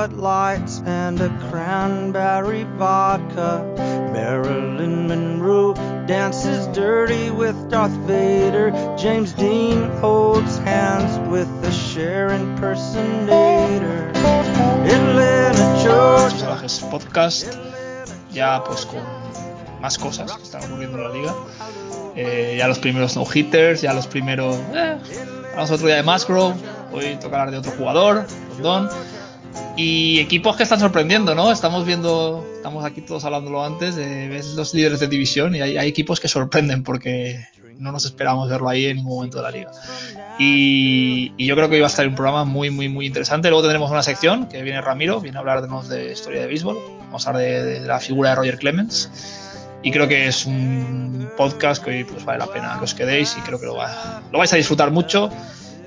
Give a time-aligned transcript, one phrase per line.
[0.00, 3.62] And a cranberry vodka.
[4.10, 5.74] Marilyn Monroe
[6.06, 8.70] dances dirty with Darth Vader.
[8.96, 14.10] James Dean holds hands with the Cher impersonator.
[14.88, 16.38] Atlanta, Georgia.
[16.38, 17.58] Salvajes Podcast,
[18.32, 19.02] ya pues con
[19.82, 21.34] más cosas que están ocurriendo en la liga.
[22.16, 24.56] Eh, ya los primeros no-hitters, ya los primeros...
[24.72, 24.98] Eh,
[25.54, 26.54] vamos otro día de Musgrove,
[26.90, 28.26] hoy toca hablar de otro jugador,
[28.62, 28.88] Don.
[29.82, 31.50] Y equipos que están sorprendiendo, ¿no?
[31.50, 35.88] Estamos viendo, estamos aquí todos hablándolo antes, ves los líderes de división y hay, hay
[35.88, 37.46] equipos que sorprenden porque
[37.78, 39.70] no nos esperábamos verlo ahí en ningún momento de la liga.
[40.38, 43.48] Y, y yo creo que hoy va a estar un programa muy, muy, muy interesante.
[43.48, 46.76] Luego tendremos una sección que viene Ramiro, viene a hablarnos de historia de béisbol.
[47.06, 49.10] Vamos a hablar de, de la figura de Roger Clemens.
[49.82, 53.34] Y creo que es un podcast que hoy pues, vale la pena que os quedéis
[53.38, 55.30] y creo que lo, va- lo vais a disfrutar mucho.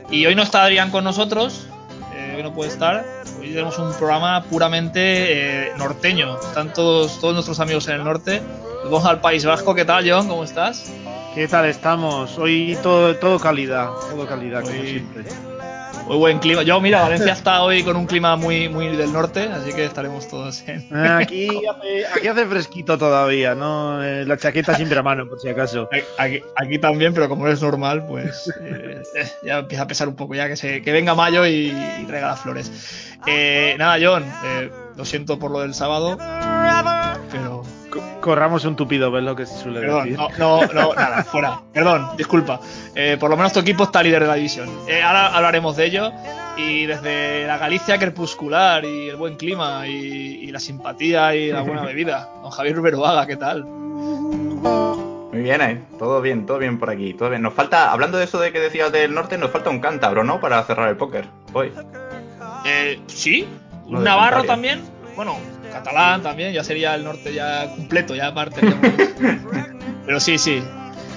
[0.10, 1.68] Y hoy no está Adrián con nosotros,
[2.16, 3.06] eh, hoy no puede estar.
[3.40, 6.40] Hoy tenemos un programa puramente eh, norteño.
[6.40, 8.42] Están todos, todos nuestros amigos en el norte.
[8.84, 9.74] Nos vamos al País Vasco.
[9.76, 10.28] ¿Qué tal, John?
[10.28, 10.92] ¿Cómo estás?
[11.36, 12.38] ¿Qué tal estamos?
[12.38, 15.24] Hoy todo, todo calidad, todo calidad, como siempre.
[16.08, 16.64] Muy buen clima.
[16.64, 20.28] Yo, mira, Valencia está hoy con un clima muy, muy del norte, así que estaremos
[20.28, 20.82] todos en.
[20.92, 24.04] Eh, Aquí hace, aquí hace fresquito todavía, ¿no?
[24.04, 25.88] Eh, La chaqueta siempre a mano, por si acaso.
[26.18, 29.02] Aquí, aquí también, pero como es normal, pues eh,
[29.44, 32.28] ya empieza a pesar un poco ya que, se, que venga mayo y, y traiga
[32.28, 33.16] las flores.
[33.26, 36.18] Eh, nada, John, eh, lo siento por lo del sábado,
[37.32, 37.64] pero
[38.24, 40.18] Corramos un tupido, ¿ves lo que se suele Perdón, decir?
[40.18, 40.30] no,
[40.62, 41.60] no, no, nada, fuera.
[41.74, 42.58] Perdón, disculpa.
[42.96, 44.70] Eh, por lo menos tu equipo está líder de la división.
[44.88, 46.10] Eh, ahora hablaremos de ello.
[46.56, 49.92] Y desde la Galicia crepuscular y el buen clima y,
[50.42, 52.30] y la simpatía y la buena bebida.
[52.42, 53.66] Don Javier Ruberoaga, ¿qué tal?
[53.66, 55.84] Muy bien, eh.
[56.00, 57.14] Todo bien, todo bien por aquí.
[57.14, 57.42] Todo bien.
[57.42, 60.40] Nos falta, hablando de eso de que decías del norte, nos falta un cántabro, ¿no?
[60.40, 61.26] Para cerrar el póker.
[61.52, 61.74] Hoy.
[62.66, 63.46] Eh, sí,
[63.86, 64.82] un Navarro también.
[65.18, 65.36] Bueno,
[65.74, 68.62] catalán también, ya sería el norte ya completo, ya aparte.
[70.06, 70.64] Pero sí, sí.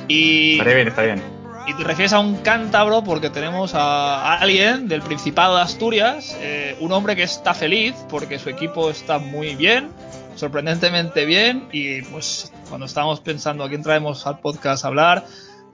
[0.08, 1.22] Y, Estaría bien, está bien.
[1.66, 6.76] Y te refieres a un cántabro porque tenemos a alguien del Principado de Asturias, eh,
[6.80, 9.90] un hombre que está feliz porque su equipo está muy bien,
[10.36, 15.24] sorprendentemente bien, y pues cuando estábamos pensando a quién traemos al podcast a hablar,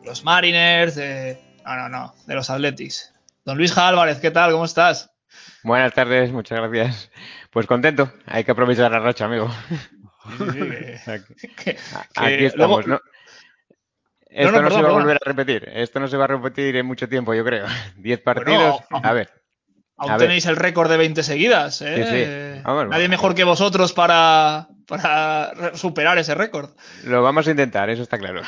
[0.02, 1.38] los Mariners, de...
[1.64, 3.14] No, no, no, de los Athletics.
[3.44, 4.50] Don Luis Álvarez, ¿qué tal?
[4.52, 5.10] ¿Cómo estás?
[5.62, 7.10] Buenas tardes, muchas gracias.
[7.52, 9.48] Pues contento, hay que aprovechar la racha, amigo.
[11.64, 11.76] Que-
[12.16, 13.12] Aquí estamos, luego- ¿no?
[14.28, 16.28] Esto no, no, perdón, se va a volver a repetir, esto no se va a
[16.28, 17.66] repetir en mucho tiempo, yo creo.
[17.96, 19.30] Diez partidos, a- a ver.
[19.98, 20.26] Aún A ver.
[20.28, 22.62] tenéis el récord de 20 seguidas, ¿eh?
[22.62, 26.70] Sí, Nadie mejor que vosotros para, para superar ese récord.
[27.04, 28.40] Lo vamos a intentar, eso está claro.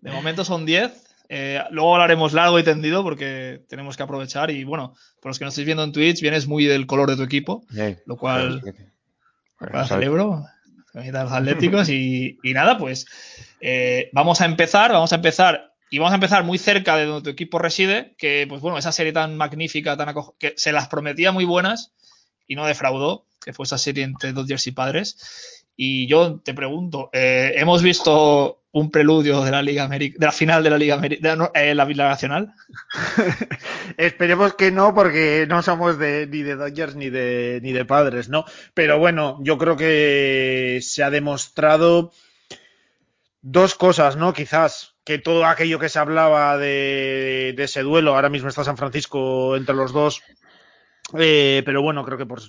[0.00, 1.07] De momento son 10.
[1.28, 4.50] Eh, luego hablaremos largo y tendido porque tenemos que aprovechar.
[4.50, 7.16] Y bueno, por los que nos estáis viendo en Twitch, vienes muy del color de
[7.16, 7.64] tu equipo,
[8.06, 8.62] lo cual
[9.58, 10.44] para sabes- celebro.
[10.94, 11.88] los Atléticos.
[11.90, 13.06] Y, y nada, pues
[13.60, 14.92] eh, vamos a empezar.
[14.92, 15.72] Vamos a empezar.
[15.90, 18.14] Y vamos a empezar muy cerca de donde tu equipo reside.
[18.18, 21.92] Que, pues bueno, esa serie tan magnífica, tan que se las prometía muy buenas
[22.46, 25.57] y no defraudó, que fue esa serie entre Dodgers y Padres.
[25.80, 30.32] Y yo te pregunto, eh, hemos visto un preludio de la Liga Ameri- de la
[30.32, 32.52] final de la Liga Ameri- de la, eh, Liga Nacional.
[33.96, 38.28] Esperemos que no, porque no somos de, ni de Dodgers ni de, ni de padres,
[38.28, 38.44] ¿no?
[38.74, 42.10] Pero bueno, yo creo que se ha demostrado
[43.40, 44.32] dos cosas, ¿no?
[44.32, 48.76] Quizás que todo aquello que se hablaba de, de ese duelo, ahora mismo está San
[48.76, 50.22] Francisco entre los dos,
[51.18, 52.40] eh, pero bueno, creo que por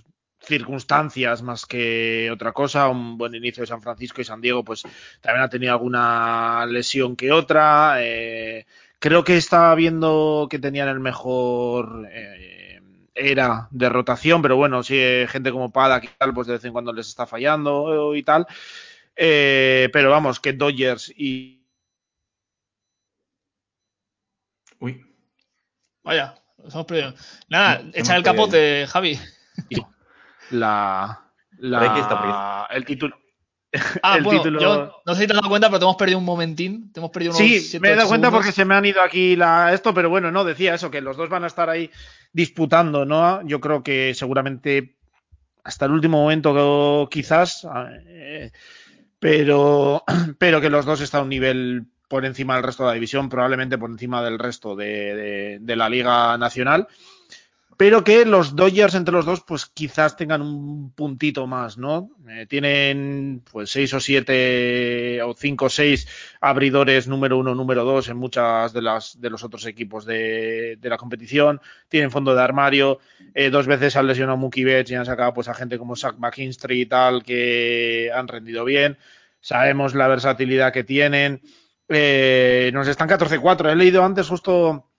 [0.49, 4.83] circunstancias más que otra cosa, un buen inicio de San Francisco y San Diego, pues
[5.21, 7.97] también ha tenido alguna lesión que otra.
[7.99, 8.65] eh,
[8.99, 12.81] creo que estaba viendo que tenían el mejor eh,
[13.15, 16.73] era de rotación, pero bueno, sí, gente como Pada y tal, pues de vez en
[16.73, 18.45] cuando les está fallando y tal.
[19.15, 21.59] Eh, pero vamos, que Dodgers y
[24.79, 25.05] Uy.
[26.03, 27.13] Vaya, nos hemos perdido.
[27.49, 29.19] Nada, No, echa el capote, Javi.
[30.51, 33.17] La, está, la el título.
[34.01, 35.95] Ah, el bueno, título- yo no sé si te has dado cuenta, pero te hemos
[35.95, 36.91] perdido un momentín.
[36.91, 38.45] Te hemos perdido unos Sí, siete, me he dado cuenta segundos.
[38.47, 41.17] porque se me han ido aquí la, esto, pero bueno, no, decía eso, que los
[41.17, 41.91] dos van a estar ahí
[42.33, 43.45] disputando, ¿no?
[43.45, 44.95] Yo creo que seguramente
[45.63, 47.67] hasta el último momento quizás,
[48.07, 48.51] eh,
[49.19, 50.03] pero,
[50.39, 53.29] pero que los dos están a un nivel por encima del resto de la división,
[53.29, 56.87] probablemente por encima del resto de, de- de la Liga Nacional.
[57.79, 62.11] Pero que los Dodgers entre los dos, pues quizás tengan un puntito más, ¿no?
[62.27, 66.05] Eh, tienen pues seis o siete o cinco o seis
[66.41, 70.89] abridores número uno, número dos en muchas de las de los otros equipos de, de
[70.89, 71.61] la competición.
[71.87, 72.99] Tienen fondo de armario.
[73.33, 76.17] Eh, dos veces han lesionado Mookie Betts y han sacado pues a gente como Zach
[76.17, 78.97] McKinstry y tal que han rendido bien.
[79.39, 81.41] Sabemos la versatilidad que tienen.
[81.87, 83.71] Eh, nos están 14-4.
[83.71, 84.89] He leído antes justo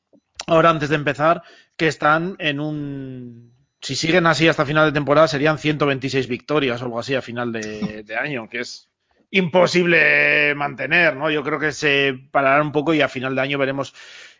[0.46, 1.42] ahora antes de empezar,
[1.80, 3.54] que están en un...
[3.80, 7.52] Si siguen así hasta final de temporada serían 126 victorias o algo así a final
[7.52, 8.90] de, año, que es
[9.30, 11.30] imposible mantener, ¿no?
[11.30, 13.94] Yo creo que se parará un poco y a final de año veremos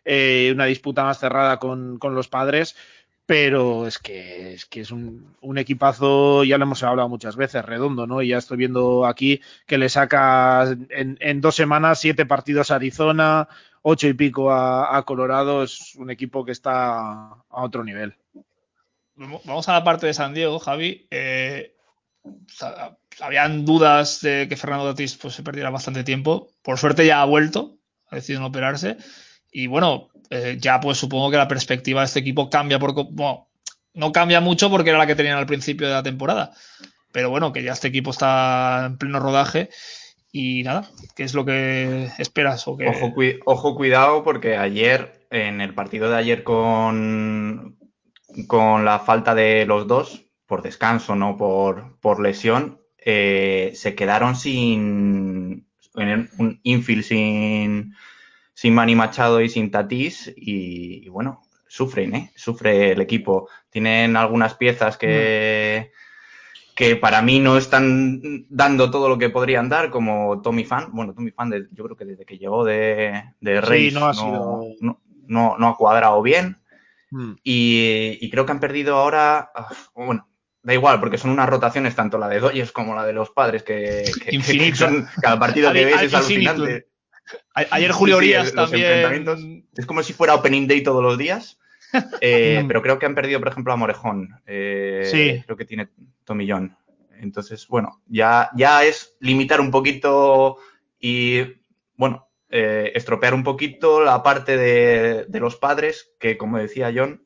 [0.05, 2.77] eh, una disputa más cerrada con, los padres,
[3.25, 7.65] pero es que es, que es un, un, equipazo, ya lo hemos hablado muchas veces,
[7.65, 8.21] redondo, ¿no?
[8.21, 12.75] Y ya estoy viendo aquí que le saca en, en dos semanas siete partidos a
[12.75, 13.49] Arizona,
[13.83, 18.17] ocho y pico a, Colorado, es un equipo que está a otro nivel.
[19.15, 21.07] Vamos a la parte de San Diego, Javi.
[21.11, 21.75] Eh,
[23.21, 26.49] habían dudas de que Fernando Tatis pues, se perdiera bastante tiempo.
[26.63, 27.79] Por suerte ya ha vuelto,
[28.09, 28.97] ha decidido no operarse.
[29.53, 32.95] Y bueno, eh, ya pues supongo que la perspectiva de este equipo cambia por...
[33.93, 36.53] No cambia mucho porque era la que tenían al principio de la temporada.
[37.13, 39.69] Pero bueno, que ya este equipo está en pleno rodaje
[40.33, 42.67] y nada, ¿qué es lo que esperas?
[42.69, 42.77] O
[43.45, 47.79] ojo, cuidado porque ayer, en el partido de ayer con,
[48.47, 54.37] con la falta de los dos, por descanso, no por, por lesión, eh, se quedaron
[54.37, 57.95] sin un infield sin,
[58.55, 62.33] sin Manny Machado y sin Tatis y, bueno, sufren, ¿eh?
[62.37, 63.49] Sufre el equipo.
[63.71, 65.91] Tienen algunas piezas que...
[65.93, 66.10] Mm
[66.75, 70.91] que para mí no están dando todo lo que podrían dar, como Tommy Fan.
[70.93, 76.23] Bueno, Tommy Fan, yo creo que desde que llegó de, de Reyes no, ha cuadrado
[76.23, 76.59] bien.
[77.11, 77.35] Hmm.
[77.43, 79.51] Y, creo que han perdido ahora.
[79.55, 80.29] Ah, bueno,
[80.63, 83.63] da igual, porque son unas rotaciones, tanto la de Dodgers como la de los padres,
[83.63, 84.05] que,
[84.75, 86.89] son, cada partido que ves es alucinante.
[87.55, 89.69] Ayer Julio Urias también.
[89.77, 91.60] Es como si fuera Opening Day todos los días.
[92.21, 92.69] Eh, mm.
[92.69, 94.41] pero creo que han perdido, por ejemplo, a Morejón.
[94.47, 95.43] Eh, sí.
[95.45, 95.89] Creo que tiene
[96.25, 96.77] Tomillón.
[97.19, 100.57] Entonces, bueno, ya, ya es limitar un poquito
[100.99, 101.43] y,
[101.97, 107.23] bueno, eh, estropear un poquito la parte de, los padres, que como decía John,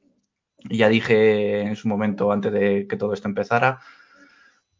[0.68, 3.80] ya dije en su momento antes de que todo esto empezara,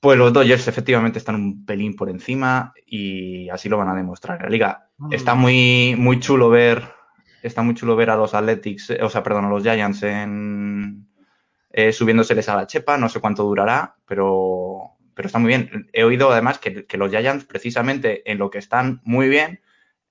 [0.01, 4.39] pues los Dodgers efectivamente están un pelín por encima y así lo van a demostrar
[4.39, 4.91] en la liga.
[4.99, 5.13] Mm.
[5.13, 6.83] Está muy, muy chulo ver
[7.47, 11.07] está muy chulo ver a los Athletics, eh, o sea, perdón, a los Giants en,
[11.71, 15.89] eh, subiéndoseles a la chepa, no sé cuánto durará, pero, pero está muy bien.
[15.93, 19.61] He oído además que, los Giants, precisamente en lo que están muy bien,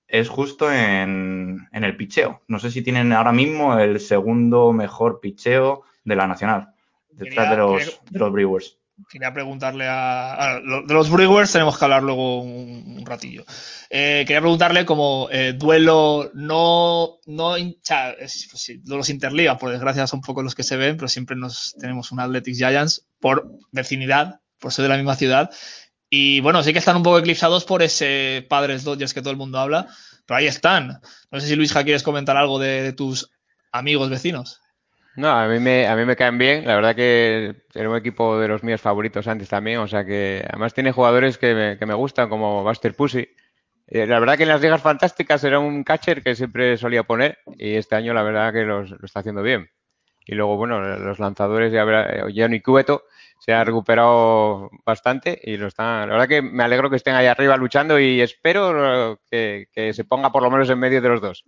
[0.07, 2.43] es justo en, el picheo.
[2.47, 6.73] No sé si tienen ahora mismo el segundo mejor picheo de la nacional,
[7.09, 12.03] detrás de los, de los Brewers quería preguntarle a, de los Brewers tenemos que hablar
[12.03, 13.45] luego un, ratillo.
[13.89, 17.55] Eh, quería preguntarle como eh, duelo no no
[18.49, 22.11] pues los interliga, por desgracia son pocos los que se ven, pero siempre nos tenemos
[22.11, 25.51] un Athletics Giants por vecinidad, por ser de la misma ciudad.
[26.09, 29.37] Y bueno, sí que están un poco eclipsados por ese Padres Dodgers que todo el
[29.37, 29.87] mundo habla,
[30.25, 30.99] pero ahí están.
[31.31, 33.31] No sé si Luisja quieres comentar algo de tus
[33.71, 34.62] amigos vecinos.
[35.15, 36.65] No, a mí me, a mí me caen bien.
[36.65, 39.79] La verdad que era un equipo de los míos favoritos antes también.
[39.79, 43.27] O sea que además tiene jugadores que me, que me gustan, como Buster Pussy.
[43.87, 47.37] Eh, la verdad que en las ligas fantásticas era un catcher que siempre solía poner
[47.57, 49.69] y este año la verdad que los, lo está haciendo bien.
[50.25, 53.03] Y luego, bueno, los lanzadores, ya eh, Johnny Cueto
[53.39, 56.07] se ha recuperado bastante y lo están.
[56.09, 60.05] La verdad que me alegro que estén ahí arriba luchando y espero que, que se
[60.05, 61.43] ponga por lo menos en medio de los dos.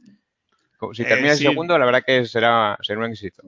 [0.93, 3.43] Si eh, termina el segundo, la verdad que será, será un éxito.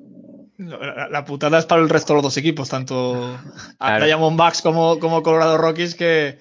[0.58, 3.38] La, putada es para el resto de los dos equipos, tanto
[3.78, 4.06] claro.
[4.06, 6.40] Diamondbacks como, como Colorado Rockies, que,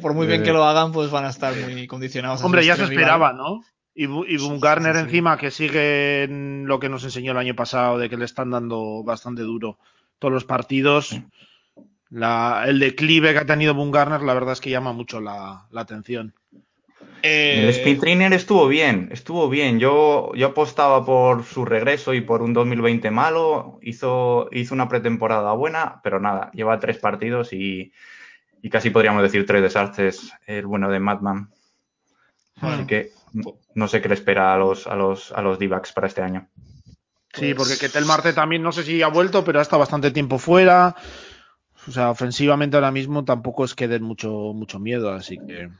[0.00, 2.42] por muy bien que lo hagan, pues van a estar muy condicionados.
[2.42, 3.62] Hombre, ya se esperaba, ¿no?
[3.94, 7.98] Y, y Boom Garner encima, que sigue en lo que nos enseñó el año pasado,
[7.98, 9.78] de que le están dando bastante duro
[10.18, 11.16] todos los partidos.
[12.10, 15.66] La, el declive que ha tenido Boom Garner, la verdad es que llama mucho la
[15.74, 16.34] atención.
[17.26, 19.80] El Speed Trainer estuvo bien, estuvo bien.
[19.80, 23.78] Yo, yo apostaba por su regreso y por un 2020 malo.
[23.80, 27.92] Hizo, hizo una pretemporada buena, pero nada, lleva tres partidos y,
[28.70, 31.48] casi podríamos decir tres desastres el bueno de Madman.
[32.60, 33.12] Así que
[33.74, 36.50] no sé qué le espera a los, a los, a los d para este año.
[37.32, 40.38] Sí, porque Ketel Marte también no sé si ha vuelto, pero ha estado bastante tiempo
[40.38, 40.94] fuera.
[41.88, 45.70] O sea, ofensivamente ahora mismo tampoco es que den mucho, mucho miedo, así que.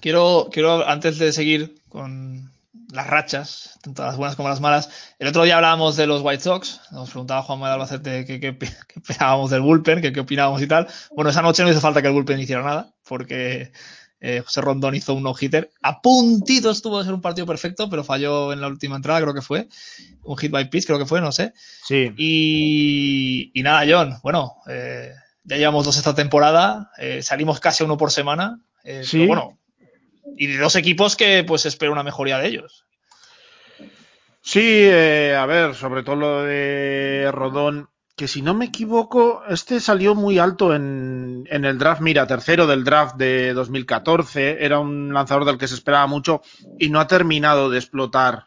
[0.00, 2.50] Quiero, quiero, antes de seguir con
[2.92, 4.90] las rachas, tanto las buenas como las malas.
[5.18, 8.56] El otro día hablábamos de los White Sox, nos preguntaba Juan Manuel Albacete qué, qué,
[8.58, 10.86] qué, del bullpen, qué, opinábamos y tal.
[11.14, 13.72] Bueno, esa noche no hizo falta que el bullpen hiciera nada, porque
[14.20, 15.70] eh, José Rondón hizo un no-hitter.
[15.82, 19.34] A puntito estuvo de ser un partido perfecto, pero falló en la última entrada, creo
[19.34, 19.68] que fue.
[20.22, 21.52] Un hit by pitch, creo que fue, no sé.
[21.84, 22.12] Sí.
[22.16, 25.12] Y, nada, John, bueno, eh,
[25.44, 28.60] ya llevamos dos esta temporada, eh, salimos casi uno por semana.
[29.02, 29.26] sí.
[29.26, 29.58] bueno,
[30.36, 32.84] y de dos equipos que pues espero una mejoría de ellos.
[34.42, 40.14] Sí, a ver, sobre todo lo de Rodón que si no me equivoco, este salió
[40.14, 45.44] muy alto en, en, el draft, mira, tercero del draft de 2014, era un lanzador
[45.44, 46.40] del que se esperaba mucho
[46.78, 48.46] y no ha terminado de explotar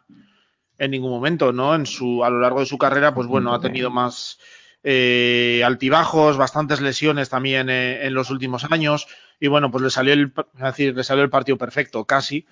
[0.79, 1.75] en ningún momento, ¿no?
[1.75, 4.39] En su, a lo largo de su carrera, pues bueno, ha tenido más
[4.83, 9.05] eh, altibajos, bastantes lesiones también eh, en los últimos años
[9.39, 12.45] y bueno, pues le salió el, decir, le salió el partido perfecto, casi.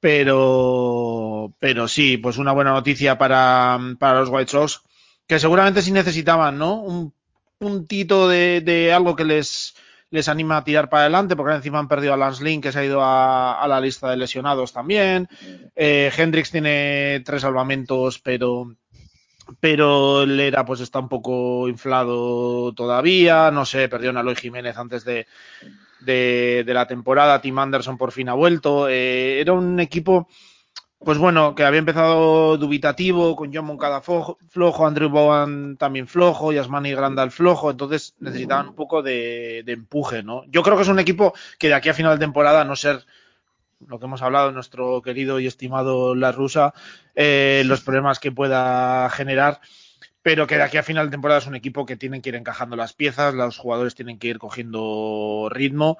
[0.00, 4.82] Pero, pero sí, pues una buena noticia para, para los White Sox
[5.26, 6.80] que seguramente sí necesitaban, ¿no?
[6.82, 7.14] Un
[7.58, 9.74] puntito de, algo que les,
[10.10, 12.80] les anima a tirar para adelante, porque encima han perdido a Lance Lynn, que se
[12.80, 15.28] ha ido a, la lista de lesionados también.
[15.76, 18.76] Eh, Hendrix tiene tres salvamentos, pero
[19.60, 24.76] pero el era pues está un poco inflado todavía, no sé, perdió a Aloy Jiménez
[24.76, 25.26] antes de,
[26.00, 30.28] de, la temporada, Tim Anderson por fin ha vuelto, eh, era un equipo
[31.04, 36.92] pues bueno, que había empezado dubitativo, con John Moncada flojo, Andrew Bowen también flojo, Yasmani
[36.92, 40.44] Grandal flojo, entonces necesitaban un poco de, empuje, ¿no?
[40.46, 43.04] Yo creo que es un equipo que de aquí a final de temporada, no ser
[43.88, 46.74] lo que hemos hablado, nuestro querido y estimado La Rusa,
[47.14, 49.60] eh, los problemas que pueda generar,
[50.22, 52.36] pero que de aquí a final de temporada es un equipo que tienen que ir
[52.36, 55.98] encajando las piezas, los jugadores tienen que ir cogiendo ritmo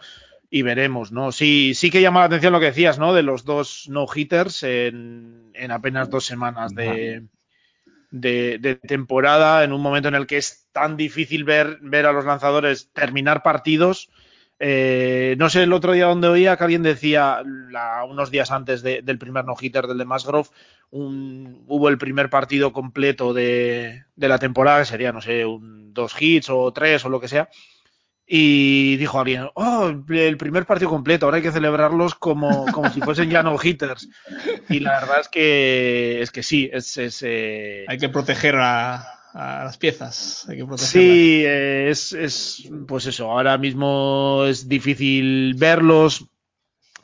[0.48, 1.32] y veremos, ¿no?
[1.32, 3.14] Sí, sí que llama la atención lo que decías, ¿no?
[3.14, 7.24] De los dos no-hitters en, en, apenas dos semanas de,
[8.10, 12.24] de, temporada, en un momento en el que es tan difícil ver, ver a los
[12.24, 14.10] lanzadores terminar partidos.
[14.64, 17.42] Eh, no sé el otro día donde oía que alguien decía,
[18.08, 20.50] unos días antes del primer no-hitter del de Masgrove,
[20.90, 26.48] hubo el primer partido completo de, la temporada, que sería, no sé, un, dos hits
[26.48, 27.48] o tres o lo que sea,
[28.24, 33.00] y dijo alguien, oh, el primer partido completo, ahora hay que celebrarlos como, como si
[33.00, 34.08] fuesen ya no hitters.
[34.68, 36.70] Y la verdad es que, es que sí.
[37.22, 40.46] Eh, hay que proteger a, las piezas.
[40.76, 46.26] Sí, es, es, pues eso, ahora mismo es difícil verlos.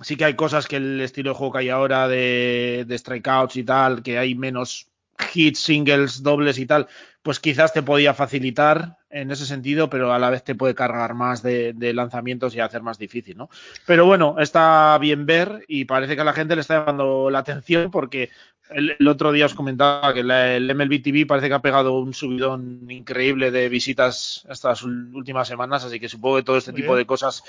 [0.00, 3.56] Sí que hay cosas que el estilo de juego que hay ahora de, de strikeouts
[3.56, 4.88] y tal, que hay menos
[5.34, 6.88] hits, singles, dobles y tal,
[7.22, 11.14] pues quizás te podía facilitar en ese sentido, pero a la vez te puede cargar
[11.14, 13.48] más de, lanzamientos y hacer más difícil, ¿no?
[13.86, 17.40] Pero bueno, está bien ver y parece que a la gente le está llamando la
[17.40, 18.30] atención porque
[18.70, 22.90] el, otro día os comentaba que el MLB TV parece que ha pegado un subidón
[22.90, 27.42] increíble de visitas estas últimas semanas, así que supongo que todo este tipo de cosas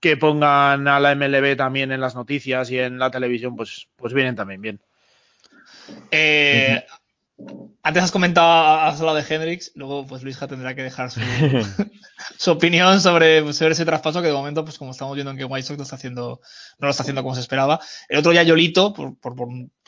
[0.00, 4.12] que pongan a la MLB también en las noticias y en la televisión, pues, pues
[4.12, 4.80] vienen también bien.
[6.10, 6.84] Eh,
[7.82, 11.20] antes has comentado, has hablado de Hendrix, luego pues Luisja tendrá que dejar su,
[12.50, 15.78] opinión sobre, ese traspaso que de momento, pues como estamos viendo en que White Sox
[15.78, 16.40] no, está haciendo,
[16.78, 17.80] no lo está haciendo como se esperaba.
[18.08, 19.34] El otro día Yolito, por, por,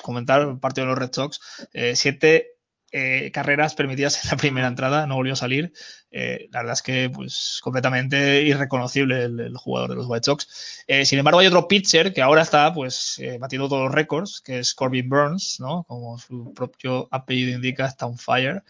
[0.03, 1.41] comentar partido de los Red Sox,
[1.73, 2.54] eh, siete
[2.97, 5.73] eh, carreras permitidas en la primera entrada, no volvió a salir.
[6.13, 10.85] Eh, la verdad es que, pues, completamente irreconocible el, jugador de los White Sox.
[10.87, 14.61] Eh, sin embargo, hay otro pitcher que ahora está, pues, batiendo todos los récords, que
[14.61, 15.83] es Corbin Burns, ¿no?
[15.89, 18.63] Como su propio apellido indica, está on fire.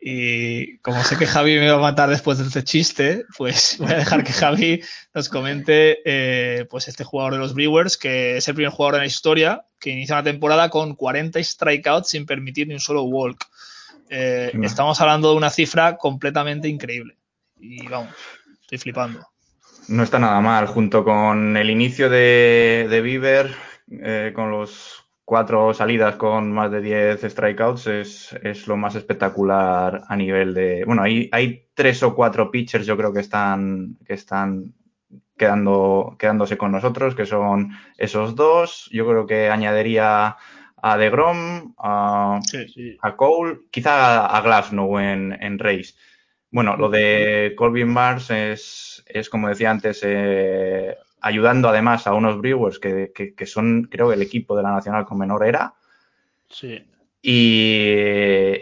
[0.00, 3.92] Y como sé que Javi me va a matar después de este chiste, pues voy
[3.92, 4.82] a dejar que Javi
[5.14, 9.06] nos comente, pues, este jugador de los Brewers, que es el primer jugador en la
[9.06, 13.44] historia que inicia una temporada con 40 strikeouts sin permitir ni un solo walk.
[14.10, 17.16] Eh, estamos hablando de una cifra completamente increíble.
[17.58, 18.14] Y vamos,
[18.62, 19.26] estoy flipando.
[19.88, 23.54] No está nada mal, junto con el inicio de, de Bieber,
[23.90, 24.97] eh, con los
[25.28, 30.84] cuatro salidas con más de 10 strikeouts, es, lo más espectacular a nivel de.
[30.86, 34.72] Bueno, hay, hay tres o cuatro pitchers, yo creo que están, que están
[35.36, 38.88] quedando, quedándose con nosotros, que son esos dos.
[38.90, 40.38] Yo creo que añadiría
[40.76, 42.40] a DeGrom, a,
[43.02, 45.92] a Cole, quizá a Glasnow en, en Race.
[46.50, 52.38] Bueno, lo de Colvin Mars es, es como decía antes, eh, ayudando además a unos
[52.38, 55.74] Brewers que, que, son, creo, el equipo de la Nacional con menor era.
[56.48, 56.84] Sí.
[57.22, 57.82] Y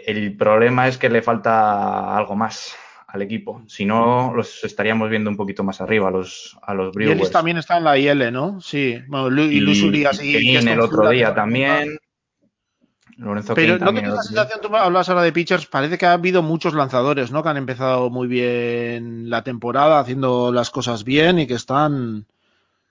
[0.05, 2.75] el problema es que le falta algo más
[3.07, 3.61] al equipo.
[3.67, 7.29] Si no, los estaríamos viendo un poquito más arriba, a los, a los Brewers.
[7.29, 8.59] Y también está en la IL, ¿no?
[8.59, 8.99] Sí.
[8.99, 11.97] y, Luis Urias y, el otro día también.
[13.17, 16.43] Lorenzo Pero no tienes la sensación, tú hablas ahora de pitchers, parece que ha habido
[16.43, 17.41] muchos lanzadores, ¿no?
[17.41, 22.27] Que han empezado muy bien la temporada, haciendo las cosas bien y que están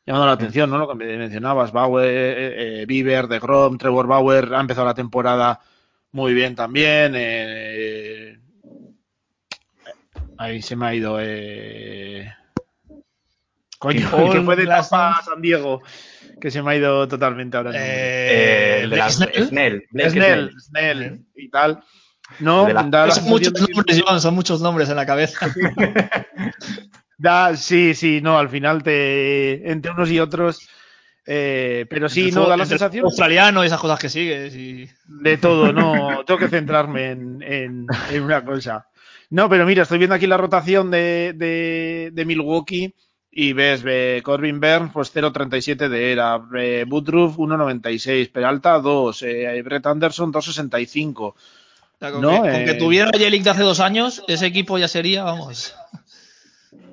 [0.07, 0.79] llamando la atención, ¿no?
[0.79, 5.61] Lo que mencionabas, Bauer, eh, eh, Bieber, de Grom, Trevor Bauer ha empezado la temporada
[6.13, 7.13] muy bien también.
[7.17, 8.39] Eh,
[10.39, 11.19] ahí se me ha ido.
[11.21, 12.33] Eh...
[13.79, 15.83] Coño, el que fue de Tampa San Diego
[16.41, 17.73] que se me ha ido totalmente ahora.
[17.75, 19.47] Eh, el de la Snell.
[19.49, 21.83] Snell, Snell, y tal.
[22.41, 22.67] No,
[23.11, 25.47] son, muchos nombres, son muchos nombres en la cabeza.
[27.17, 30.69] da, sí, sí, no, al final te entre unos y otros.
[31.29, 33.05] Eh, pero sí, no, da la sensación.
[33.05, 34.55] Australiano y esas cosas que sigues.
[34.55, 34.89] Y...
[35.07, 36.25] De todo, no.
[36.27, 38.87] tengo que centrarme en, en, en, una cosa.
[39.31, 42.95] No, pero mira, estoy viendo aquí la rotación de, de, de Milwaukee
[43.39, 49.63] y ves, ve, Corbin Burns, pues 0.37 de era, eh, Woodruff 1.96, Peralta 2, eh,
[49.63, 51.35] Brett Anderson 2.65.
[51.99, 52.43] con, ¿no?
[52.43, 55.75] que, con que eh, tuviera Yelik de hace dos años, ese equipo ya sería, vamos.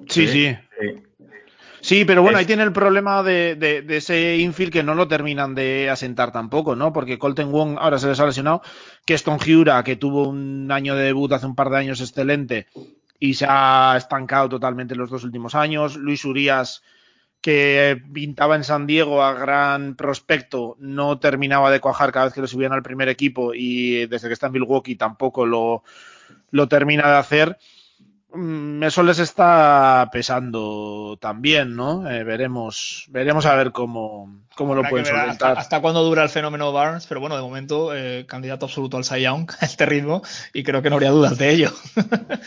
[0.07, 0.55] Sí, sí.
[1.83, 5.53] Sí, pero bueno, ahí tiene el problema de, de, ese infield que no lo terminan
[5.53, 6.93] de asentar tampoco, ¿no?
[6.93, 8.61] Porque Colton Wong ahora se les ha lesionado,
[9.05, 12.67] que es Hiura, que tuvo un año de debut hace un par de años excelente,
[13.19, 15.97] y se ha estancado totalmente en los dos últimos años.
[15.97, 16.83] Luis Urias,
[17.41, 22.39] que pintaba en San Diego a gran prospecto, no terminaba de cuajar cada vez que
[22.39, 25.83] lo subían al primer equipo y desde que está en Milwaukee tampoco lo,
[26.51, 27.57] lo termina de hacer.
[28.35, 32.09] Mm, eso les está pesando también, ¿no?
[32.09, 35.59] Eh, veremos, veremos a ver cómo, cómo lo pueden solventar.
[35.59, 39.21] Hasta, cuándo dura el fenómeno Barnes, pero bueno, de momento, eh, candidato absoluto al Cy
[39.21, 41.71] Young a este ritmo, y creo que no habría dudas de ello.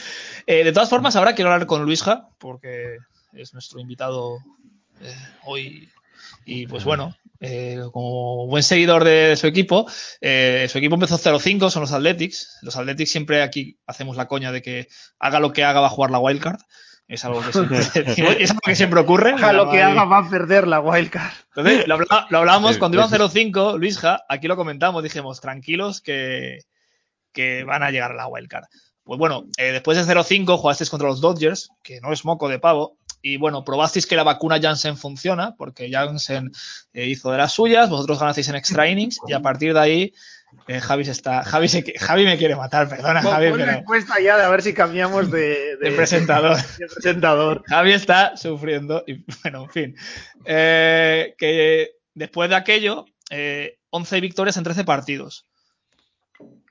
[0.49, 2.99] Eh, de todas formas, ahora quiero hablar con Luisja, porque
[3.33, 4.38] es nuestro invitado
[5.45, 5.88] hoy.
[6.45, 9.87] Y pues bueno, eh, como buen seguidor de su equipo,
[10.21, 12.59] eh, su equipo empezó 0-5, son los Athletics.
[12.62, 15.90] Los Athletics siempre aquí hacemos la coña de que haga lo que haga va a
[15.90, 16.61] jugar la wildcard.
[17.09, 17.78] Es algo que siempre,
[18.42, 19.32] es algo que siempre ocurre.
[19.32, 21.32] Haga lo que haga va a perder la wildcard.
[21.54, 26.60] Entonces, lo, lo hablábamos cuando iban 0-5, Luisja, aquí lo comentamos, dijimos, tranquilos que,
[27.32, 28.65] que van a llegar a la wildcard.
[29.04, 32.58] Pues bueno, eh, después de 0-5 jugasteis contra los Dodgers, que no es moco de
[32.58, 36.52] pavo, y bueno, probasteis que la vacuna Janssen funciona, porque Janssen
[36.93, 40.15] eh, hizo de las suyas, vosotros ganasteis en extra innings y a partir de ahí
[40.69, 43.50] eh, Javi, está, Javi, se, Javi me quiere matar, perdona Javi.
[43.50, 43.69] Pero...
[43.73, 46.56] encuesta ya de a ver si cambiamos de, presentador.
[46.78, 47.65] de, presentador.
[47.67, 49.97] Javi está sufriendo y bueno, en fin.
[50.45, 53.06] Eh, que después de aquello,
[53.91, 55.47] 11 victorias en 13 partidos.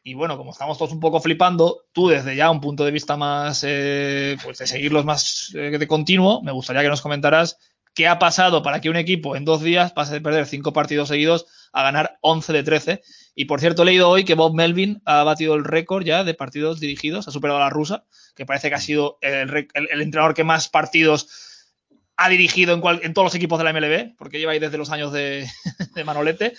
[0.07, 3.17] Y bueno, como estamos todos un poco flipando, tú desde ya un punto de vista
[3.17, 7.57] más, eh, pues de seguirlos más eh, de continuo, me gustaría que nos comentaras
[7.95, 11.07] qué ha pasado para que un equipo en dos días pase de perder cinco partidos
[11.07, 13.01] seguidos a ganar 11 de 13.
[13.33, 16.35] Y por cierto, he leído hoy que Bob Melvin ha batido el récord ya de
[16.35, 20.43] partidos dirigidos, ha superado a la rusa, que parece que ha sido el, entrenador que
[20.43, 21.73] más partidos
[22.15, 25.11] ha dirigido en, todos los equipos de la MLB, porque lleva ahí desde los años
[25.11, 25.47] de,
[25.95, 26.53] de Manolete.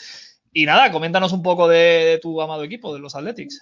[0.58, 3.60] Y nada, coméntanos un poco de, tu amado equipo, de los Athletics.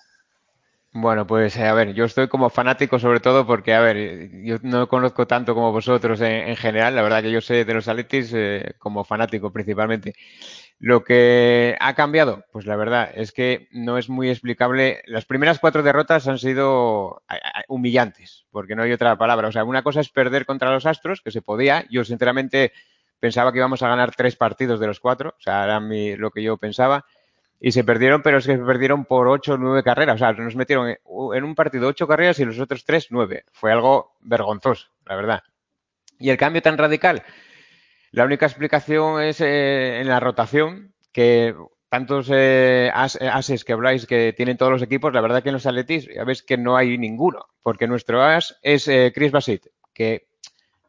[0.92, 4.86] Bueno, pues a ver, yo estoy como fanático sobre todo porque, a ver, yo no
[4.86, 8.74] conozco tanto como vosotros en, general, la verdad que yo sé de los Athletics eh,
[8.78, 10.14] como fanático principalmente.
[10.78, 15.02] Lo que ha cambiado, pues la verdad es que no es muy explicable.
[15.06, 17.24] Las primeras cuatro derrotas han sido
[17.66, 19.48] humillantes, porque no hay otra palabra.
[19.48, 21.86] O sea, una cosa es perder contra los Astros, que se podía.
[21.90, 22.72] Yo sinceramente
[23.24, 26.42] pensaba que íbamos a ganar tres partidos de los cuatro, o sea, era lo que
[26.42, 27.06] yo pensaba,
[27.58, 30.32] y se perdieron, pero es que se perdieron por ocho o nueve carreras, o sea,
[30.34, 33.46] nos metieron en un partido ocho carreras y los otros tres nueve.
[33.50, 35.42] Fue algo vergonzoso, la verdad.
[36.18, 37.22] Y el cambio tan radical,
[38.10, 41.54] la única explicación es eh, en la rotación, que
[41.88, 45.64] tantos eh, ases que habláis que tienen todos los equipos, la verdad que en los
[45.64, 50.26] Atletis ya ves que no hay ninguno, porque nuestro as es eh, Chris Basit, que,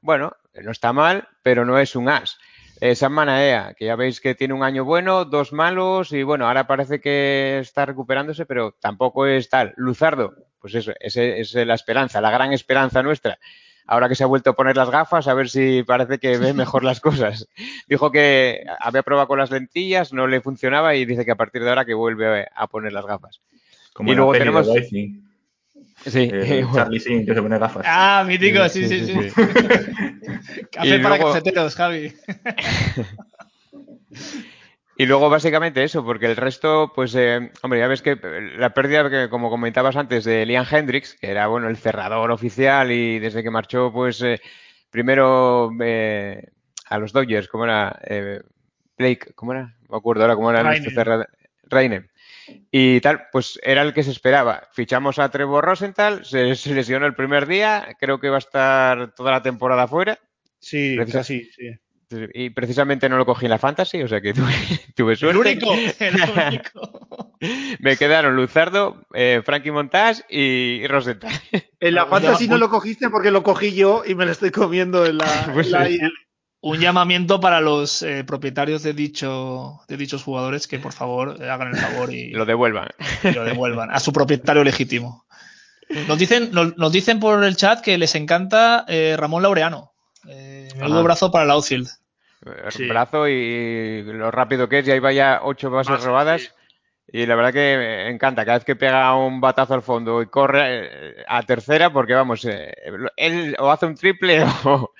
[0.02, 2.38] bueno, no está mal, pero no es un as.
[2.82, 6.46] Eh, San Manaea, que ya veis que tiene un año bueno, dos malos y bueno,
[6.46, 9.74] ahora parece que está recuperándose, pero tampoco es tal.
[9.78, 13.40] Luzardo, pues eso, esa es la esperanza, la gran esperanza nuestra.
[13.88, 16.54] Ahora que se ha vuelto a poner las gafas, a ver si parece que ve
[16.54, 17.48] mejor las cosas.
[17.88, 21.64] Dijo que había probado con las lentillas, no le funcionaba y dice que a partir
[21.64, 23.42] de ahora que vuelve a poner las gafas.
[23.94, 24.68] Como y luego tenemos.
[26.06, 27.86] Sí, eh, Charlie Sin, que se pone gafas.
[27.88, 29.14] Ah, mítico, sí, sí, sí.
[30.72, 31.34] Café para luego...
[31.34, 32.14] cafeteros, Javi.
[34.98, 38.20] y luego básicamente eso, porque el resto, pues, eh, hombre, ya ves que
[38.58, 42.92] la pérdida, que, como comentabas antes, de Liam Hendricks, que era, bueno, el cerrador oficial
[42.92, 44.42] y desde que marchó, pues, eh,
[44.92, 46.50] primero eh,
[46.88, 48.00] a los Dodgers, ¿cómo era?
[48.98, 49.76] Blake, ¿cómo era?
[49.82, 51.30] No me acuerdo ahora cómo era nuestro cerrador.
[51.68, 52.10] Rainer
[52.78, 54.68] Y tal, pues era el que se esperaba.
[54.74, 59.32] Fichamos a Trevor Rosenthal, se, lesionó el primer día, creo que va a estar toda
[59.32, 60.20] la temporada fuera.
[60.60, 61.72] Sí, casi, sí.
[62.34, 64.34] Y precisamente no lo cogí en la fantasy, o sea que
[64.96, 65.40] tuve, suerte.
[65.40, 66.16] El único, el
[66.50, 67.38] único.
[67.80, 71.32] Me quedaron Luzardo, eh, Frankie Montage y Rosenthal.
[71.80, 75.06] En la fantasy no lo cogiste porque lo cogí yo y me lo estoy comiendo
[75.06, 75.72] en la, pues
[76.66, 81.48] un llamamiento para los eh, propietarios de, dicho, de dichos jugadores que por favor eh,
[81.48, 82.88] hagan el favor y lo devuelvan.
[83.36, 85.28] lo devuelvan a su propietario legítimo.
[86.08, 89.94] Nos dicen, nos, dicen por el chat que les encanta eh, Ramón Laureano.
[90.28, 91.88] Eh, menudo brazo para el outfield.
[92.88, 96.52] Brazo y lo rápido que es, y ahí vaya ocho bases robadas.
[97.16, 100.62] Y la verdad que encanta, cada vez que pega un batazo al fondo y corre
[100.66, 102.74] eh, a tercera, porque vamos, eh,
[103.16, 104.92] él o hace un triple o...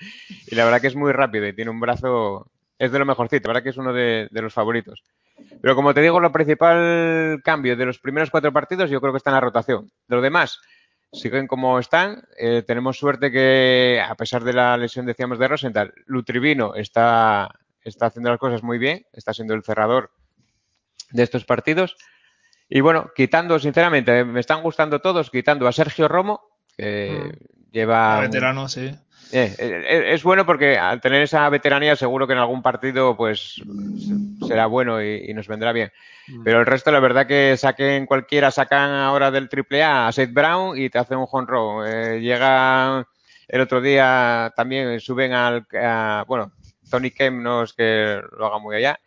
[0.46, 3.48] Y la verdad que es muy rápido y tiene un brazo, es de lo mejorcito,
[3.48, 5.04] la verdad que es uno de, los favoritos.
[5.60, 9.18] Pero como te digo, lo principal cambio de los primeros cuatro partidos yo creo que
[9.18, 9.90] está en la rotación.
[10.08, 10.62] De los demás,
[11.12, 12.22] siguen como están.
[12.38, 17.50] Eh, tenemos suerte que, a pesar de la lesión, decíamos, de Rosenthal, Lutrivino está,
[17.82, 20.12] está haciendo las cosas muy bien, está siendo el cerrador
[21.10, 21.96] de estos partidos.
[22.68, 26.40] Y bueno, quitando, sinceramente, me están gustando todos, quitando a Sergio Romo,
[26.76, 27.70] que mm.
[27.72, 28.20] lleva...
[28.20, 28.92] veterano, sí.
[29.32, 33.60] Eh, eh, es bueno porque al tener esa veteranía seguro que en algún partido pues
[34.46, 35.92] será bueno y, nos vendrá bien.
[36.28, 36.44] Mm.
[36.44, 40.32] Pero el resto, la verdad que saquen cualquiera, sacan ahora del triple A a Seth
[40.32, 43.06] Brown y te hacen un home eh, llega
[43.48, 45.66] el otro día también, suben al...
[46.26, 46.52] bueno,
[46.88, 48.98] Tony Kem no es que lo haga muy allá,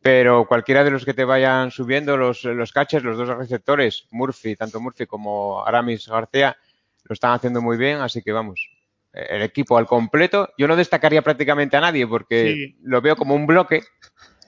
[0.00, 4.56] pero cualquiera de los que te vayan subiendo, los, los catchers, los dos receptores, Murphy,
[4.56, 6.56] tanto Murphy como Aramis García,
[7.04, 8.68] lo están haciendo muy bien, así que vamos,
[9.12, 10.50] el equipo al completo.
[10.56, 13.82] Yo no destacaría prácticamente a nadie porque lo veo como un bloque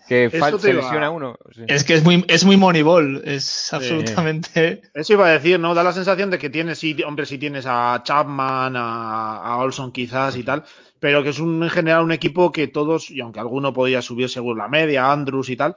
[0.09, 1.39] que falta lesiona uno.
[1.69, 4.83] Es que es muy, es muy moneyball, es absolutamente.
[4.95, 5.73] Eso iba a decir, ¿no?
[5.73, 10.37] Da la sensación de que tienes, hombre, si tienes a Chapman, a, a Olson quizás
[10.37, 10.65] y tal,
[11.01, 14.29] pero que es un, en general un equipo que todos, y aunque alguno podía subir
[14.29, 15.77] según la media, Andrews y tal,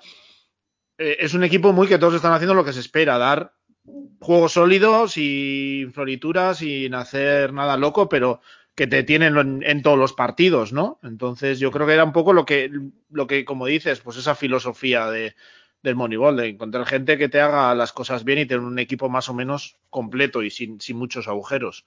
[0.97, 3.53] eh, es un equipo muy que todos están haciendo lo que se espera, dar
[4.19, 8.41] juegos sólidos y florituras sin hacer nada loco, pero
[8.75, 10.99] que te tienen en, todos los partidos, ¿no?
[11.03, 12.71] Entonces yo creo que era un poco lo que,
[13.09, 15.35] lo que como dices, pues esa filosofía de,
[15.83, 19.09] del Moneyball, de encontrar gente que te haga las cosas bien y tener un equipo
[19.09, 21.85] más o menos completo y sin, sin muchos agujeros.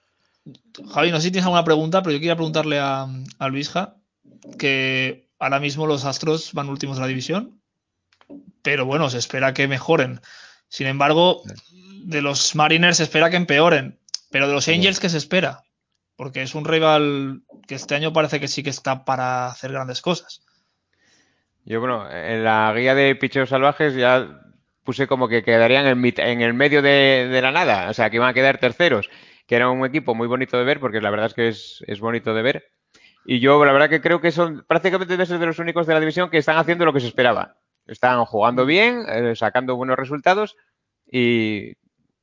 [0.93, 3.07] Javi, no sé si tienes alguna pregunta, pero yo quería preguntarle a,
[3.39, 3.97] a Luisja
[4.59, 7.61] que ahora mismo los Astros van últimos de la división,
[8.63, 10.21] pero bueno, se espera que mejoren.
[10.69, 11.43] Sin embargo,
[12.05, 13.99] de los Mariners se espera que empeoren,
[14.31, 15.63] pero de los Angels, ¿qué se espera?
[16.17, 20.01] Porque es un rival que este año parece que sí que está para hacer grandes
[20.01, 20.43] cosas.
[21.65, 24.41] Yo, bueno, en la guía de picheos salvajes ya
[24.85, 28.17] puse como que quedarían en, en el medio de, de, la nada, o sea, que
[28.17, 29.11] iban a quedar terceros
[29.47, 32.35] que era un equipo muy bonito de ver, porque la verdad es que es, bonito
[32.35, 32.71] de ver.
[33.25, 36.01] Y yo la verdad que creo que son prácticamente de de los únicos de la
[36.01, 37.57] división que están haciendo lo que se esperaba.
[37.87, 40.57] Están jugando bien, eh, sacando buenos resultados
[41.11, 41.77] y,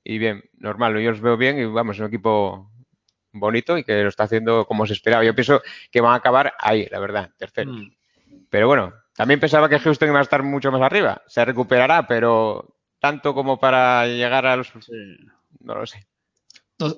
[0.05, 0.97] bien, normal.
[0.99, 2.69] Yo los veo bien y vamos, es un equipo
[3.31, 5.23] bonito y que lo está haciendo como se esperaba.
[5.23, 7.77] Yo pienso que van a acabar ahí, la verdad, terceros.
[7.77, 7.91] Mm.
[8.49, 11.21] Pero bueno, también pensaba que Houston iba a estar mucho más arriba.
[11.27, 14.71] Se recuperará, pero tanto como para llegar a los...
[15.59, 16.05] No lo sé.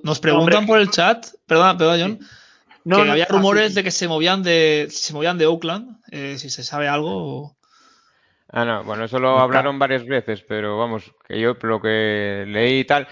[0.04, 2.20] Nos, preguntan por el chat, perdona, perdón,
[2.86, 6.50] John, que había rumores de que se movían de, se movían de Oakland, eh, si
[6.50, 7.56] se sabe algo.
[8.50, 12.80] Ah, no, bueno, eso lo hablaron varias veces, pero vamos, que yo lo que leí
[12.80, 13.08] y tal,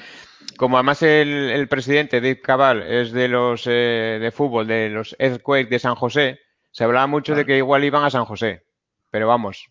[0.57, 5.69] como además el, presidente Dave Cabal es de los eh, de fútbol, de los Earthquake
[5.69, 6.39] de San José,
[6.71, 8.63] se hablaba mucho de que igual iban a San José,
[9.09, 9.67] pero vamos,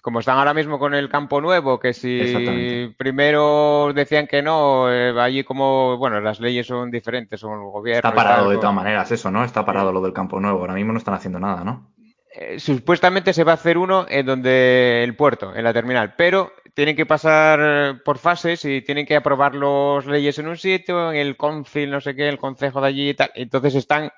[0.00, 5.14] como están ahora mismo con el campo nuevo, que si primero decían que no, eh,
[5.18, 8.08] allí como, bueno, las leyes son diferentes, son el gobierno.
[8.08, 9.44] Está parado de todas maneras eso, ¿no?
[9.44, 10.60] Está parado lo del campo nuevo.
[10.60, 11.92] Ahora mismo no están haciendo nada, ¿no?
[12.34, 16.52] Eh, supuestamente se va a hacer uno en donde el puerto, en la terminal, pero
[16.74, 21.18] tienen que pasar por fases y tienen que aprobar las leyes en un sitio, en
[21.18, 23.30] el concil, no sé qué, el consejo de allí y tal.
[23.34, 24.12] Entonces están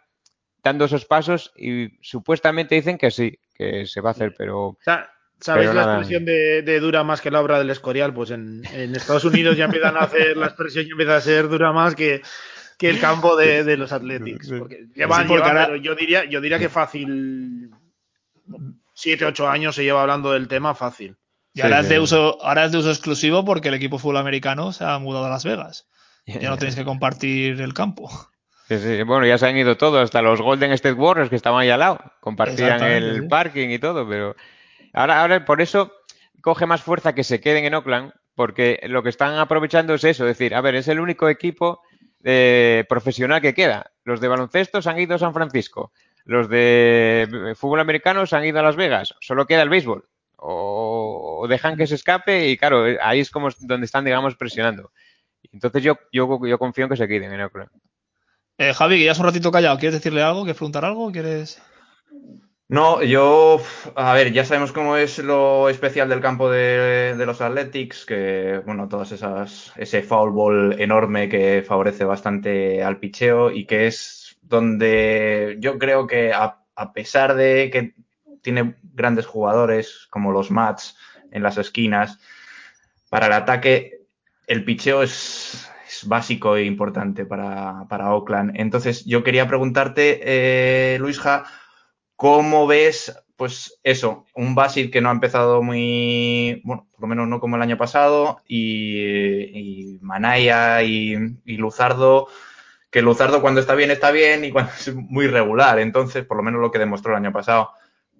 [0.62, 4.76] dando esos pasos y supuestamente dicen que sí, que se va a hacer, pero...
[5.40, 8.12] ¿Sabéis la expresión de, dura más que la obra del Escorial?
[8.12, 8.62] Pues en,
[8.94, 12.22] Estados Unidos ya empiezan a hacer la expresión y empieza a ser dura más que,
[12.80, 14.52] el campo de, los Athletics.
[14.58, 15.26] Porque llevan,
[15.82, 17.70] yo diría, yo diría que fácil,
[18.94, 21.16] 7, 8 años se lleva hablando del tema fácil.
[21.52, 24.72] Y ahora, es de uso, ahora es de uso exclusivo porque el equipo fútbol americano
[24.72, 25.88] se ha mudado a Las Vegas.
[26.26, 28.08] Ya no tenéis que compartir el campo.
[29.04, 31.80] Bueno, ya se han ido todos, hasta los Golden State Warriors que estaban ahí al
[31.80, 31.98] lado.
[32.20, 34.36] Compartían el parking y todo, pero
[34.92, 35.92] Ahora, ahora por eso
[36.40, 40.24] coge más fuerza que se queden en Oakland, porque lo que están aprovechando es eso,
[40.24, 41.82] es decir, a ver, es el único equipo
[42.24, 43.92] eh, profesional que queda.
[44.04, 45.92] Los de baloncesto se han ido a San Francisco,
[46.24, 50.08] los de fútbol americano se han ido a Las Vegas, solo queda el béisbol.
[50.36, 54.90] O, dejan que se escape y claro, ahí es como donde están, digamos, presionando.
[55.52, 57.70] Entonces yo, yo, yo confío en que se queden en Oakland.
[58.56, 60.42] Eh, Javi, que ya es un ratito callado, ¿quieres decirle algo?
[60.42, 61.10] ¿Quieres preguntar algo?
[61.12, 61.60] ¿Quieres...?
[62.70, 63.60] No, yo,
[63.96, 68.86] a ver, ya sabemos cómo es lo especial del campo de, los Athletics, que, bueno,
[68.88, 75.56] todas esas, ese foul ball enorme que favorece bastante al picheo y que es donde
[75.58, 76.62] yo creo que a,
[76.94, 77.94] pesar de que
[78.40, 80.96] tiene grandes jugadores como los Mats
[81.32, 82.20] en las esquinas,
[83.08, 84.02] para el ataque
[84.46, 85.66] el picheo es,
[86.06, 88.52] básico e importante para, para, Oakland.
[88.54, 91.44] Entonces, yo quería preguntarte, eh, Luisja,
[92.20, 97.28] ¿Cómo ves, pues eso, un Basil que no ha empezado muy, bueno, por lo menos
[97.28, 102.28] no como el año pasado, y, Manaya y, Luzardo,
[102.90, 106.42] que Luzardo cuando está bien está bien y cuando es muy regular, entonces, por lo
[106.42, 107.70] menos lo que demostró el año pasado.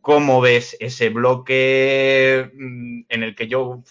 [0.01, 3.83] ¿Cómo ves ese bloque mm, en el que yo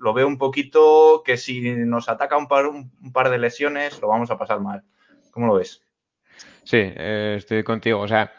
[0.00, 4.36] lo veo un poquito que si nos ataca un par, de lesiones lo vamos a
[4.36, 4.82] pasar mal?
[5.30, 5.80] ¿Cómo lo ves?
[6.64, 8.00] Sí, eh, estoy contigo.
[8.00, 8.32] O sea,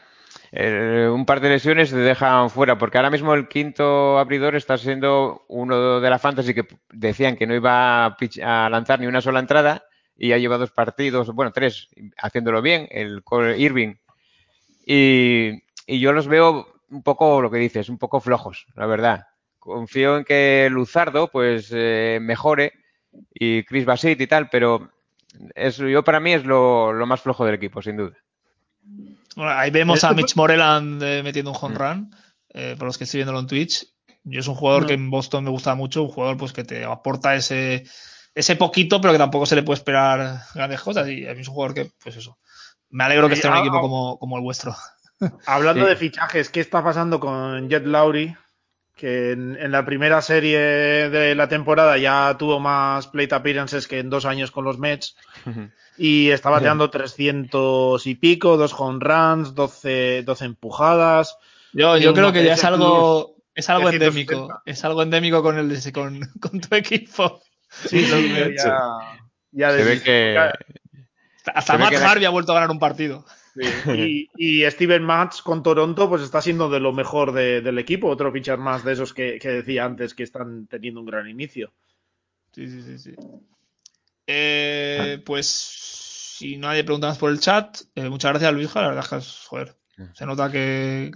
[0.52, 5.46] un par de lesiones te dejan fuera, porque ahora mismo el quinto abridor está siendo
[5.48, 9.84] uno de la fantasy que decían que no iba a, lanzar ni una sola entrada
[10.18, 13.24] y ha llevado dos partidos, bueno, tres, haciéndolo bien, el
[13.58, 13.96] Irving.
[14.86, 19.28] Y, yo los veo un poco, lo que dices, un poco flojos, la verdad.
[19.60, 22.74] Confío en que Luzardo pues eh, mejore
[23.34, 24.92] y Chris Basit y tal, pero
[25.56, 28.18] eso yo para mí es lo más flojo del equipo, sin duda
[29.47, 31.78] ahí vemos a Mitch Moreland eh, metiendo un home mm.
[31.78, 32.15] run,
[32.49, 33.86] eh, por los que estoy viéndolo en Twitch.
[34.23, 36.84] Yo es un jugador que en Boston me gusta mucho, un jugador pues que te
[36.84, 37.86] aporta ese,
[38.36, 41.08] ese poquito, pero que tampoco se le puede esperar grandes cosas.
[41.08, 42.38] Y a mí es un jugador que, pues eso,
[42.89, 44.17] me alegro que esté en un ah, equipo ah.
[44.19, 44.75] como, el vuestro.
[45.45, 48.36] Hablando de fichajes, ¿qué está pasando con Jet Lowry?
[49.00, 54.10] Que en, la primera serie de la temporada ya tuvo más plate appearances que en
[54.10, 55.16] dos años con los Mets.
[55.98, 61.38] y está bateando 300 y pico, dos home runs, 12, 12 empujadas.
[61.72, 64.62] Yo, yo creo que ya es algo, es algo endémico.
[64.66, 67.42] Es algo endémico con, el, con, con tu equipo.
[67.70, 69.00] Sí, ya,
[69.52, 70.52] ya se ve que...
[71.56, 73.24] Hasta Matt Harvey ha vuelto a ganar un partido.
[73.96, 78.08] Y, y, Steven Matz con Toronto, pues está siendo de lo mejor del equipo.
[78.08, 81.74] Otro pitcher más de esos que, que, decía antes que están teniendo un gran inicio.
[82.54, 83.16] Sí, sí, sí, sí.
[84.28, 85.48] Eh, pues
[86.40, 89.48] si nadie pregunta más por el chat, eh, muchas gracias Luisja, la verdad es que
[89.48, 89.76] joder,
[90.14, 91.12] se nota que,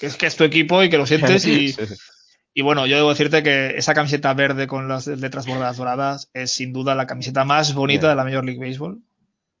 [0.00, 1.46] es, que es tu equipo y que lo sientes
[2.54, 6.50] y, bueno, yo debo decirte que esa camiseta verde con las letras bordadas doradas es
[6.50, 9.00] sin duda la camiseta más bonita de la Major League Baseball.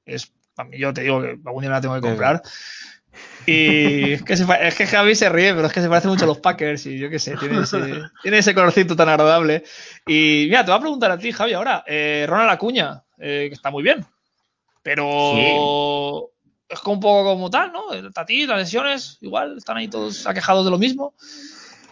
[0.04, 0.32] Es,
[0.72, 2.42] yo te digo que algún día la tengo que comprar.
[3.46, 6.26] Y es que, es que Javi se ríe, pero es que se parece mucho a
[6.26, 7.78] los Packers y yo qué sé, tiene ese,
[8.22, 9.64] tiene ese colorcito tan agradable.
[10.06, 13.54] Y mira, te voy a preguntar a ti, Javi, ahora, eh, Ronald Acuña, eh, que
[13.54, 14.04] está muy bien,
[14.82, 16.30] pero
[16.68, 17.92] es como un poco como tal, ¿no?
[17.92, 21.14] El Tati, las lesiones, igual, están ahí todos aquejados de lo mismo.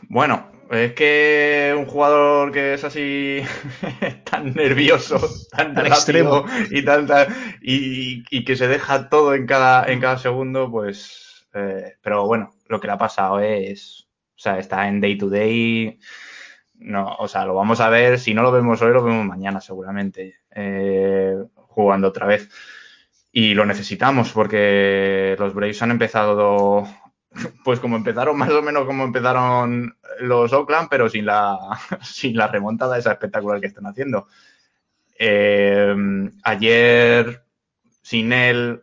[0.09, 3.41] Bueno, es que un jugador que es así
[4.31, 5.19] tan nervioso,
[5.51, 7.07] tan, extremo y, tan,
[7.61, 11.47] y, que se deja todo en cada, en cada segundo, pues.
[11.55, 14.09] Eh, pero bueno, lo que le ha pasado es.
[14.37, 15.99] O sea, está en day to day.
[16.75, 18.19] No, o sea, lo vamos a ver.
[18.19, 20.41] Si no lo vemos hoy, lo vemos mañana, seguramente.
[20.55, 22.49] Eh, jugando otra vez
[23.37, 26.89] y lo necesitamos porque los Braves han empezado
[27.65, 31.59] pues como empezaron más o menos como empezaron los Oakland, pero sin la,
[32.03, 34.29] sin la remontada esa espectacular que están haciendo.
[35.19, 35.95] Eh,
[36.43, 37.45] ayer,
[38.03, 38.83] sin él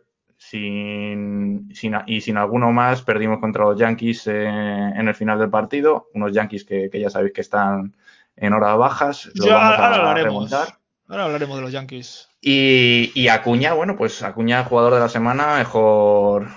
[0.50, 1.68] sin,
[2.06, 6.08] y sin alguno más, perdimos contra los Yankees eh, en el final del partido.
[6.14, 7.96] Unos Yankees que, ya sabéis que están
[8.36, 9.30] en horas bajas.
[9.34, 10.68] Lo vamos a remontar.
[11.08, 12.28] Ahora hablaremos de los Yankees.
[12.40, 16.48] Y, Acuña, bueno, pues Acuña, jugador de la semana, mejor,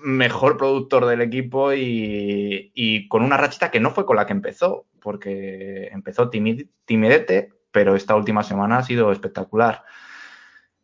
[0.00, 4.86] mejor productor del equipo y, con una rachita que no fue con la que empezó,
[5.00, 9.84] porque empezó timidete, pero esta última semana ha sido espectacular.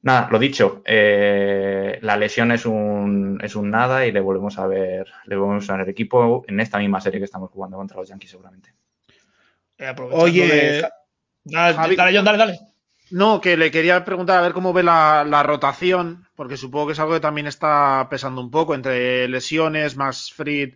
[0.03, 4.67] Nada, lo dicho, eh, la lesión es un, es un nada y le volvemos a
[4.67, 7.97] ver, le volvemos a ver el equipo en esta misma serie que estamos jugando contra
[7.97, 8.75] los Yankees seguramente.
[9.79, 10.83] Eh, Oye,
[11.45, 12.74] dale, dale, dale, dale.
[13.15, 16.99] No, que le quería preguntar a ver cómo ve la, rotación, porque supongo que es
[16.99, 20.75] algo que también está pesando un poco entre lesiones, más Fried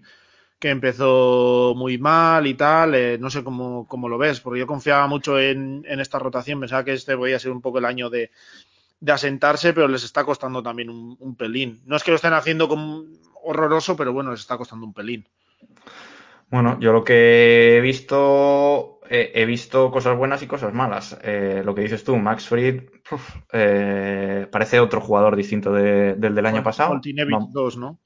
[0.61, 2.94] que empezó muy mal y tal.
[2.94, 6.61] Eh, no sé cómo, cómo, lo ves, porque yo confiaba mucho en, esta rotación.
[6.61, 8.31] Pensaba que este podía ser un poco el año de,
[9.01, 11.83] de asentarse, pero les está costando también un, un, pelín.
[11.87, 13.03] No es que lo estén haciendo como
[13.42, 15.27] horroroso, pero bueno, les está costando un pelín.
[16.51, 21.18] Bueno, yo lo que he visto, eh, he visto cosas buenas y cosas malas.
[21.23, 22.83] Eh, lo que dices tú, Max Fried,
[23.53, 27.01] eh, parece otro jugador distinto de, del del año pasado.
[27.53, 28.01] 2, ¿no?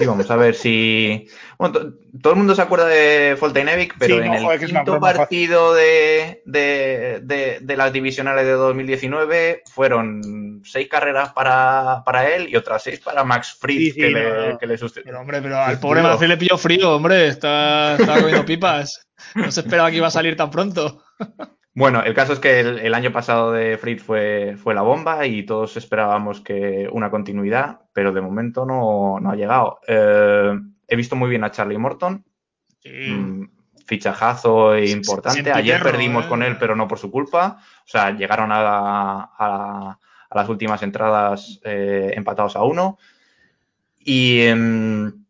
[0.00, 1.28] Y vamos a ver si.
[1.58, 7.20] Bueno, todo el mundo se acuerda de Foltainevic, pero en el quinto partido de, de,
[7.60, 13.24] de, las divisionales de 2019 fueron seis carreras para, para él y otras seis para
[13.24, 16.96] Max Fritz, que, le, que, le, Pero, hombre, pero al pobre Max le pilló frío,
[16.96, 19.06] hombre, está, está comiendo pipas.
[19.34, 21.02] No se esperaba que iba a salir tan pronto.
[21.76, 25.44] Bueno, el caso es que el, año pasado de Fritz fue, fue la bomba y
[25.44, 29.80] todos esperábamos que una continuidad, pero de momento no, no ha llegado.
[29.88, 30.56] Eh,
[30.86, 32.24] he visto muy bien a Charlie Morton.
[32.84, 33.46] Mm,
[33.86, 35.50] fichajazo importante.
[35.50, 36.56] Ayer perdimos con él, ¿eh?
[36.60, 37.58] pero no por su culpa.
[37.84, 39.98] O sea, llegaron a, a,
[40.30, 42.98] las últimas entradas eh, empatados a uno.
[43.98, 45.24] Y, em,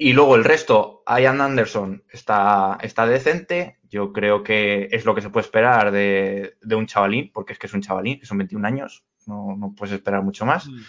[0.00, 3.78] y luego el resto, Ian Anderson está, está decente.
[3.94, 7.68] Yo creo que es lo que se puede esperar de, un chavalín, porque es que
[7.68, 10.66] es un chavalín, que son 21 años, no, puedes esperar mucho más.
[10.66, 10.80] Mm.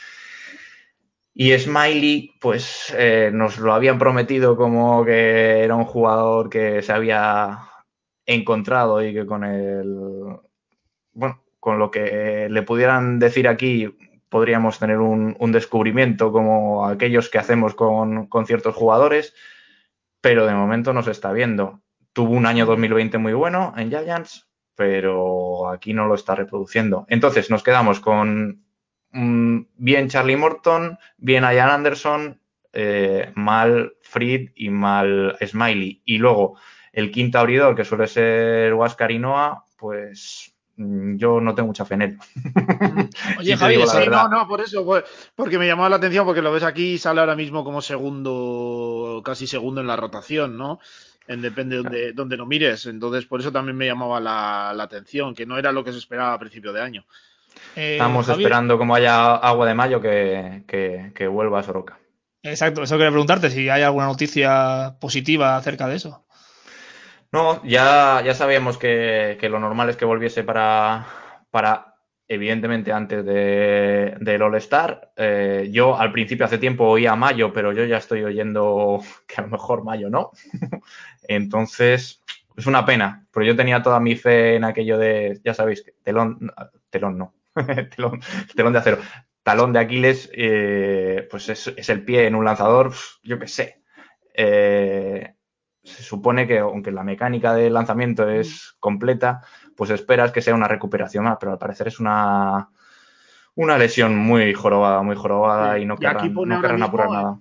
[1.36, 6.94] Y Smiley, pues eh, nos lo habían prometido como que era un jugador que se
[6.94, 7.70] había
[8.26, 10.40] encontrado y que con el.
[11.14, 13.96] Bueno, con lo que le pudieran decir aquí,
[14.30, 19.36] podríamos tener un, descubrimiento como aquellos que hacemos con, con, ciertos jugadores,
[20.22, 21.85] pero de momento no se está viendo
[22.16, 27.06] tuvo un año 2020 muy bueno en Giants, pero aquí no lo está reproduciendo.
[27.10, 28.64] Entonces nos quedamos con
[29.12, 32.40] mm, bien Charlie Morton, bien Ian Anderson,
[32.72, 36.04] eh, mal Fried y mal Smiley.
[36.06, 36.58] Y luego
[36.94, 42.02] el quinto abridor, que suele ser Noah, pues mm, yo no tengo mucha fe en
[42.02, 42.18] él.
[43.40, 45.04] Oye, Javier, sí, no, no, por eso, pues,
[45.36, 49.22] porque me llamó la atención, porque lo ves aquí y sale ahora mismo como segundo,
[49.26, 50.80] casi segundo en la rotación, ¿no?
[51.28, 52.86] En depende de donde, lo mires.
[52.86, 56.34] Entonces, por eso también me llamaba la, atención, que no era lo que se esperaba
[56.34, 57.06] a principio de año.
[57.76, 61.98] Eh, Estamos esperando como haya agua de mayo que, que, vuelva a Soroka.
[62.44, 66.26] Exacto, eso quería preguntarte, si hay alguna noticia positiva acerca de eso.
[67.32, 71.08] No, ya, ya sabíamos que, que lo normal es que volviese para,
[71.50, 71.96] para
[72.28, 75.12] evidentemente antes de, del All-Star.
[75.16, 79.42] Eh, yo al principio hace tiempo oía mayo, pero yo ya estoy oyendo que a
[79.42, 80.32] lo mejor mayo no.
[81.28, 82.22] Entonces,
[82.56, 86.52] es una pena, pero yo tenía toda mi fe en aquello de, ya sabéis, telón,
[86.90, 87.34] telón no,
[87.96, 88.22] telón,
[88.56, 88.98] telón de acero.
[89.44, 93.84] Talón de Aquiles, eh, pues es, es, el pie en un lanzador, yo qué sé.
[94.34, 95.36] Eh,
[95.84, 99.42] se supone que, aunque la mecánica del lanzamiento es completa,
[99.78, 102.70] pues esperas que sea una recuperación más, pero al parecer es una,
[103.54, 107.40] una lesión muy jorobada, muy jorobada y no querrán, apurar nada.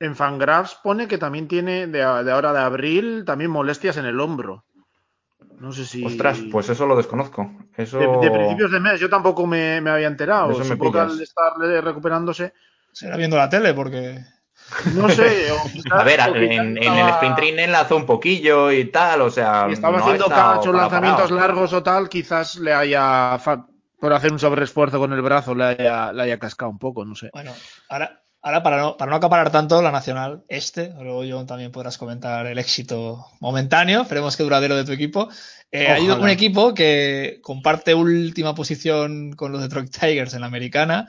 [0.00, 4.64] En Fangraphs pone que también tiene de, ahora de abril también molestias en el hombro.
[5.58, 6.04] No sé si.
[6.04, 7.50] Ostras, pues eso lo desconozco.
[7.76, 7.98] Eso...
[7.98, 10.54] De, principios de mes, yo tampoco me, había enterado.
[10.62, 12.52] Supongo que al estar recuperándose.
[12.92, 14.24] Será viendo la tele porque.
[14.94, 15.48] No sé.
[15.90, 19.66] a ver, en, el sprint train enlazó un poquillo y tal, o sea.
[19.68, 23.38] estaba haciendo cachos, lanzamientos largos o tal, quizás le haya.
[23.98, 27.16] Por hacer un sobreesfuerzo con el brazo, le haya, le haya cascado un poco, no
[27.16, 27.30] sé.
[27.32, 27.52] Bueno,
[27.88, 31.98] ahora, ahora para, no, para no acaparar tanto la nacional este, luego yo también podrás
[31.98, 35.28] comentar el éxito momentáneo, esperemos que duradero de tu equipo.
[35.70, 41.06] Eh, hay un equipo que comparte última posición con los Detroit Tigers en la americana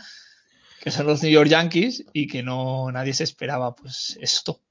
[0.80, 4.62] que son los New York Yankees y que no nadie se esperaba pues esto.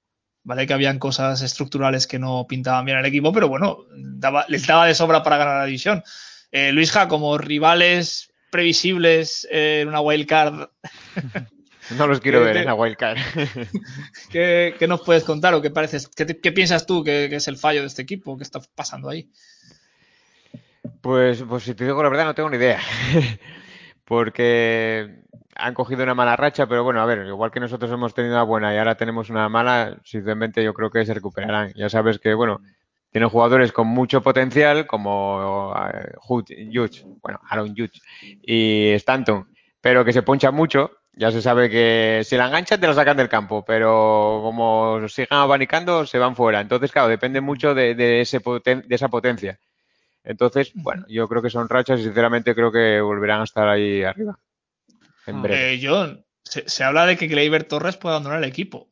[0.43, 4.67] Vale que habían cosas estructurales que no pintaban bien al equipo, pero bueno, daba, les
[4.67, 6.03] daba de sobra para ganar la división.
[6.51, 10.69] Eh, Luisja, como rivales previsibles en una wild card.
[11.97, 13.19] No los quiero ver en la wild card.
[14.31, 17.87] ¿qué, nos puedes contar o qué, pareces, qué, piensas tú que, es el fallo de
[17.87, 18.37] este equipo?
[18.37, 19.31] ¿Qué está pasando ahí?
[21.01, 22.81] Pues, pues si te digo la verdad, no tengo ni idea.
[24.05, 25.23] Porque
[25.55, 28.45] han cogido una mala racha, pero bueno, a ver, igual que nosotros hemos tenido una
[28.45, 31.73] buena y ahora tenemos una mala, sinceramente yo creo que se recuperarán.
[31.75, 32.61] Ya sabes que, bueno,
[33.11, 36.45] tienen jugadores con mucho potencial como uh,
[37.23, 38.01] bueno, Aaron Judge
[38.43, 39.49] y Stanton,
[39.81, 40.98] pero que se ponchan mucho.
[41.19, 45.41] Ya se sabe que si la enganchan te la sacan del campo, pero como sigan
[45.41, 46.61] abanicando se van fuera.
[46.61, 49.59] Entonces, claro, depende mucho de, ese de esa potencia.
[50.23, 54.05] Entonces, bueno, yo creo que son rachas y sinceramente creo que volverán a estar ahí
[54.05, 54.39] arriba.
[55.27, 58.89] Eh, John, se, habla de que Gleyber Torres puede abandonar el equipo.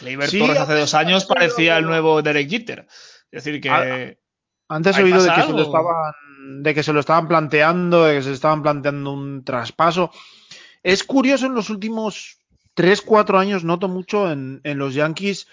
[0.00, 2.88] Gleyber Torres hace dos años parecía el nuevo Derek Jeter.
[3.30, 3.70] Es decir, que.
[3.70, 6.12] Ah, antes he oído de que, se lo estaban,
[6.62, 10.10] de que se lo estaban planteando, de que se estaban planteando un traspaso.
[10.88, 12.38] Es curioso en los últimos
[12.72, 15.46] 3, 4 años, noto mucho en, los Yankees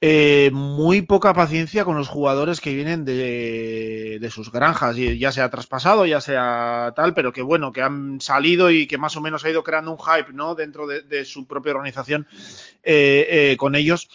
[0.00, 6.06] eh, muy poca paciencia con los jugadores que vienen de, sus granjas, ya sea traspasado,
[6.06, 9.50] ya sea tal, pero que bueno, que han salido y que más o menos ha
[9.50, 10.54] ido creando un hype, ¿no?
[10.54, 12.26] Dentro de, su propia organización
[12.82, 14.08] eh, eh, con ellos.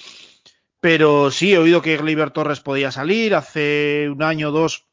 [0.79, 4.86] Pero sí, he oído que Gleyber Torres podía salir hace un año o dos.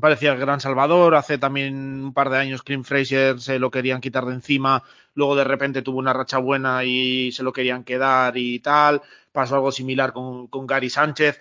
[0.00, 1.14] Parecía el gran salvador.
[1.14, 4.82] Hace también un par de años Clint Fraser se lo querían quitar de encima.
[5.14, 9.02] Luego de repente tuvo una racha buena y se lo querían quedar y tal
[9.36, 11.38] pasó algo similar con, Gary Sánchez.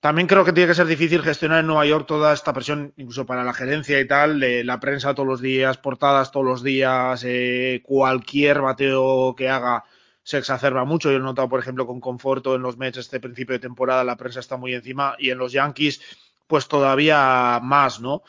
[0.00, 3.24] También creo que tiene que ser difícil gestionar en Nueva York toda esta presión, incluso
[3.24, 7.22] para la gerencia y tal, de la prensa todos los días, portadas todos los días,
[7.24, 9.84] eh, cualquier bateo que haga
[10.24, 11.10] se exacerba mucho.
[11.10, 14.16] Yo he notado, por ejemplo, con Conforto en los Mets este principio de temporada, la
[14.16, 16.00] prensa está muy encima y en los Yankees,
[16.48, 18.22] pues todavía más, ¿no?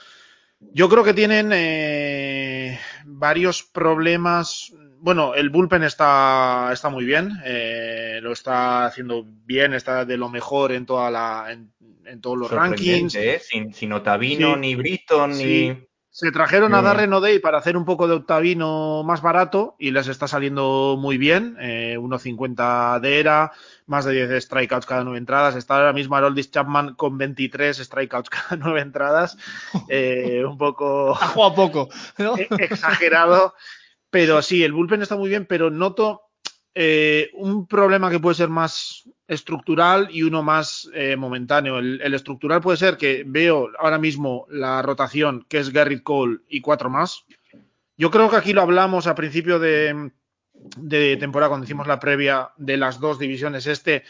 [0.59, 8.19] Yo creo que tienen eh, varios problemas bueno, el bullpen está, está muy bien, eh,
[8.21, 13.15] lo está haciendo bien, está de lo mejor en toda la, en, todos los rankings.
[13.15, 13.39] ¿eh?
[13.41, 15.89] Sin, sin, Otavino, ni Britton, ni.
[16.11, 20.07] Se trajeron a Darren O'Day para hacer un poco de Octavino más barato y les
[20.07, 21.55] está saliendo muy bien.
[21.61, 23.51] Eh, 1.50 de era,
[23.89, 25.55] más de 10 strikeouts cada nueve entradas.
[25.55, 29.37] Está ahora mismo Haroldis Chapman con 23 strikeouts cada nueve entradas.
[29.89, 31.11] Eh, un poco.
[31.11, 31.89] Ha jugado poco.
[32.57, 33.55] Exagerado.
[34.09, 36.21] Pero sí, el bullpen está muy bien, pero noto
[36.75, 41.79] eh, un problema que puede ser más estructural y uno más eh, momentáneo.
[41.79, 46.61] El, estructural puede ser que veo ahora mismo la rotación, que es Garrett Cole y
[46.61, 47.25] cuatro más.
[47.97, 50.11] Yo creo que aquí lo hablamos a principio de,
[51.19, 54.03] temporada, cuando hicimos la previa de las dos divisiones este,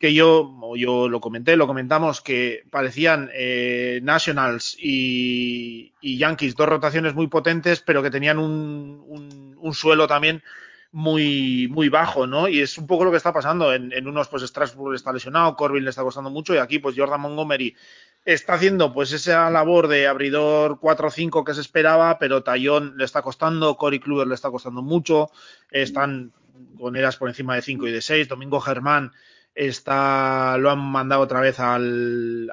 [0.00, 7.14] que yo, yo lo comenté, lo comentamos, que parecían eh, Nationals y, Yankees, dos rotaciones
[7.14, 10.42] muy potentes, pero que tenían un, un, suelo también
[10.90, 12.48] muy, muy bajo, ¿no?
[12.48, 13.74] Y es un poco lo que está pasando.
[13.74, 16.96] En, en, unos, pues Strasbourg está lesionado, Corbin le está costando mucho, y aquí, pues
[16.96, 17.76] Jordan Montgomery
[18.24, 23.22] está haciendo pues esa labor de abridor 4-5 que se esperaba, pero Tallón le está
[23.22, 25.30] costando, Cory Kluber le está costando mucho,
[25.70, 26.32] están
[26.78, 29.12] con eras por encima de 5 y de 6, Domingo Germán
[29.54, 32.50] está, lo han mandado otra vez al,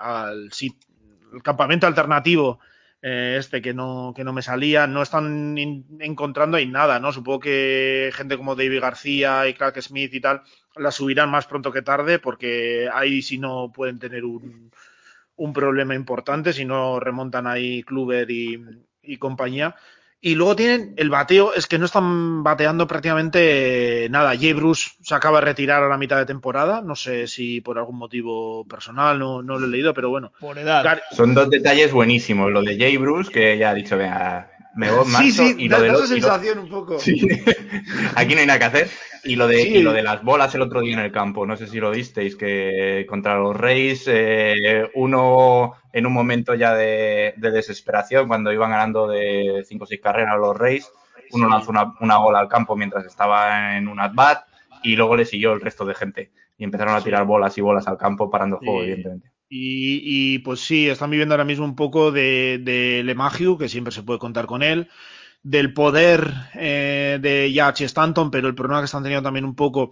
[1.44, 2.60] campamento alternativo
[3.02, 5.56] eh, este que no, que no me salía, no están
[6.00, 7.12] encontrando ahí nada, ¿no?
[7.12, 10.42] Supongo que gente como David García y Clark Smith y tal
[10.76, 14.72] la subirán más pronto que tarde porque ahí si no pueden tener un,
[15.38, 18.60] un problema importante si no remontan ahí Kluber y,
[19.02, 19.76] y compañía.
[20.20, 24.36] Y luego tienen el bateo, es que no están bateando prácticamente nada.
[24.36, 26.82] Jay Bruce se acaba de retirar a la mitad de temporada.
[26.82, 30.34] No sé si por algún motivo personal, no, no lo he leído, pero bueno.
[30.40, 31.00] Por edad.
[31.12, 32.52] Son dos detalles buenísimos.
[32.52, 35.22] Lo de Jay Bruce, que ya ha dicho, vea, me voy más.
[35.22, 36.98] Sí, sí, y lo da, de sensación un poco.
[38.16, 38.90] Aquí no hay nada que hacer.
[39.24, 41.58] Y lo, de, y lo de las bolas el otro día en el campo, no
[41.58, 47.34] sé si lo visteis, que contra los Reyes, eh, uno en un momento ya de,
[47.36, 50.90] desesperación, cuando iban ganando de 5 o 6 carreras los Reyes,
[51.32, 54.46] uno lanzó una, una, bola al campo mientras estaba en un at-bat
[54.84, 56.32] y luego le siguió el resto de gente.
[56.58, 59.37] Y empezaron a tirar bolas y bolas al campo parando el juego, evidentemente.
[59.50, 60.02] Y,
[60.36, 64.04] y, pues sí, están viviendo ahora mismo un poco de, de Lemagiu, que siempre se
[64.04, 64.90] puede contar con él
[65.44, 69.56] del poder eh, de Yach y Stanton, pero el problema que están teniendo también un
[69.56, 69.92] poco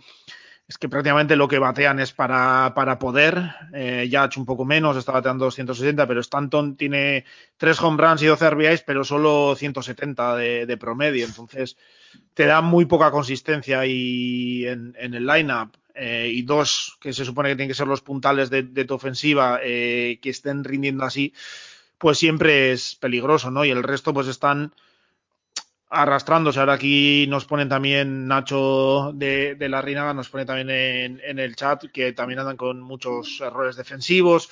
[0.67, 3.51] es que prácticamente lo que batean es para, poder.
[3.73, 7.23] Eh, Yach un poco menos, está bateando 260, pero Stanton tiene
[7.57, 11.25] 3 home runs y 12 RBIs, pero solo 170 de, de promedio.
[11.25, 11.77] Entonces,
[12.33, 15.75] te da muy poca consistencia ahí en, en el lineup.
[15.95, 18.95] Eh, y dos, que se supone que tienen que ser los puntales de, de tu
[18.95, 21.33] ofensiva, eh, que estén rindiendo así,
[21.97, 23.63] pues siempre es peligroso, ¿no?
[23.63, 24.73] Y el resto, pues están
[25.89, 26.59] arrastrándose.
[26.59, 30.69] Ahora aquí nos ponen también Nacho de, la Rinaga, nos pone también
[31.23, 34.49] en, el chat que también andan con muchos errores defensivos.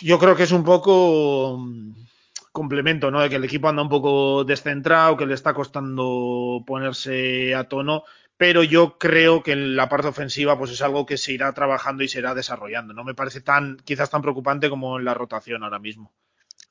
[0.00, 1.92] Yo creo que es un poco mm,
[2.52, 3.20] complemento, ¿no?
[3.20, 8.04] De que el equipo anda un poco descentrado, que le está costando ponerse a tono,
[8.40, 12.04] pero yo creo que en la parte ofensiva pues es algo que se irá trabajando
[12.04, 12.94] y se irá desarrollando.
[12.94, 16.14] No me parece tan, quizás tan preocupante como en la rotación ahora mismo.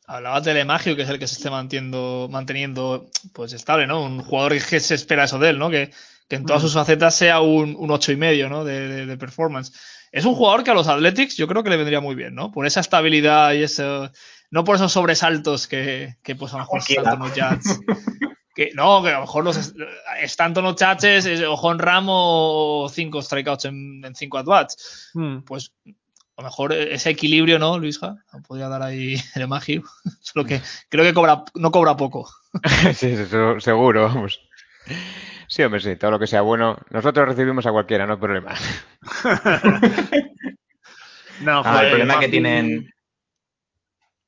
[0.08, 4.02] Hablabas de Lemagio, que es el que se esté manteniendo, manteniendo pues estable, ¿no?
[4.02, 5.70] Un jugador que se espera eso de él, ¿no?
[5.70, 5.92] Que,
[6.30, 6.66] en todas mm.
[6.66, 8.66] sus facetas sea un, un ocho y medio, ¿no?
[8.66, 9.72] De, performance.
[10.12, 12.52] Es un jugador que a los Athletics yo creo que le vendría muy bien, ¿no?
[12.52, 14.12] Por esa estabilidad y eso,
[14.50, 17.80] no por esos sobresaltos que, que pues a lo mejor saltan los Jazz.
[18.60, 19.74] Que, no, que a lo mejor los
[20.24, 25.12] Stanton o Chaches, o Juan Ramo o cinco strikeouts en, en cinco at-bats.
[25.14, 25.44] Hmm.
[25.46, 28.18] Pues a lo mejor ese equilibrio, ¿no, Luisja?
[28.46, 29.84] Podría dar ahí el magio.
[30.20, 32.30] Solo que creo que cobra, no cobra poco.
[32.96, 33.16] sí,
[33.60, 34.42] seguro, vamos.
[35.48, 36.80] Sí, hombre, sí, todo lo que sea bueno.
[36.90, 38.56] Nosotros recibimos a cualquiera, no hay problema.
[41.40, 42.94] no, ah, el problema que tienen.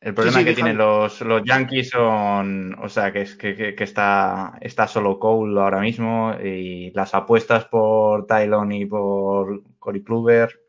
[0.01, 4.87] El problema que tienen los, los, Yankees son, o sea, que es que, está, está
[4.87, 10.59] solo Cole ahora mismo y las apuestas por Tylon y por Cory Kluber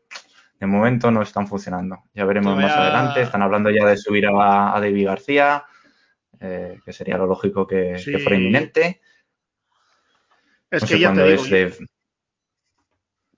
[0.59, 2.03] de momento no están funcionando.
[2.13, 3.23] Ya veremos más adelante.
[3.23, 5.65] Están hablando ya de subir a, a David García,
[6.39, 9.01] eh, que sería lo lógico que, fuera inminente.
[10.69, 11.43] Es que ya te digo,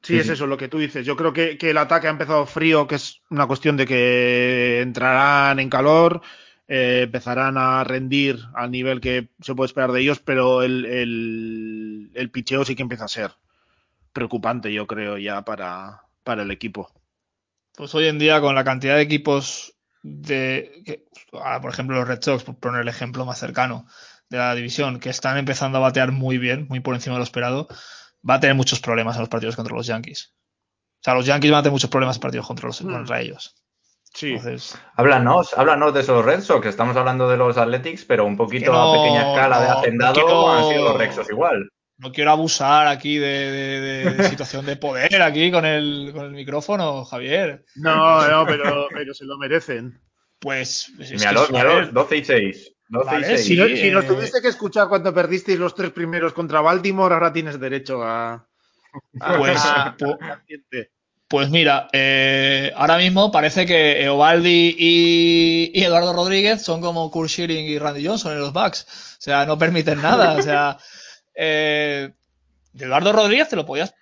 [0.06, 1.06] Sí, es eso lo que tú dices.
[1.06, 5.60] Yo creo que, el ataque ha empezado frío, que es una cuestión de que entrarán
[5.60, 6.22] en calor,
[6.68, 12.12] eh, empezarán a rendir al nivel que se puede esperar de ellos, pero el, el,
[12.14, 13.32] el picheo sí que empieza a ser
[14.14, 16.92] preocupante, yo creo, ya para, para el equipo.
[17.76, 21.04] Pues hoy en día, con la cantidad de equipos de.
[21.62, 23.88] por ejemplo, los Red Sox, por poner el ejemplo más cercano
[24.30, 27.24] de la división, que están empezando a batear muy bien, muy por encima de lo
[27.24, 27.68] esperado,
[28.28, 30.34] va a tener muchos problemas en los partidos contra los Yankees.
[30.34, 33.14] O sea, los Yankees van a tener muchos problemas en partidos contra, los, hmm.
[33.14, 33.56] ellos.
[34.14, 34.32] Sí.
[34.32, 38.74] Entonces, háblanos, háblanos de esos Red Sox, estamos hablando de los Athletics, pero un poquito
[38.74, 43.18] a pequeña escala de hacendado han sido los Red Sox igual no quiero abusar aquí
[43.18, 47.64] de, situación de poder aquí con el, con el micrófono, Javier.
[47.76, 50.00] No, no, pero, se lo merecen.
[50.40, 50.92] Pues.
[50.98, 52.75] Mira, los, 12 y 6.
[53.38, 57.60] Si, nos eh, tuviste que escuchar cuando perdisteis los tres primeros contra Baltimore, ahora tienes
[57.60, 58.48] derecho a.
[59.38, 59.60] pues,
[61.28, 67.66] pues, mira, eh, ahora mismo parece que Eovaldi y, Eduardo Rodríguez son como Kurt Schilling
[67.66, 69.16] y Randy Johnson en los Bucks.
[69.18, 70.34] O sea, no permiten nada.
[70.34, 70.78] O sea.
[71.38, 72.14] Eh,
[72.74, 73.94] Eduardo Rodríguez te lo podías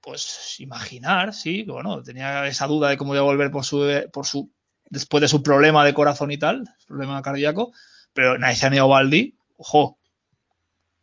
[0.00, 3.86] pues imaginar, sí, que bueno, tenía esa duda de cómo iba a volver por su,
[4.12, 4.50] por su,
[4.88, 7.72] después de su problema de corazón y tal, problema cardíaco,
[8.12, 9.98] pero Naisen Eovaldi, ojo,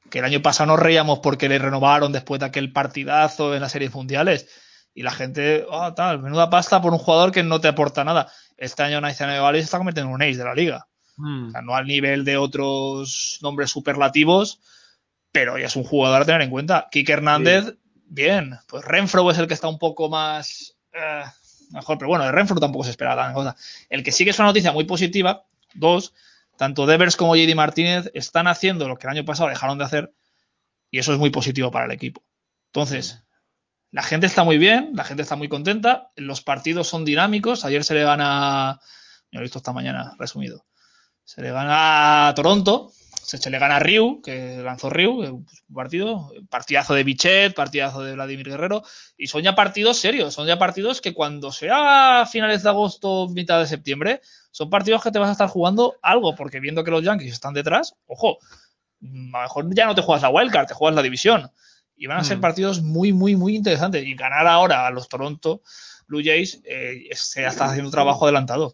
[0.10, 3.72] que el año pasado nos reíamos porque le renovaron después de aquel partidazo en las
[3.72, 4.47] series mundiales
[4.93, 8.32] y la gente, oh, tal, menuda pasta por un jugador que no te aporta nada.
[8.58, 10.88] Este año Naisen Eovaldi se está convirtiendo en un ace de la liga.
[11.18, 11.49] Hmm.
[11.49, 14.60] O sea, no al nivel de otros nombres superlativos,
[15.32, 16.88] pero ya es un jugador a tener en cuenta.
[16.89, 18.58] Kike Hernández, bien.
[18.68, 20.76] Pues Renfro es el que está un poco más.
[20.93, 21.24] Eh,
[21.72, 23.55] mejor, pero bueno, de Renfro tampoco se espera la cosa.
[23.89, 25.43] El que sí que es una noticia muy positiva,
[25.76, 26.14] dos,
[26.58, 30.14] tanto Devers como JD Martínez están haciendo lo que el año pasado dejaron de hacer,
[30.91, 32.24] y eso es muy positivo para el equipo.
[32.68, 33.24] Entonces,
[33.91, 37.64] la gente está muy bien, la gente está muy contenta, los partidos son dinámicos.
[37.64, 38.80] Ayer se le gana,
[39.32, 40.66] me he visto esta mañana resumido,
[41.24, 42.91] se le gana a Toronto,
[43.28, 48.13] se le gana a Ryu, que lanzó Ryu, un partido, partidazo de Bichet, partidazo de
[48.13, 48.84] Vladimir Guerrero,
[49.17, 53.59] y son ya partidos serios, son ya partidos que cuando sea finales de agosto, mitad
[53.59, 54.21] de septiembre,
[54.51, 57.53] son partidos que te vas a estar jugando algo, porque viendo que los Yankees están
[57.53, 58.38] detrás, ojo,
[59.01, 61.51] a lo mejor ya no te juegas la wildcard, te juegas la división.
[61.99, 62.41] Y van a ser mm.
[62.41, 64.05] partidos muy, muy, muy interesantes.
[64.05, 65.63] Y ganar ahora a los Toronto
[66.07, 68.71] Blue Jays eh, se está haciendo un trabajo adelantado.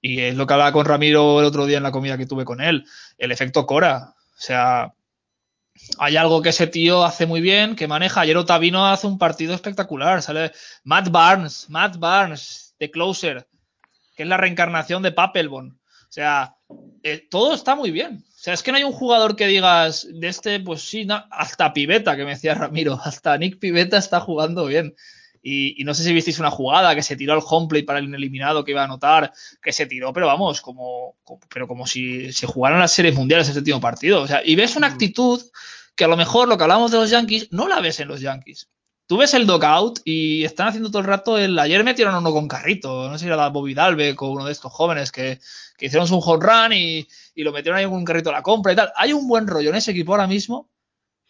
[0.00, 2.44] Y es lo que hablaba con Ramiro el otro día en la comida que tuve
[2.44, 2.86] con él.
[3.18, 4.14] El efecto Cora.
[4.16, 4.94] O sea,
[5.98, 8.22] hay algo que ese tío hace muy bien, que maneja.
[8.22, 10.22] Ayer Otavino hace un partido espectacular.
[10.22, 10.52] Sale
[10.84, 13.46] Matt Barnes, Matt Barnes, The Closer,
[14.16, 15.78] que es la reencarnación de Papelbon.
[16.10, 16.56] O sea,
[17.02, 18.24] eh, todo está muy bien.
[18.28, 21.72] O sea, es que no hay un jugador que digas de este, pues sí, hasta
[21.72, 24.94] Piveta, que me decía Ramiro, hasta Nick Piveta está jugando bien.
[25.42, 28.14] Y, no sé si visteis una jugada que se tiró al home plate para el
[28.14, 29.32] eliminado que iba a anotar,
[29.62, 31.16] que se tiró, pero vamos, como,
[31.48, 34.20] pero como si se jugaran las series mundiales ese último partido.
[34.22, 34.92] O sea, y ves una mm.
[34.92, 35.42] actitud
[35.96, 38.20] que a lo mejor lo que hablamos de los Yankees no la ves en los
[38.20, 38.68] Yankees.
[39.06, 41.58] Tú ves el dogout y están haciendo todo el rato el.
[41.58, 44.72] Ayer metieron uno con carrito, no sé si era Bobby Dalbeck o uno de estos
[44.72, 45.40] jóvenes que,
[45.76, 48.42] que hicieron un home run y, y, lo metieron ahí con un carrito a la
[48.42, 48.92] compra y tal.
[48.94, 50.69] Hay un buen rollo en ese equipo ahora mismo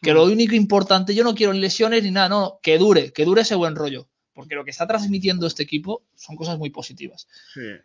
[0.00, 3.42] que lo único importante, yo no quiero lesiones ni nada, no, que dure, que dure
[3.42, 4.08] ese buen rollo.
[4.32, 7.28] Porque lo que está transmitiendo este equipo son cosas muy positivas.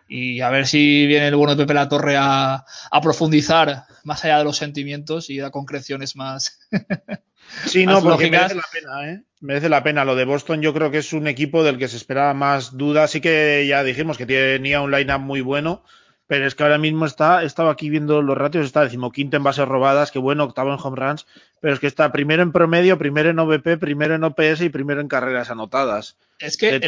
[0.08, 2.64] Y a ver si viene el bueno de Pepe La Torre a,
[3.02, 6.60] profundizar más allá de los sentimientos y a concreciones más.
[7.66, 9.24] sí, no, porque merece la pena, ¿eh?
[9.42, 10.06] Merece la pena.
[10.06, 13.12] Lo de Boston, yo creo que es un equipo del que se esperaba más dudas.
[13.12, 15.84] Sí que ya dijimos que tenía un line-up muy bueno
[16.28, 19.68] pero es que ahora mismo está, estaba aquí viendo los ratios, está decimoquinto en bases
[19.68, 21.28] robadas, que bueno, octavo en home runs,
[21.60, 25.02] pero es que está primero en promedio, primero en OVP, primero en OPS y primero
[25.02, 26.18] en carreras anotadas.
[26.40, 26.82] Es que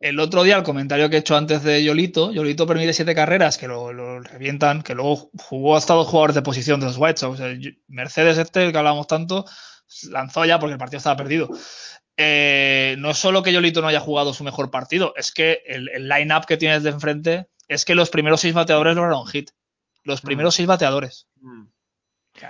[0.00, 3.58] el, otro día, el comentario que he hecho antes de Yolito, Yolito permite siete carreras
[3.58, 7.40] que lo, revientan, que luego jugó hasta dos jugadores de posición de los White Sox.
[7.88, 9.44] Mercedes este, que hablamos tanto,
[10.10, 11.50] lanzó ya porque el partido estaba perdido.
[12.16, 15.88] Eh, no es solo que Yolito no haya jugado su mejor partido, es que el,
[15.90, 19.50] el line-up que tienes de enfrente es que los primeros seis bateadores lograron hit.
[20.02, 20.56] Los primeros mm.
[20.56, 21.28] seis bateadores.
[21.40, 21.66] Mm.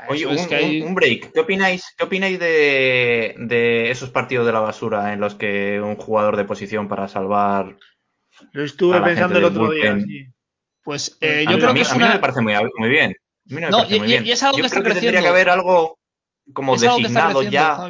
[0.08, 1.32] Oye, un, break.
[1.32, 6.36] ¿Qué opináis, qué opináis de, esos partidos de la basura en los que un jugador
[6.36, 7.76] de posición para salvar.
[8.52, 9.98] Lo estuve pensando el otro día.
[10.82, 12.54] Pues eh, yo creo que es a mí me parece muy,
[12.88, 13.14] bien.
[13.46, 15.00] no, y, es algo que está creciendo.
[15.00, 15.98] Tendría que haber algo
[16.52, 17.88] como designado ya.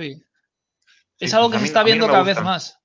[1.19, 2.79] es algo que se está viendo cada vez más.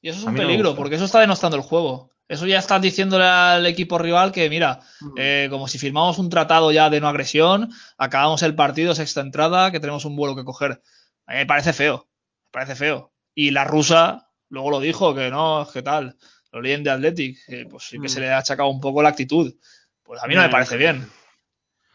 [0.00, 2.11] Y eso es un peligro, porque eso está denostando el juego.
[2.28, 5.14] Eso ya están diciéndole al equipo rival que, mira, mm.
[5.16, 9.70] eh, como si firmamos un tratado ya de no agresión, acabamos el partido, sexta entrada,
[9.70, 10.82] que tenemos un vuelo que coger.
[11.26, 12.08] A mí me parece feo,
[12.46, 13.12] me parece feo.
[13.34, 16.16] Y la rusa luego lo dijo, que no, que tal,
[16.52, 17.38] lo leen de Athletic,
[17.70, 18.22] pues sí que se mm.
[18.22, 19.54] le ha achacado un poco la actitud.
[20.02, 21.08] Pues a mí no me parece bien.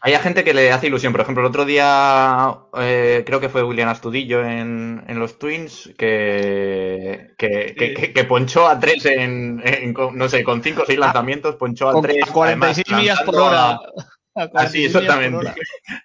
[0.00, 1.12] Hay gente que le hace ilusión.
[1.12, 7.34] Por ejemplo, el otro día eh, creo que fue William Astudillo en, los Twins que,
[7.36, 9.62] que, ponchó a tres en,
[10.14, 12.28] no sé, con cinco o seis lanzamientos, ponchó a tres.
[12.28, 13.80] A 46 millas por hora.
[14.54, 15.52] Así, exactamente.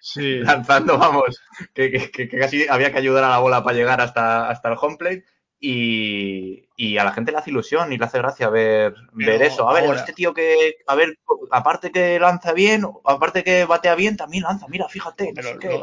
[0.00, 0.38] Sí.
[0.40, 1.40] Lanzando, vamos,
[1.72, 5.24] que, casi había que ayudar a la bola para llegar hasta, hasta el home plate.
[5.66, 9.68] Y, a la gente le hace ilusión y le hace gracia ver, ver eso.
[9.68, 11.18] A ver, este tío que, a ver,
[11.50, 15.32] aparte que lanza bien, aparte que batea bien, también lanza, mira, fíjate.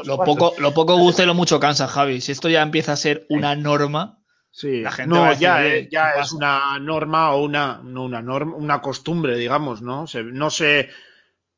[0.04, 2.20] lo, poco, lo poco gusta y lo mucho cansa, Javi.
[2.20, 4.18] Si esto ya empieza a ser una norma,
[4.54, 8.82] Sí, la gente no, ya, ya es una norma o una, no una norma, una
[8.82, 10.04] costumbre, digamos, ¿no?
[10.24, 10.90] no sé,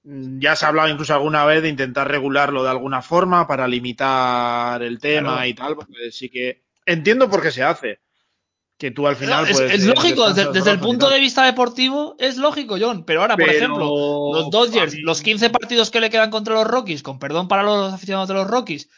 [0.05, 4.81] ya se ha hablado incluso alguna vez de intentar regularlo de alguna forma para limitar
[4.81, 8.04] el tema y tal, porque sí que entiendo por qué se hace
[8.79, 9.49] que tú al final.
[9.49, 13.05] es, lógico, desde, el punto de vista deportivo, es lógico, John.
[13.05, 17.03] Pero ahora, por ejemplo, los Dodgers, los 15 partidos que le quedan contra los Rockies,
[17.03, 18.89] con perdón para los aficionados de los Rockies,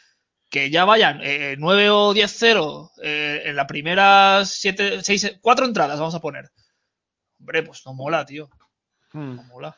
[0.49, 1.21] que ya vayan
[1.57, 6.49] 9 eh, o 10-0 eh, en las primeras 7, 6, 4 entradas, vamos a poner.
[7.39, 8.49] Hombre, pues no mola, tío.
[9.13, 9.35] Hmm.
[9.35, 9.77] No mola.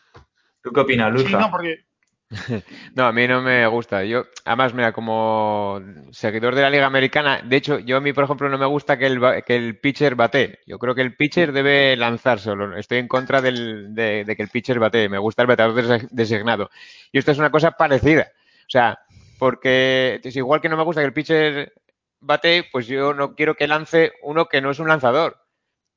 [0.61, 1.29] ¿Tú qué opinas, Luis?
[1.29, 1.85] no, porque
[2.95, 4.03] No, a mí no me gusta.
[4.03, 8.23] Yo, además, mira, como seguidor de la Liga Americana, de hecho, yo a mí, por
[8.23, 10.59] ejemplo, no me gusta que el, que el pitcher bate.
[10.65, 12.77] Yo creo que el pitcher debe lanzar solo.
[12.77, 15.09] Estoy en contra del, de, que el pitcher bate.
[15.09, 16.69] Me gusta el bateador designado.
[17.11, 18.31] Y esto es una cosa parecida.
[18.61, 18.99] O sea,
[19.37, 21.73] porque es igual que no me gusta que el pitcher
[22.19, 25.37] bate, pues yo no quiero que lance uno que no es un lanzador.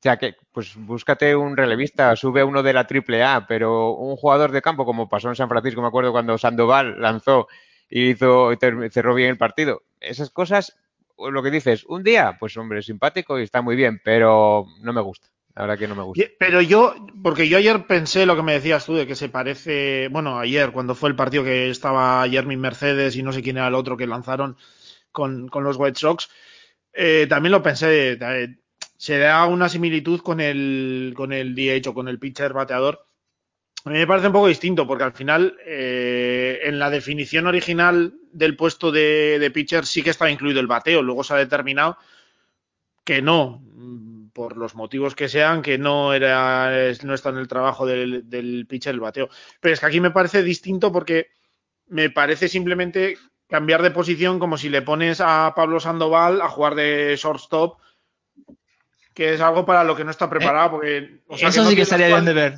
[0.02, 4.16] O sea que, pues búscate un relevista, sube uno de la triple A, pero un
[4.16, 7.46] jugador de campo, como pasó en San Francisco, me acuerdo cuando Sandoval lanzó
[7.88, 8.50] y hizo,
[8.90, 9.84] cerró bien el partido.
[10.00, 10.76] Esas cosas,
[11.16, 15.00] lo que dices, un día, pues hombre, simpático y está muy bien, pero no me
[15.00, 15.28] gusta.
[15.54, 16.24] La verdad que no me gusta.
[16.36, 20.08] Pero yo, porque yo ayer pensé lo que me decías tú de que se parece,
[20.08, 23.68] bueno, ayer, cuando fue el partido que estaba Jeremy Mercedes y no sé quién era
[23.68, 24.56] el otro que lanzaron
[25.12, 26.28] con, los White Sox,
[26.92, 28.18] eh, también lo pensé.
[28.20, 28.56] Eh,
[29.02, 33.04] se da una similitud con el, con el DH o con el pitcher bateador.
[33.84, 38.14] A mí me parece un poco distinto porque al final eh, en la definición original
[38.30, 41.02] del puesto de, pitcher sí que estaba incluido el bateo.
[41.02, 41.98] Luego se ha determinado
[43.02, 43.60] que no,
[44.32, 46.70] por los motivos que sean, que no era
[47.02, 49.28] no está en el trabajo del, del pitcher el bateo.
[49.58, 51.26] Pero es que aquí me parece distinto porque
[51.88, 56.76] me parece simplemente cambiar de posición como si le pones a Pablo Sandoval a jugar
[56.76, 57.80] de shortstop
[59.14, 60.72] que es algo para lo que no está preparado.
[60.72, 62.54] Porque, Eso sí que estaría bien de ver.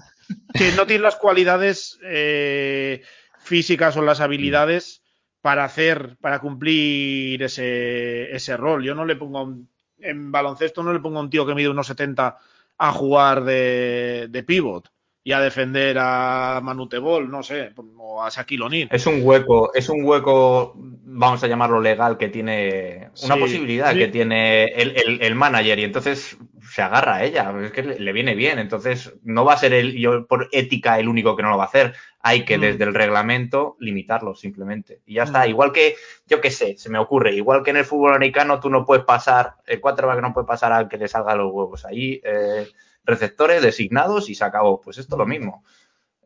[0.55, 3.03] Que no tiene las cualidades eh,
[3.41, 5.03] físicas o las habilidades
[5.41, 8.83] para hacer, para cumplir ese, ese rol.
[8.83, 9.55] Yo no le pongo
[9.99, 12.39] en baloncesto no le pongo a un tío que mide unos 70
[12.79, 14.93] a jugar de, de pivot
[15.27, 20.05] y a defender a Manutebol, no sé, o a Shaquille Es un hueco, es un
[20.05, 26.37] hueco, vamos a llamarlo legal, que tiene una posibilidad que tiene el, manager y entonces
[26.70, 29.97] se agarra a ella, es que le, viene bien, entonces no va a ser el,
[29.97, 32.61] yo por ética el único que no lo va a hacer, hay que mm.
[32.61, 35.01] desde el reglamento limitarlo simplemente.
[35.07, 35.49] Y ya está, mm.
[35.49, 35.97] igual que,
[36.27, 39.05] yo qué sé, se me ocurre, igual que en el fútbol americano tú no puedes
[39.05, 42.20] pasar, el cuatro que no puede pasar al que le salga los huevos ahí.
[42.22, 42.66] Eh,
[43.05, 44.81] receptores designados y se acabó.
[44.81, 45.65] Pues esto es lo mismo.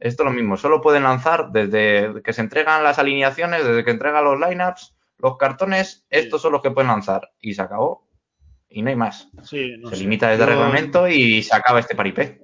[0.01, 0.57] Esto es lo mismo.
[0.57, 5.37] Solo pueden lanzar desde que se entregan las alineaciones, desde que entregan los lineups, los
[5.37, 7.33] cartones, estos son los que pueden lanzar.
[7.41, 8.07] Y se acabó.
[8.68, 9.29] Y no hay más.
[9.45, 12.43] se limita desde el reglamento y se acaba este paripé.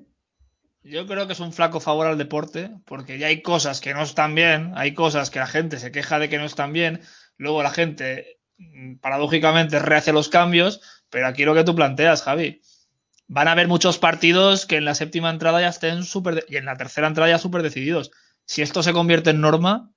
[0.82, 4.03] yo creo que es un flaco favor al deporte, porque ya hay cosas que no
[4.03, 7.03] están bien, hay cosas que la gente se queja de que no están bien,
[7.37, 10.80] luego la gente mm, paradójicamente rehace los cambios,
[11.11, 12.62] pero aquí lo que tú planteas, Javi,
[13.26, 16.64] van a haber muchos partidos que en la séptima entrada ya estén súper y en
[16.64, 18.10] la tercera entrada ya súper decididos.
[18.44, 19.90] Si esto se convierte en norma,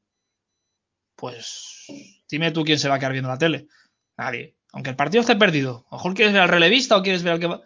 [1.16, 1.86] pues
[2.30, 3.68] dime tú quién se va a quedar viendo la tele.
[4.18, 4.56] Nadie.
[4.72, 5.86] Aunque el partido esté perdido.
[5.90, 7.62] A lo mejor quieres ver al relevista o quieres ver al que va.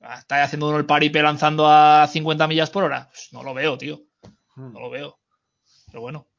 [0.00, 3.08] Ah, está haciendo uno el paripe lanzando a 50 millas por hora.
[3.10, 4.02] Pues no lo veo, tío.
[4.56, 5.20] No lo veo.
[5.86, 6.31] Pero bueno.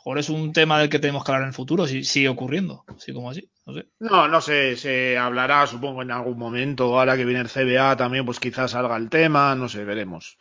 [0.00, 2.04] A lo mejor es un tema del que tenemos que hablar en el futuro, si
[2.04, 2.84] sigue ocurriendo.
[2.88, 3.50] Así como así.
[3.66, 3.86] No sé.
[3.98, 6.98] No, no sé, se hablará, supongo, en algún momento.
[6.98, 10.38] Ahora que viene el CBA también, pues quizás salga el tema, no sé, veremos.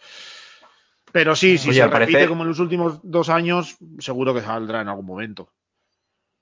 [1.11, 4.87] Pero sí, si se repite como en los últimos dos años, seguro que saldrá en
[4.87, 5.51] algún momento.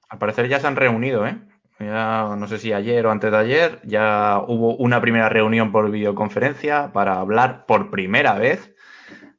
[0.09, 1.39] Al parecer ya se han reunido, ¿eh?
[1.80, 5.89] Ya, no sé si ayer o antes de ayer, ya hubo una primera reunión por
[5.89, 8.76] videoconferencia para hablar por primera vez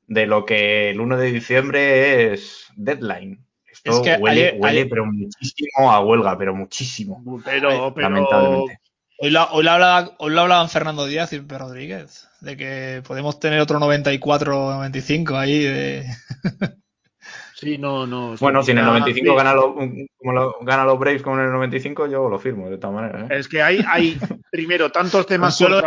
[0.09, 3.48] de lo que el 1 de diciembre es deadline.
[3.91, 7.23] Esto huele, pero muchísimo a huelga, pero muchísimo.
[7.45, 8.81] Pero, lamentablemente.
[9.21, 15.59] Hoy lo, hoy, hablaban Fernando Díaz y Rodríguez, de que podemos tener otro 94-95 ahí
[15.63, 16.07] de...
[17.61, 18.37] Sí, no, no.
[18.39, 22.07] Bueno, si en el 95 gana, lo, como gana los Braves como en el 95,
[22.07, 23.29] yo lo firmo de todas maneras.
[23.29, 23.35] ¿eh?
[23.37, 24.17] Es que hay, hay
[24.53, 25.85] primero tantos temas por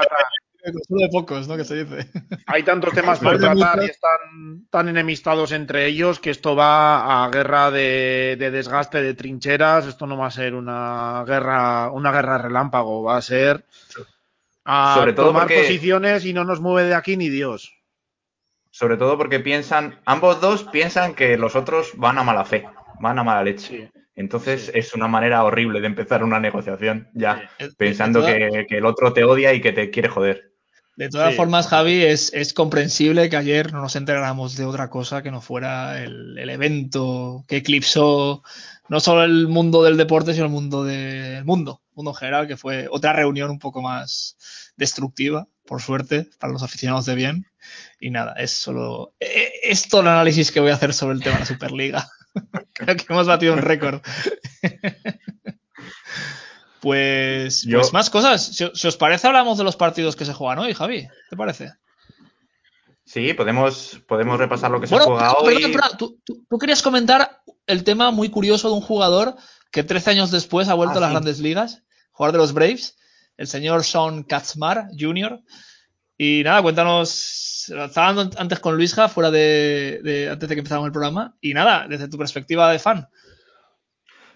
[0.63, 1.57] De, pocos, ¿no?
[1.57, 2.09] Que se dice.
[2.47, 7.29] Hay tantos temas por tratar y están tan enemistados entre ellos que esto va a
[7.29, 9.87] guerra de, desgaste de trincheras.
[9.87, 13.65] Esto no va a ser una guerra, una guerra relámpago, va a ser
[14.65, 17.73] a Sobre todo tomar posiciones y no nos mueve de aquí ni Dios
[18.71, 22.65] sobre todo porque piensan, ambos dos piensan que los otros van a mala fe,
[22.99, 23.91] van a mala leche.
[24.15, 29.23] Entonces es una manera horrible de empezar una negociación, ya, pensando que, el otro te
[29.23, 30.50] odia y que te quiere joder.
[30.95, 35.31] De todas formas, Javi, es, comprensible que ayer no nos enteráramos de otra cosa que
[35.31, 38.43] no fuera el, evento que eclipsó
[38.89, 42.87] no solo el mundo del deporte, sino el mundo del mundo, mundo general, que fue
[42.91, 44.37] otra reunión un poco más
[44.75, 47.45] destructiva, por suerte, para los aficionados de bien.
[47.99, 49.13] Y nada, es solo.
[49.19, 51.45] E, e, es todo el análisis que voy a hacer sobre el tema de la
[51.45, 52.09] Superliga.
[52.73, 54.01] Creo que hemos batido un récord.
[56.81, 58.43] pues, pues más cosas.
[58.73, 61.07] Si, os parece, hablamos de los partidos que se juegan hoy, Javi.
[61.29, 61.73] ¿Te parece?
[63.05, 65.77] Sí, podemos, podemos repasar lo que se juega hoy.
[65.97, 66.17] tú,
[66.59, 69.35] querías comentar el tema muy curioso de un jugador
[69.71, 72.97] que 13 años después ha vuelto a las ah, grandes ligas, jugador de los Braves,
[73.37, 75.39] el señor Sean Katzmar Jr.
[76.17, 81.35] Y nada, cuéntanos, estaba antes con Luisja, fuera de, antes de que empezáramos el programa,
[81.41, 83.07] y nada, desde tu perspectiva de fan.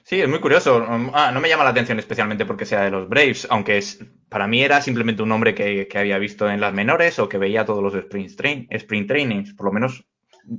[0.08, 0.86] Sí, es muy curioso.
[1.14, 4.46] Ah, no me llama la atención especialmente porque sea de los Braves, aunque es, para
[4.46, 7.82] mí era simplemente un nombre que, había visto en las menores o que veía todos
[7.82, 10.06] los sprint, train, sprint trainings, por lo menos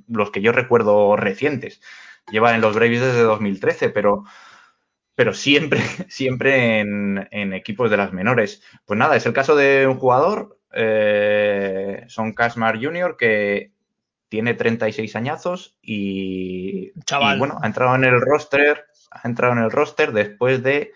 [0.08, 1.80] los que yo recuerdo recientes.
[2.28, 4.24] Lleva en los Braves desde 2013, pero,
[5.14, 8.64] pero siempre, siempre en, en equipos de las menores.
[8.84, 13.72] Pues nada, es el caso de un jugador eh, son Casmar Jr., que
[14.28, 16.92] tiene 36 añazos y,
[17.38, 20.92] bueno, ha entrado en el roster, ha entrado en el roster después de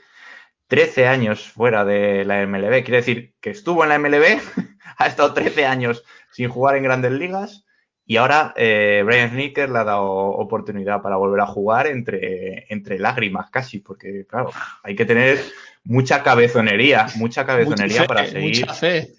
[0.68, 2.84] 13 años fuera de la MLB.
[2.84, 4.40] Quiere decir que estuvo en la MLB,
[4.96, 7.64] ha estado 13 años sin jugar en grandes ligas
[8.10, 12.98] y ahora eh, Brian Snicker le ha dado oportunidad para volver a jugar entre, entre
[12.98, 14.50] lágrimas casi, porque claro,
[14.82, 15.38] hay que tener
[15.84, 18.62] mucha cabezonería, mucha cabezonería para seguir.
[18.62, 19.14] Mucha fe.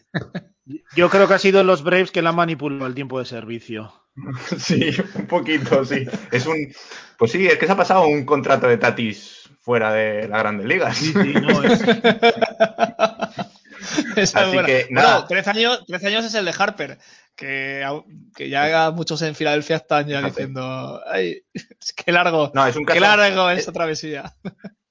[0.95, 3.93] Yo creo que ha sido los Braves que la manipulado el tiempo de servicio.
[4.57, 6.05] Sí, un poquito, sí.
[6.31, 6.73] Es un,
[7.17, 10.67] pues sí, es que se ha pasado un contrato de Tatis fuera de la Grandes
[10.67, 10.97] Ligas.
[10.97, 11.81] Sí, sí, no es.
[14.35, 15.25] Así que, nada.
[15.27, 16.97] 13 años, años es el de Harper,
[17.35, 17.85] que,
[18.35, 22.83] que ya muchos en Filadelfia están ya diciendo, ay, es que largo, no, es un
[22.85, 24.35] caso, qué largo esta travesía.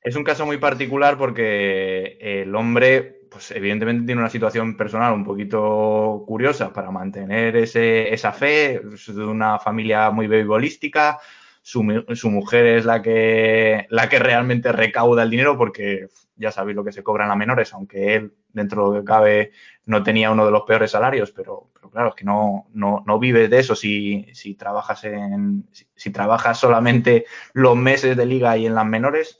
[0.02, 5.24] Es un caso muy particular porque el hombre pues evidentemente tiene una situación personal un
[5.24, 11.18] poquito curiosa para mantener ese, esa fe, es de una familia muy beisbolística,
[11.62, 16.74] su, su, mujer es la que, la que realmente recauda el dinero porque ya sabéis
[16.74, 19.52] lo que se cobran a menores, aunque él dentro de lo que cabe
[19.84, 23.18] no tenía uno de los peores salarios, pero, pero claro, es que no, no, no
[23.18, 23.76] vives de eso.
[23.76, 29.38] Si, si trabajas en, si trabajas solamente los meses de liga y en las menores,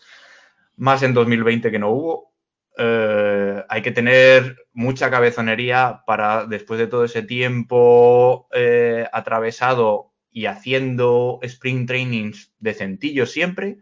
[0.76, 2.29] más en 2020 que no hubo,
[2.82, 10.46] eh, hay que tener mucha cabezonería para, después de todo ese tiempo eh, atravesado y
[10.46, 13.80] haciendo sprint trainings de centillo siempre,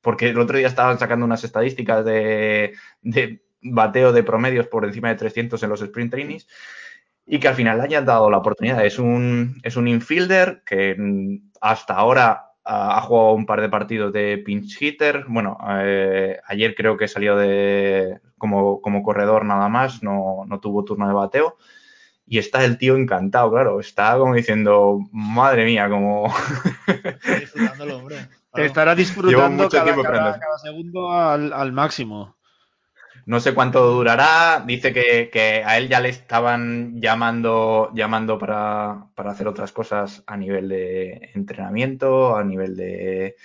[0.00, 2.72] porque el otro día estaban sacando unas estadísticas de,
[3.62, 6.48] bateo de promedios por encima de 300 en los sprint trainings.
[7.26, 8.84] y que al final le hayan dado la oportunidad.
[8.84, 10.96] Es un, es un infielder que
[11.60, 15.24] hasta ahora ha, jugado un par de partidos de pinch hitter.
[15.28, 20.84] Bueno, eh, ayer creo que salió de como, como corredor nada más, no, no, tuvo
[20.84, 21.56] turno de bateo.
[22.26, 23.80] Y está el tío encantado, claro.
[23.80, 26.32] Está como diciendo, madre mía, como.
[28.54, 32.36] Estará disfrutando cada, segundo al, al máximo.
[33.30, 34.64] No sé cuánto durará.
[34.66, 40.68] Dice que, a él ya le estaban llamando, llamando para, hacer otras cosas a nivel
[40.68, 43.36] de entrenamiento, a nivel de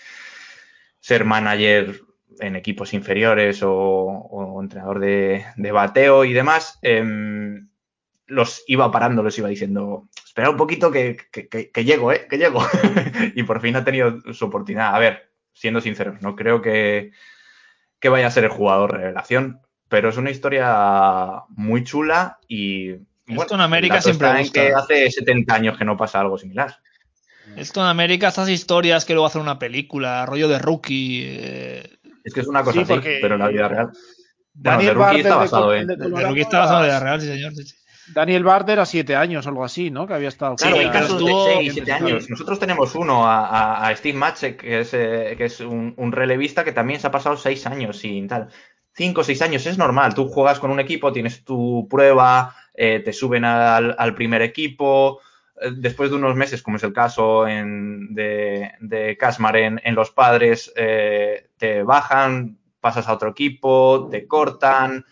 [0.99, 2.01] ser manager
[2.39, 6.79] en equipos inferiores o, entrenador de, bateo y demás.
[6.81, 7.69] Em,
[8.25, 11.15] los iba parando, los iba diciendo, espera un poquito que,
[11.86, 12.25] llego, ¿eh?
[12.27, 12.59] Que llego.
[13.36, 14.95] y por fin ha tenido su oportunidad.
[14.95, 17.11] A ver, siendo sincero, no creo que,
[17.99, 22.95] que vaya a ser el jugador revelación pero es una historia muy chula y
[23.27, 24.61] esto en América siempre gusta.
[24.61, 26.79] que hace 70 años que no pasa algo similar.
[27.55, 31.23] Esto en América, estas historias que luego hacen una película, rollo de rookie.
[31.25, 31.89] Eh,
[32.23, 33.91] es que es una cosa así, pero en la vida real.
[34.53, 35.88] Daniel bueno, está basado en.
[35.88, 37.53] De, rookie está basado en la vida real, sí, señor.
[38.13, 40.05] Daniel Barter a siete años o algo así, ¿no?
[40.05, 40.55] Que había estado.
[40.55, 42.29] Claro, hay casos de seis, siete años.
[42.29, 46.71] Nosotros tenemos uno a, Steve Matchek, que es, eh, que es un, un, relevista que
[46.71, 48.49] también se ha pasado seis años sin tal.
[48.95, 50.13] 5 o 6 años es normal.
[50.13, 55.19] Tú juegas con un equipo, tienes tu prueba, eh, te suben al, primer equipo.
[55.59, 60.71] Eh, después de unos meses, como es el caso de, de Casmar en, Los Padres,
[60.77, 65.05] eh, te bajan, pasas a otro equipo, te cortan,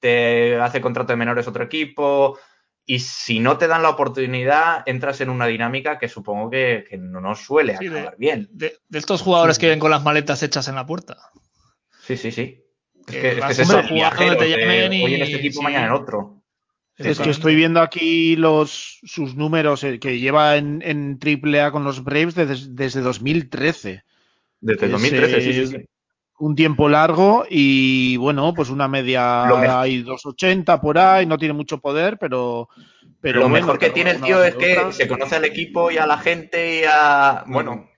[0.00, 2.38] te hace contrato de menores otro equipo.
[2.84, 7.34] Y si no te dan la oportunidad, entras en una dinámica que supongo que, no
[7.36, 8.48] suele acabar bien.
[8.50, 11.18] De, de, estos jugadores que vienen con las maletas hechas en la puerta.
[12.00, 12.64] Sí, sí, sí.
[13.08, 16.38] Es que, es, hoy en este equipo, mañana en otro.
[16.98, 21.84] Es que estoy viendo aquí los sus números eh, que lleva en, en AAA con
[21.84, 24.02] los Braves desde, desde 2013.
[24.60, 25.88] Desde 2013, sí, sí,
[26.38, 31.78] Un tiempo largo y bueno, pues una media hay 280 por ahí, no tiene mucho
[31.78, 32.68] poder, pero.
[33.20, 36.06] pero lo mejor que tiene el tío es que se conoce al equipo y a
[36.06, 37.44] la gente y a.
[37.46, 37.88] Bueno,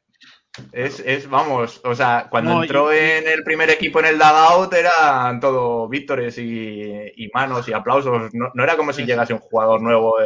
[0.72, 5.40] es, es, vamos, o sea, cuando entró en el primer equipo en el dugout eran
[5.40, 8.32] todo víctores y, manos y aplausos.
[8.32, 10.16] No, era como si llegase un jugador nuevo.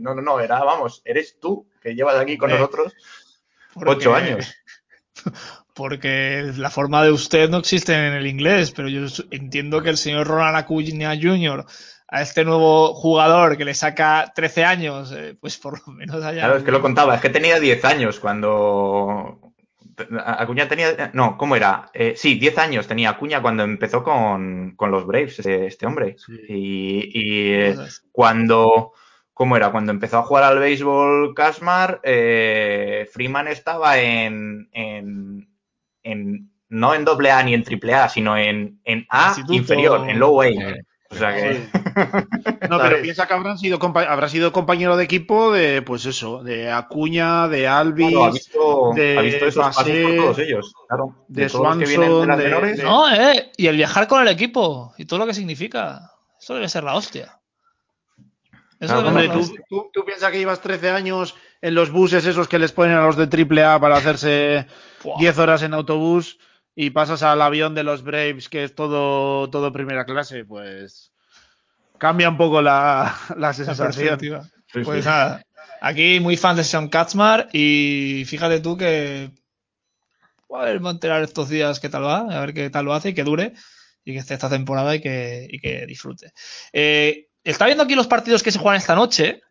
[0.00, 2.94] no, no, no, era, vamos, eres tú que llevas aquí con nosotros
[3.86, 4.54] ocho años.
[5.74, 9.96] Porque la forma de usted no existe en el inglés, pero yo entiendo que el
[9.96, 11.64] señor Ronald Acuña Jr.
[12.08, 16.40] a este nuevo jugador que le saca 13 años, eh, pues por lo menos allá.
[16.40, 19.47] Claro, es que lo contaba, es que tenía 10 años cuando,
[20.24, 21.10] Acuña tenía.
[21.12, 21.90] No, ¿cómo era?
[21.94, 26.16] Eh, sí, 10 años tenía Acuña cuando empezó con, los Braves, este, este hombre.
[26.48, 27.76] Y, eh,
[28.12, 28.92] cuando.
[29.32, 29.70] ¿Cómo era?
[29.70, 37.30] Cuando empezó a jugar al béisbol Casmar, eh, Freeman estaba en, en, no en doble
[37.30, 40.46] A ni en triple A, sino en, en A inferior, en low A.
[41.10, 41.68] O sea que...
[42.68, 46.70] No, pero piensa que habrán sido habrá sido compañero de equipo de, pues eso, de
[46.70, 51.14] Acuña, de Alvis, ha visto, de ha visto esos por todos ellos, claro.
[51.28, 55.34] De, Swanson, de, No, eh, y el viajar con el equipo y todo lo que
[55.34, 56.12] significa.
[56.40, 57.40] Eso debe ser la hostia.
[58.80, 59.28] Eso hombre,
[59.68, 63.04] tú, tú, piensas que llevas 13 años en los buses esos que les ponen a
[63.04, 64.66] los de AAA para hacerse
[65.18, 66.38] 10 horas en autobús
[66.76, 71.12] y pasas al avión de los Braves, que es todo, todo primera clase, pues
[71.98, 74.18] cambia un poco la, la sensación.
[74.84, 75.42] pues nada,
[75.80, 79.30] aquí muy fan de Sean Katzmar y fíjate tú que
[80.50, 83.10] a ver, a enterar estos días qué tal va, a ver qué tal lo hace
[83.10, 83.52] y que dure
[84.04, 86.32] y que esté esta temporada y que, y que disfrute.
[86.72, 89.42] Eh, está viendo aquí los partidos que se juegan esta noche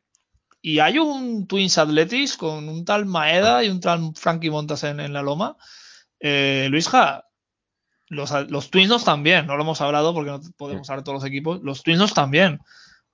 [0.61, 4.99] y hay un Twins Athletics con un tal Maeda y un tal Frankie Montas en,
[4.99, 5.57] en la loma
[6.19, 7.26] eh, Luisja,
[8.09, 11.61] los, los Twins también, no lo hemos hablado porque no podemos hablar todos los equipos,
[11.63, 12.59] los Twins también,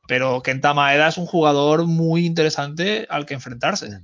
[0.08, 4.04] pero Kenta Maeda es un jugador muy interesante al que enfrentarse.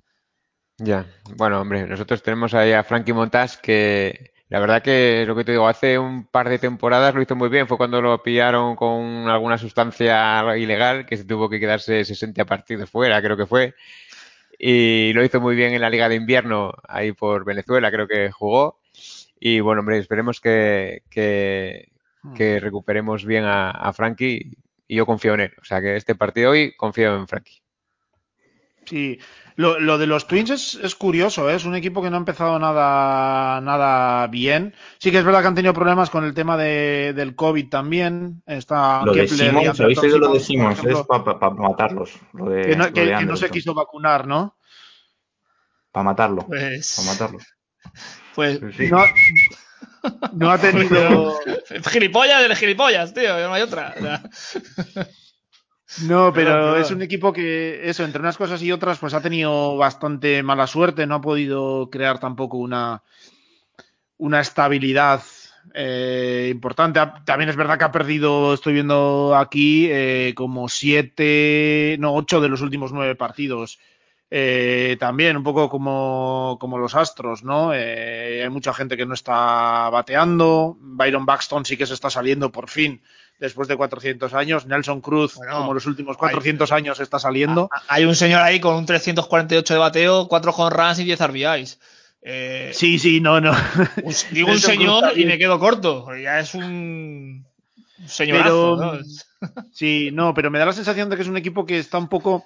[0.78, 5.44] Ya, bueno, hombre, nosotros tenemos ahí a Frankie Montas que la verdad que lo que
[5.44, 8.76] te digo, hace un par de temporadas lo hizo muy bien, fue cuando lo pillaron
[8.76, 13.76] con alguna sustancia ilegal que se tuvo que quedarse 60 partidos fuera, creo que fue.
[14.58, 18.32] Y lo hizo muy bien en la Liga de Invierno, ahí por Venezuela, creo que
[18.32, 18.79] jugó.
[19.40, 21.92] Y bueno, hombre, esperemos que, que,
[22.24, 22.36] hmm.
[22.60, 24.52] recuperemos bien a, Frankie
[24.88, 25.54] y yo confío en él.
[25.62, 27.62] O sea que este partido hoy confío en Frankie.
[28.86, 29.20] Sí,
[29.56, 31.56] lo, de los Twins es, curioso, ¿eh?
[31.56, 34.74] es un equipo que no ha empezado nada, nada bien.
[34.98, 38.42] Sí que es verdad que han tenido problemas con el tema de, del COVID también.
[38.48, 40.84] Está lo de Simmons, ¿habéis oído lo de Simmons?
[40.84, 42.14] Es para matarlos.
[42.94, 44.58] que, no, se quiso vacunar, ¿no?
[45.92, 46.48] Para matarlo.
[46.48, 46.96] Pues...
[46.96, 47.40] Para matarlo.
[48.36, 48.60] Pues...
[50.34, 51.40] no, ha tenido...
[51.92, 53.96] gilipollas de gilipollas, tío, no hay otra.
[56.04, 59.76] No, pero es un equipo que, eso, entre unas cosas y otras, pues ha tenido
[59.76, 63.02] bastante mala suerte, no ha podido crear tampoco una,
[64.18, 65.22] una estabilidad
[65.74, 67.00] eh, importante.
[67.26, 72.50] También es verdad que ha perdido, estoy viendo aquí, eh, como siete, no, ocho de
[72.50, 73.80] los últimos nueve partidos.
[74.32, 77.72] Eh, también un poco como, como los Astros, ¿no?
[77.72, 80.78] hay mucha gente que no está bateando.
[80.80, 83.02] Byron Buxton sí que se está saliendo por fin
[83.40, 84.66] después de 400 años.
[84.66, 87.70] Nelson Cruz, como los últimos 400 años, está saliendo.
[87.88, 91.80] Hay un señor ahí con un 348 de bateo, 4 home runs y 10 RBIs.
[92.22, 93.54] Eh, sí, sí, no, no.
[94.32, 96.06] digo un señor y me quedo corto.
[96.16, 97.46] Ya es un
[98.06, 99.00] señorazo.
[99.72, 102.10] Sí, no, pero me da la sensación de que es un equipo que está un
[102.10, 102.46] poco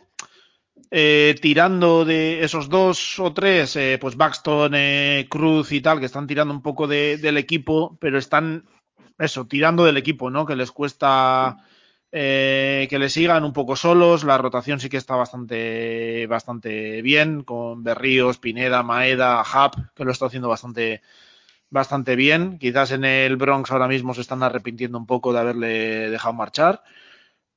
[0.95, 4.73] eh, tirando de esos dos o tres, eh, pues Buxton,
[5.27, 8.65] Cruz y tal, que están tirando un poco del equipo, pero están
[9.17, 10.45] eso, tirando del equipo, ¿no?
[10.45, 11.57] Que les cuesta
[12.11, 14.23] eh, que le sigan un poco solos.
[14.23, 20.11] La rotación sí que está bastante, bastante bien, con Berríos, Pineda, Maeda, Hub, que lo
[20.11, 21.01] está haciendo bastante,
[21.71, 22.59] bastante bien.
[22.59, 26.83] Quizás en el Bronx ahora mismo se están arrepintiendo un poco de haberle dejado marchar.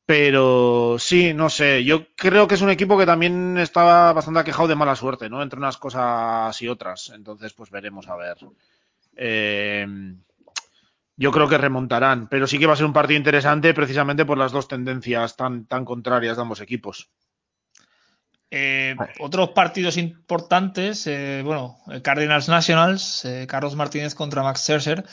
[0.07, 4.69] Pero sí, no sé, yo creo que es un equipo que también estaba bastante aquejado
[4.69, 5.43] de mala suerte, ¿no?
[5.43, 7.11] Entre unas cosas y otras.
[7.13, 8.37] Entonces, pues veremos a ver.
[9.17, 9.85] Eh,
[11.17, 14.39] yo creo que remontarán, pero sí que va a ser un partido interesante precisamente por
[14.39, 17.11] las dos tendencias tan, tan contrarias de ambos equipos.
[18.51, 25.05] Eh, otros partidos importantes, eh, bueno, Cardinals Nationals, eh, Carlos Martínez contra Max Scherzer.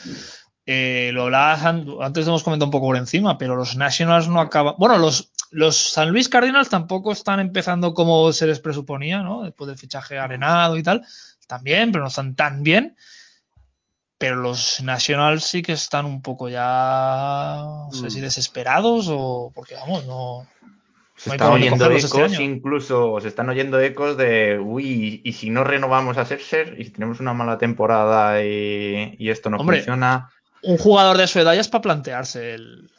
[0.65, 4.75] Lo hablabas antes hemos comentado un poco por encima, pero los Nationals no acaban.
[4.77, 9.43] Bueno, los, los San Luis Cardinals tampoco están empezando como se les presuponía, ¿no?
[9.43, 11.05] Después del fichaje arenado y tal.
[11.47, 12.95] También, pero no están tan bien
[14.23, 18.21] pero los Nationals sí que están un poco ya, no sé si mm.
[18.21, 20.47] desesperados o porque vamos, no.
[21.17, 25.65] Se están oyendo este ecos, incluso se están oyendo ecos de, uy, y si no
[25.65, 30.29] renovamos a Scherzer y si tenemos una mala temporada y, esto no funciona.
[30.63, 32.89] Un jugador de su edad ya es para plantearse el,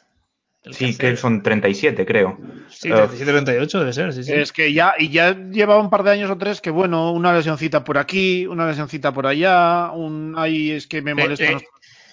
[0.71, 2.37] sí, que son 37, creo.
[2.69, 4.33] Sí, 37, 38 debe ser, sí, sí.
[4.33, 7.33] Es que ya, y ya lleva un par de años o tres que, bueno, una
[7.33, 11.57] lesioncita por aquí, una lesioncita por allá, un, ahí es que me eh, molesta.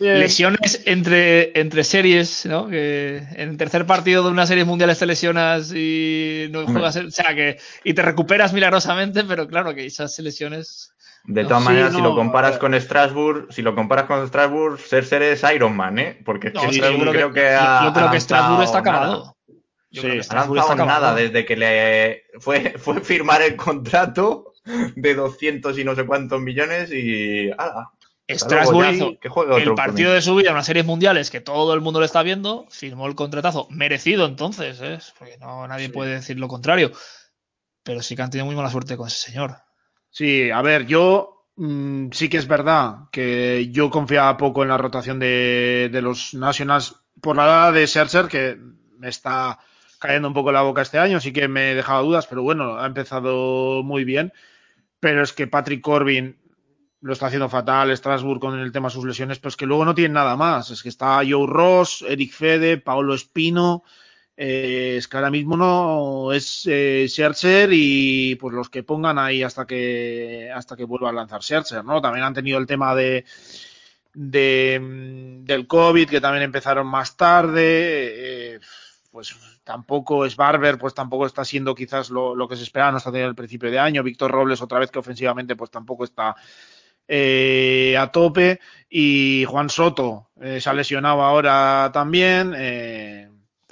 [0.00, 2.68] Eh, lesiones entre, entre series, ¿no?
[2.68, 7.10] Que en el tercer partido de una serie mundial te lesionas y no juegas, o
[7.10, 10.92] sea, que, y te recuperas milagrosamente, pero claro que esas lesiones
[11.24, 15.44] de todas maneras, si lo comparas con Strasbourg, si lo comparas con Strasbourg, Ser es
[15.54, 16.20] Iron Man, ¿eh?
[16.24, 19.36] Porque es que Strasbourg creo que, yo, creo que Strasbourg está acabado.
[19.90, 24.54] Yo sí, ha lanzado nada desde que le fue, fue firmar el contrato
[24.96, 27.90] de 200 y no sé cuántos millones y ¡ala!
[28.30, 29.18] Strasbourg
[29.58, 32.66] el partido de su vida, unas series mundiales que todo el mundo le está viendo,
[32.70, 34.98] firmó el contratazo, merecido entonces, ¿eh?
[35.18, 36.92] porque no nadie puede decir lo contrario.
[37.84, 39.56] Pero sí que han tenido muy mala suerte con ese señor.
[40.12, 44.76] Sí, a ver, yo mm, sí que es verdad que yo confiaba poco en la
[44.76, 48.58] rotación de, los Nationals por la edad de Scherzer, que
[48.98, 49.58] me está
[49.98, 52.86] cayendo un poco la boca este año, sí que me dejaba dudas, pero bueno, ha
[52.86, 54.32] empezado muy bien.
[55.00, 56.36] Pero es que Patrick Corbin
[57.00, 59.84] lo está haciendo fatal, Strasbourg con el tema de sus lesiones, pero es que luego
[59.84, 60.70] no tiene nada más.
[60.70, 63.82] Es que está Joe Ross, Eric Fede, Paolo Espino,
[64.36, 69.42] eh, es que ahora mismo no es eh, Scherzer y pues los que pongan ahí
[69.42, 72.00] hasta que hasta que vuelva a lanzar Scherzer, ¿no?
[72.00, 73.24] También han tenido el tema de,
[74.14, 78.60] mm, del COVID que también empezaron más tarde, eh,
[79.10, 83.10] pues tampoco es Barber, pues tampoco está siendo quizás lo, que se esperaba, no está
[83.10, 86.34] el principio de año, Víctor Robles otra vez que ofensivamente pues tampoco está
[87.06, 92.54] eh, a tope y Juan Soto se ha lesionado ahora también.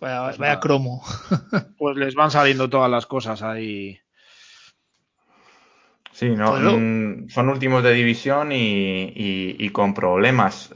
[0.01, 1.03] Vaya, pues cromo.
[1.79, 4.01] pues les van saliendo todas las cosas ahí.
[6.13, 10.73] Sí, no, pues mm, son últimos de división y, con problemas.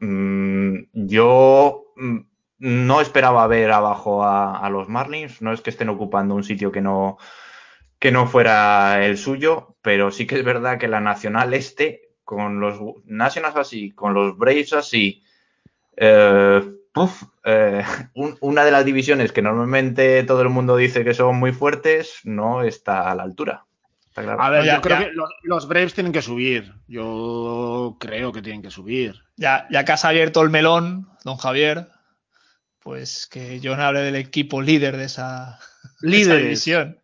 [0.00, 2.18] Mm, yo mm,
[2.58, 6.80] no esperaba ver abajo a, los Marlins, no es que estén ocupando un sitio que
[6.80, 7.18] no,
[7.98, 12.60] que no fuera el suyo, pero sí que es verdad que la Nacional Este, con
[12.60, 15.22] los Nationals así, con los Braves así,
[15.96, 16.60] eh,
[17.44, 17.84] eh,
[18.40, 22.62] una de las divisiones que normalmente todo el mundo dice que son muy fuertes no
[22.62, 23.64] está a la altura.
[24.16, 25.12] A ver, yo creo que
[25.44, 26.74] los, Braves tienen que subir.
[26.88, 29.22] Yo creo que tienen que subir.
[29.36, 31.88] Ya, ya que has abierto el melón, don Javier,
[32.80, 35.60] pues que yo no hable del equipo líder de esa,
[36.00, 36.98] división.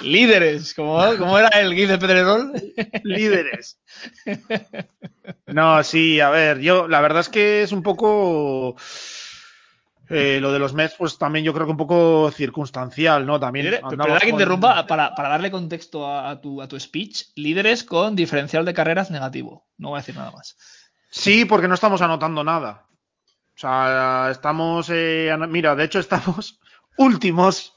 [0.00, 2.52] Líderes, como, era el Guy de Pedrerol.
[3.04, 3.78] Líderes.
[5.46, 8.76] No, sí, a ver, yo la verdad es que es un poco
[10.08, 13.40] eh, lo de los Mets, pues también yo creo que un poco circunstancial, ¿no?
[13.40, 13.66] También.
[13.70, 17.24] Pero, que interrumpa para, darle contexto a, tu, a tu speech.
[17.34, 19.66] Líderes con diferencial de carreras negativo.
[19.78, 20.56] No voy a decir nada más.
[21.10, 22.86] Sí, porque no estamos anotando nada.
[23.56, 24.90] O sea, estamos.
[24.92, 26.60] Eh, mira, de hecho, estamos
[26.96, 27.74] últimos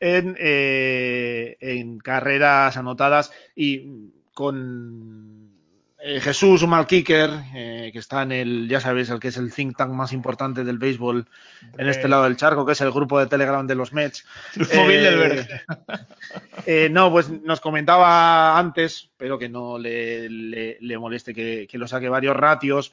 [0.00, 5.47] en, eh, en carreras anotadas y con
[6.00, 9.36] eh, Jesús, un mal kicker, eh, que está en el, ya sabéis, el que es
[9.36, 11.26] el think tank más importante del béisbol
[11.76, 14.24] en este lado del charco, que es el grupo de Telegram de los Mets.
[16.66, 21.88] Eh, no, pues nos comentaba antes, pero que no le, le, moleste que, que, lo
[21.88, 22.92] saque varios ratios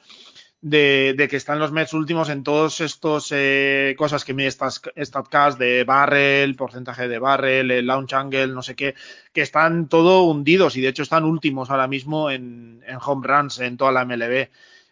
[0.68, 5.84] de, que están los Mets últimos en todos estos eh, cosas que mide StatCast de
[5.84, 8.96] barrel, porcentaje de barrel, el launch angle, no sé qué,
[9.32, 13.76] que están todo hundidos y de hecho están últimos ahora mismo en, home runs en
[13.76, 14.48] toda la MLB.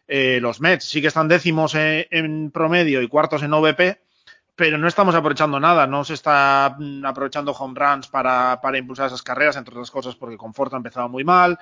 [0.06, 3.98] Eh, los Mets sí que están décimos en, promedio y cuartos en OVP,
[4.54, 9.08] pero no estamos aprovechando nada, no se está mm, aprovechando home runs para, para impulsar
[9.08, 11.58] esas carreras, entre otras cosas porque Conforto ha empezado muy mal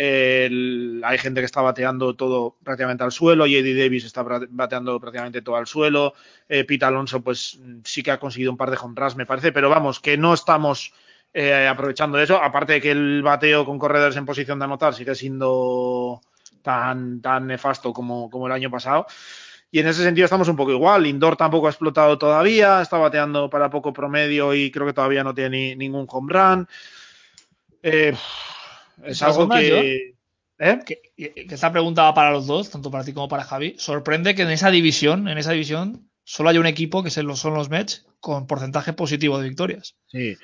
[0.00, 3.46] hay gente que está bateando todo prácticamente al suelo.
[3.46, 6.14] y Eddie Davis está bateando prácticamente todo al suelo.
[6.48, 9.50] Eh, Pete Alonso, pues sí que ha conseguido un par de home runs, me parece.
[9.50, 10.92] Pero vamos, que no estamos
[11.34, 12.40] eh, aprovechando eso.
[12.40, 16.20] Aparte de que el bateo con corredores en posición de anotar sigue siendo
[16.62, 19.06] tan, tan nefasto como, como el año pasado.
[19.70, 21.06] Y en ese sentido estamos un poco igual.
[21.06, 25.34] Indoor tampoco ha explotado todavía, está bateando para poco promedio y creo que todavía no
[25.34, 26.68] tiene ningún home run.
[27.82, 28.14] Eh,
[29.04, 30.14] es algo que,
[30.58, 30.78] ¿eh?
[30.84, 31.00] que,
[31.50, 33.74] esta pregunta va para los dos, tanto para ti como para Javi.
[33.78, 37.70] Sorprende que en esa división, en esa división, solo haya un equipo que son los
[37.70, 39.96] Mets con porcentaje positivo de victorias.
[40.08, 40.36] Sí.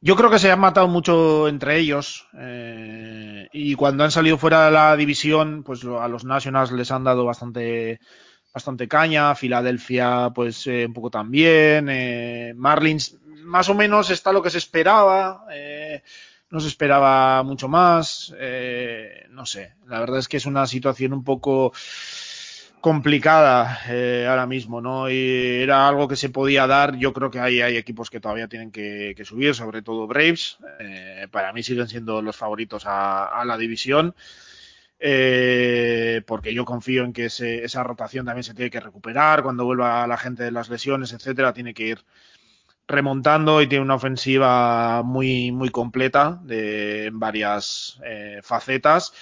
[0.00, 4.66] Yo creo que se han matado mucho entre ellos eh, y cuando han salido fuera
[4.66, 7.98] de la división, pues a los Nationals les han dado bastante
[8.54, 11.86] bastante caña, Filadelfia pues eh, un poco también,
[12.56, 15.44] Marlins más o menos está lo que se esperaba,
[16.50, 21.12] no se esperaba mucho más, eh, no sé, la verdad es que es una situación
[21.12, 21.72] un poco
[22.80, 25.10] complicada eh, ahora mismo, ¿no?
[25.10, 28.48] Y era algo que se podía dar, yo creo que hay, hay equipos que todavía
[28.48, 33.58] tienen que, subir, sobre todo Braves, eh, para mí siguen siendo los favoritos a, la
[33.58, 34.14] división.
[36.26, 40.16] porque yo confío en que esa rotación también se tiene que recuperar cuando vuelva la
[40.16, 41.98] gente de las lesiones, etcétera, tiene que ir
[42.88, 49.12] remontando y tiene una ofensiva muy, muy completa de, en varias eh, facetas.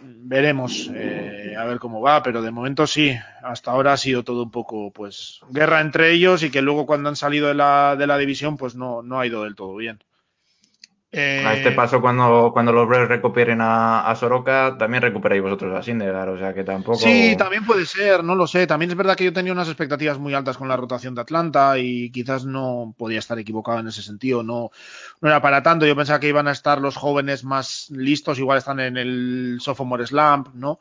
[0.00, 4.42] Veremos eh, a ver cómo va, pero de momento sí, hasta ahora ha sido todo
[4.42, 8.06] un poco pues guerra entre ellos y que luego cuando han salido de la, de
[8.06, 10.02] la división pues no, no ha ido del todo bien
[11.20, 15.82] a este eh, paso, cuando, cuando los Braves recuperen a, Soroka, también recuperáis vosotros a
[15.82, 16.98] Sindegar, o sea que tampoco.
[16.98, 18.66] Sí, también puede ser, no lo sé.
[18.66, 21.78] También es verdad que yo tenía unas expectativas muy altas con la rotación de Atlanta
[21.78, 24.42] y quizás no podía estar equivocado en ese sentido.
[24.42, 24.70] No,
[25.20, 25.86] no era para tanto.
[25.86, 30.06] Yo pensaba que iban a estar los jóvenes más listos, igual están en el Sophomore
[30.06, 30.80] Slump, ¿no?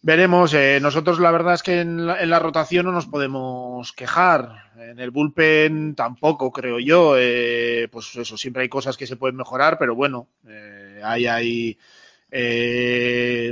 [0.00, 0.54] Veremos.
[0.54, 4.70] Eh, nosotros la verdad es que en la, rotación no nos podemos quejar.
[4.76, 7.16] En el bullpen tampoco, creo yo.
[7.18, 11.78] Eh, pues eso, siempre hay cosas que se pueden mejorar, pero bueno, eh, hay ahí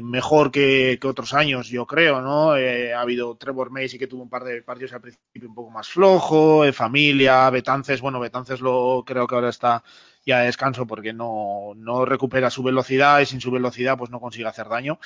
[0.02, 2.50] mejor que, otros años, yo creo, ¿no?
[2.52, 5.88] ha habido Trevor Macy que tuvo un par de partidos al principio un poco más
[5.88, 9.82] flojo, Familia, Betances, bueno, Betances lo creo que ahora está
[10.26, 14.20] ya a descanso porque no, no recupera su velocidad y sin su velocidad pues no
[14.20, 14.98] consigue hacer daño.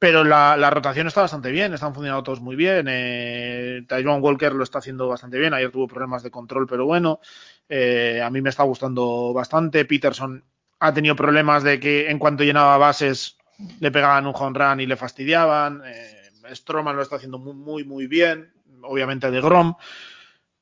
[0.00, 2.86] Pero la, rotación está bastante bien, están funcionando todos muy bien.
[2.88, 3.84] Eh,
[4.20, 5.52] Walker lo está haciendo bastante bien.
[5.52, 7.20] Ayer tuvo problemas de control, pero bueno.
[7.68, 9.84] Eh, a mí me está gustando bastante.
[9.84, 10.42] Peterson
[10.78, 13.36] ha tenido problemas de que en cuanto llenaba bases
[13.78, 15.82] le pegaban un home run y le fastidiaban.
[15.84, 18.54] Eh, Stroman lo está haciendo muy, muy, muy bien.
[18.82, 19.74] Obviamente de Grom.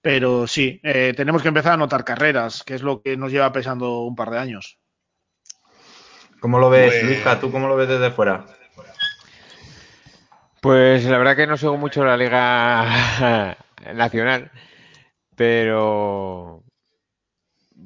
[0.02, 3.52] Pero sí, eh, tenemos que empezar a anotar carreras, que es lo que nos lleva
[3.52, 4.80] pesando un par de años.
[6.40, 7.40] ¿Cómo lo ves, pues...
[7.40, 8.44] ¿Tú cómo lo ves desde fuera?
[10.60, 13.56] Pues la verdad que no sigo mucho la Liga
[13.94, 14.50] Nacional,
[15.36, 16.64] pero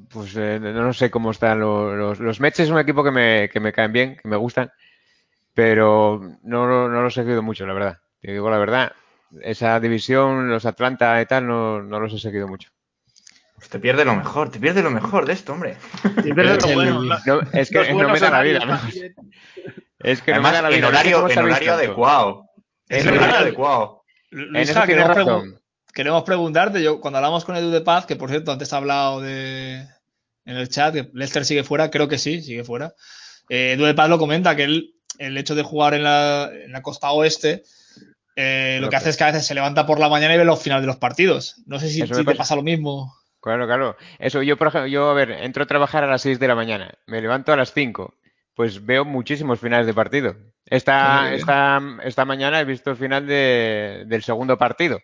[0.09, 2.61] pues eh, no sé cómo están los, los, Mets.
[2.61, 4.71] Es un equipo que me, que me caen bien, que me gustan,
[5.53, 7.99] pero no, no, los he seguido mucho, la verdad.
[8.21, 8.93] Te digo la verdad.
[9.41, 12.69] esa división, los Atlanta y tal, no, no los he seguido mucho.
[13.55, 15.77] Pues te pierde lo mejor, te pierde lo mejor de esto, hombre.
[16.01, 17.19] Te pierde lo bueno.
[17.53, 18.81] es que no me da la vida.
[19.99, 20.77] Es que Además, no me da la vida.
[20.79, 22.42] En horario, en horario adecuado.
[22.99, 24.03] En horario adecuado.
[24.29, 25.17] Luisa, queremos,
[25.93, 29.21] queremos, preguntarte, yo cuando hablamos con Edu de Paz, que por cierto antes ha hablado
[29.21, 29.85] de
[30.45, 32.93] en el chat, que Lester sigue fuera, creo que sí, sigue fuera.
[33.49, 36.71] Eh, Edu de Paz lo comenta, que él, el hecho de jugar en la, en
[36.71, 37.63] la costa oeste,
[38.35, 40.45] eh, lo que hace es que a veces se levanta por la mañana y ve
[40.45, 41.61] los finales de los partidos.
[41.65, 43.13] No sé si, te pasa lo mismo.
[43.41, 43.97] Claro, claro.
[44.19, 46.55] Eso, yo, por ejemplo, yo, a ver, entro a trabajar a las 6 de la
[46.55, 48.15] mañana, me levanto a las 5,
[48.55, 50.35] pues veo muchísimos finales de partido.
[50.65, 54.99] Esta, esta, esta mañana he visto el final de, del segundo partido.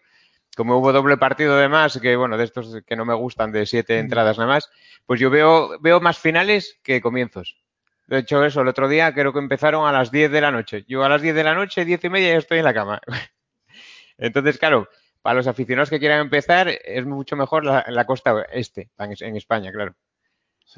[0.55, 3.65] Como hubo doble partido de más, que bueno, de estos que no me gustan, de
[3.65, 4.69] siete entradas nada más,
[5.05, 7.57] pues yo veo, veo más finales que comienzos.
[8.07, 10.83] De hecho, eso, el otro día creo que empezaron a las 10 de la noche.
[10.87, 12.99] Yo a las 10 de la noche, 10 y media, ya estoy en la cama.
[14.17, 14.89] Entonces, claro,
[15.21, 19.95] para los aficionados que quieran empezar, es mucho mejor la, costa este, en, España, claro.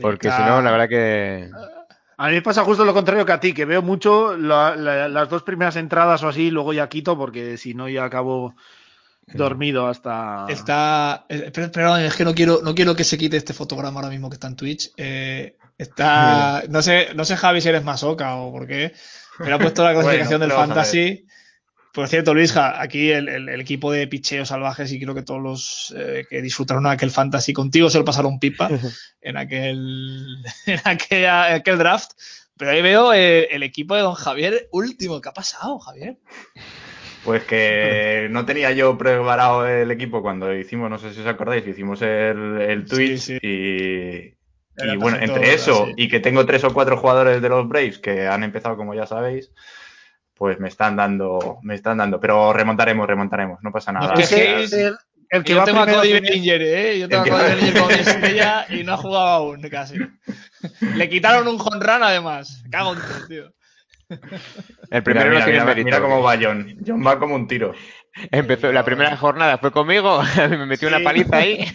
[0.02, 1.50] Porque si no, la verdad que...
[2.22, 5.42] A mí me pasa justo lo contrario que a ti, que veo mucho las dos
[5.42, 8.54] primeras entradas o así, luego ya quito, porque si no ya acabo
[9.26, 10.46] dormido hasta.
[10.48, 11.26] Está.
[11.30, 14.30] Eh, perdón, es que no quiero, no quiero que se quite este fotograma ahora mismo
[14.30, 14.92] que está en Twitch.
[14.98, 16.62] Eh, está.
[16.70, 18.94] No sé, no sé, Javi, si eres masoca o por qué.
[19.40, 21.26] Pero ha puesto la clasificación del Fantasy.
[21.94, 26.26] Por cierto, Luisja, aquí el, equipo de picheos salvajes y creo que todos los eh,
[26.30, 28.70] que disfrutaron aquel fantasy contigo se lo pasaron pipa
[29.22, 32.12] en aquel, en aquel draft.
[32.58, 35.20] Pero ahí veo eh, el equipo de don Javier último.
[35.20, 36.18] ¿Qué ha pasado, Javier?
[37.24, 41.68] Pues que no tenía yo preparado el equipo cuando hicimos, no sé si os acordáis,
[41.68, 44.36] hicimos el, el Twitch y,
[44.78, 48.28] y bueno, entre eso y que tengo tres o cuatro jugadores de los Braves que
[48.28, 49.52] han empezado, como ya sabéis,
[50.42, 54.16] pues me están dando, me están dando, pero remontaremos, remontaremos, no pasa nada.
[54.16, 57.00] el, que yo tengo a Cody Bellinger, ¿eh?
[57.00, 60.00] Yo tengo a Cody Bellinger como estrella y no ha jugado aún, casi.
[60.96, 62.64] Le quitaron un run además.
[62.72, 63.54] Cago en todo, tío.
[64.90, 66.76] El primero mira, mira, mira, mira, cómo va John.
[66.88, 67.76] John va como un tiro.
[68.14, 71.66] Empezó la primera jornada, fue conmigo, me metió una paliza ahí.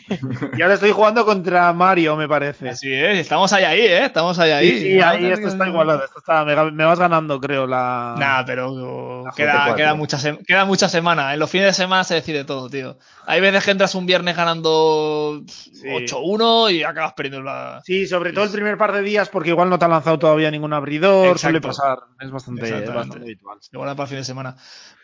[0.56, 2.68] Y ahora estoy jugando contra Mario, me parece.
[2.68, 4.04] Así es, estamos ahí, ahí, ¿eh?
[4.04, 4.78] Estamos ahí, ahí.
[4.78, 6.04] Sí, ahí esto está igualado.
[6.04, 7.66] Esto está, me, vas ganando, creo.
[7.66, 8.14] La...
[8.18, 11.32] Nah, pero queda, queda, mucha queda mucha semana.
[11.32, 12.98] En los fines de semana se decide todo, tío.
[13.26, 17.80] Hay veces que entras un viernes ganando 8-1 y acabas perdiendo la.
[17.84, 20.50] Sí, sobre todo el primer par de días, porque igual no te ha lanzado todavía
[20.50, 21.38] ningún abridor.
[21.38, 21.98] Suele pasar.
[22.20, 23.58] Es bastante, bastante habitual.
[23.72, 24.56] Igual para el fin de semana.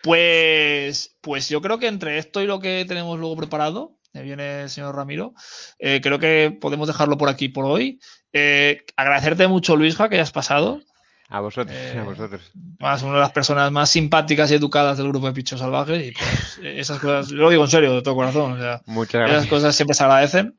[0.03, 4.62] Pues, pues yo creo que entre esto y lo que tenemos luego preparado, me viene
[4.62, 5.33] el señor Ramiro,
[5.79, 8.01] eh, creo que podemos dejarlo por aquí por hoy.
[8.33, 10.81] Eh, agradecerte mucho, Luisja, que hayas pasado.
[11.29, 12.43] A vosotros, a eh, vosotros.
[12.79, 16.09] Más una de las personas más simpáticas y educadas del grupo de Pichos Salvajes.
[16.09, 18.59] Y pues, esas cosas, lo digo en serio, de todo corazón.
[18.87, 19.39] Muchas gracias.
[19.39, 20.59] Esas cosas siempre se agradecen.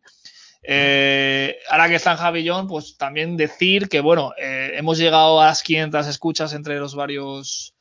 [1.70, 6.08] ahora que está en Javillón, pues también decir que, bueno, hemos llegado a las 500
[6.08, 7.73] escuchas entre los varios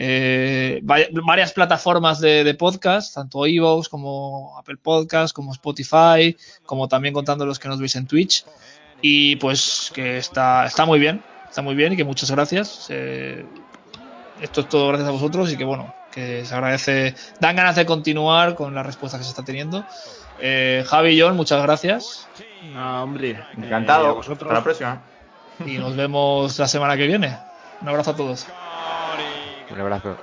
[0.00, 7.44] eh, varias plataformas de, podcast, tanto Evox como Apple Podcast, como Spotify, como también contando
[7.44, 8.44] los que nos veis en Twitch.
[9.02, 12.86] Y pues que está, está muy bien, está muy bien y que muchas gracias.
[12.90, 13.44] Eh,
[14.40, 17.84] esto es todo gracias a vosotros y que bueno, que se agradece, dan ganas de
[17.84, 19.84] continuar con la respuesta que se está teniendo.
[20.38, 22.28] Eh, Javi y John, muchas gracias.
[22.76, 24.20] hombre, encantado.
[24.20, 25.02] Hasta la próxima.
[25.66, 27.36] Y nos vemos la semana que viene.
[27.80, 28.46] Un abrazo a todos.
[29.70, 30.16] Un abrazo.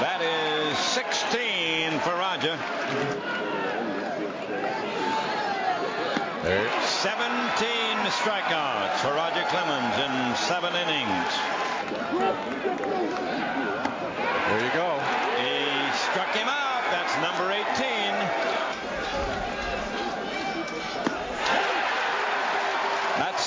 [0.00, 2.58] That is 16 for Roger.
[6.42, 7.16] There's 17
[8.10, 11.30] strikeouts for Roger Clemens in seven innings.
[14.48, 14.98] There you go.
[15.38, 15.62] He
[16.10, 16.82] struck him out.
[16.90, 18.73] That's number 18.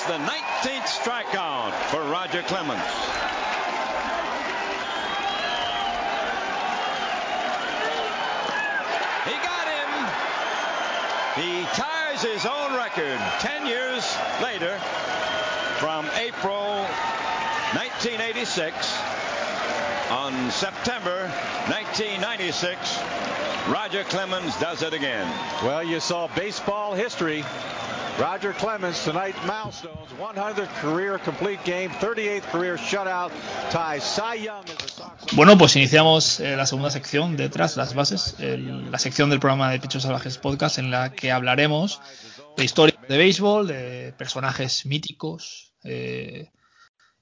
[0.08, 2.80] The 19th strikeout for Roger Clemens.
[9.26, 9.90] He got him.
[11.44, 14.78] He ties his own record 10 years later
[15.76, 16.78] from April
[17.76, 18.74] 1986
[20.10, 21.28] on September
[21.68, 22.98] 1996
[23.68, 25.26] Roger Clemens does it again.
[25.62, 27.44] Well, you saw baseball history
[28.18, 33.30] Roger Clemens tonight milestones 100th career complete game, 38th career shutout,
[33.70, 34.64] ties Cy Young.
[35.34, 39.70] Bueno, pues iniciamos eh, la segunda sección detrás las bases, el, la sección del programa
[39.70, 42.00] de Pichos Salvajes Podcast en la que hablaremos
[42.56, 46.50] de historia de béisbol, de personajes míticos, eh,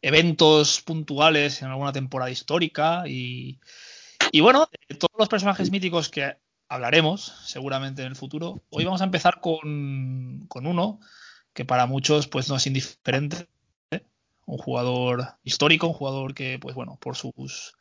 [0.01, 3.59] eventos puntuales en alguna temporada histórica y,
[4.32, 6.39] y bueno, de todos los personajes míticos que
[6.69, 8.63] hablaremos seguramente en el futuro.
[8.71, 11.01] Hoy vamos a empezar con, con uno
[11.53, 13.49] que para muchos pues no es indiferente,
[13.91, 14.03] ¿eh?
[14.45, 17.75] un jugador histórico, un jugador que pues bueno, por sus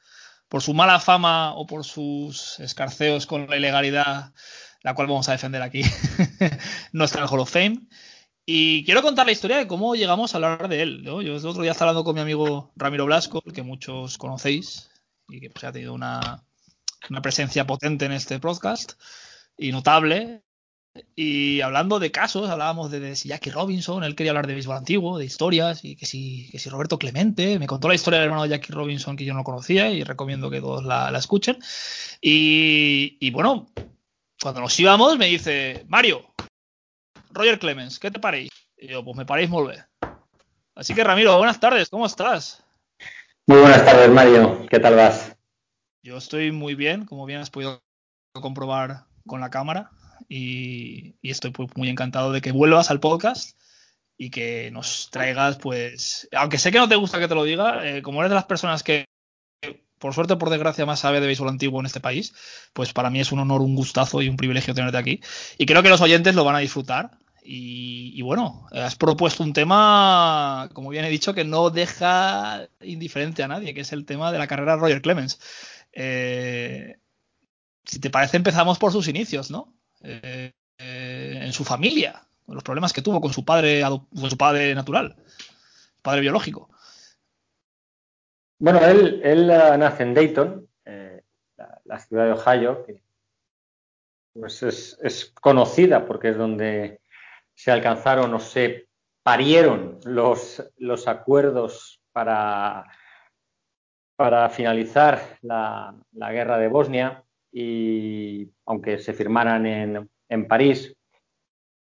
[0.48, 4.34] por su mala fama o por sus escarceos con la ilegalidad,
[4.82, 5.82] la cual vamos a defender aquí,
[6.94, 7.88] no está en el Hall of Fame.
[8.46, 11.02] Y quiero contar la historia de cómo llegamos a hablar de él.
[11.04, 14.92] Yo el otro día estaba hablando con mi amigo Ramiro Blasco, el que muchos conocéis
[15.28, 16.46] y que pues, ha tenido una,
[17.10, 18.94] una presencia potente en este podcast
[19.58, 20.44] y notable.
[21.16, 25.18] Y hablando de casos, hablábamos de, si Jackie Robinson, él quería hablar de béisbol antiguo,
[25.18, 28.50] de historias, y que si, que Roberto Clemente, me contó la historia del hermano de
[28.50, 31.58] Jackie Robinson que yo no conocía y recomiendo que todos la, escuchen.
[32.22, 33.68] Y, bueno,
[34.42, 36.34] cuando nos íbamos me dice, Mario,
[37.32, 38.50] Roger Clemens, ¿qué te paréis?
[38.78, 39.86] Y yo, pues me paréis volver.
[40.76, 42.64] Así que Ramiro, buenas tardes, ¿cómo estás?
[43.48, 45.35] Muy buenas tardes, Mario, ¿qué tal vas?
[46.06, 47.82] Yo estoy muy bien, como bien has podido
[48.40, 49.90] comprobar con la cámara,
[50.30, 53.58] y, estoy pues muy encantado de que vuelvas al podcast
[54.16, 57.90] y que nos traigas, pues, aunque sé que no te gusta que te lo diga,
[57.90, 59.06] eh, como eres de las personas que,
[59.98, 62.36] por suerte o por desgracia, más sabe de béisbol antiguo en este país,
[62.74, 65.22] pues para mí es un honor, un gustazo y un privilegio tenerte aquí.
[65.58, 67.18] Y creo que los oyentes lo van a disfrutar.
[67.48, 73.44] Y, y, bueno, has propuesto un tema, como bien he dicho, que no deja indiferente
[73.44, 75.40] a nadie, que es el tema de la carrera de Roger Clemens.
[75.96, 76.98] Eh,
[77.86, 79.74] si te parece, empezamos por sus inicios, ¿no?
[80.02, 84.76] Eh, eh, en su familia, los problemas que tuvo con su padre, con su padre
[84.76, 85.16] natural,
[86.02, 86.70] padre biológico.
[88.60, 90.70] Bueno, él, nace en Dayton,
[91.86, 93.02] la, ciudad de Ohio, que
[94.34, 97.00] pues es, conocida porque es donde
[97.54, 98.90] se alcanzaron o se
[99.24, 102.86] parieron los acuerdos para,
[104.16, 110.96] para finalizar la, la guerra de Bosnia y aunque se firmaran en, en, París.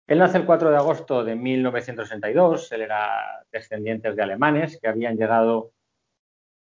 [0.06, 5.16] Él nace el 4 de agosto de 1962, él era descendiente de alemanes que habían
[5.16, 5.72] llegado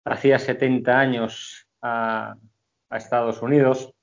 [0.05, 2.35] hacía 70 años a,
[2.89, 3.93] a Estados Unidos.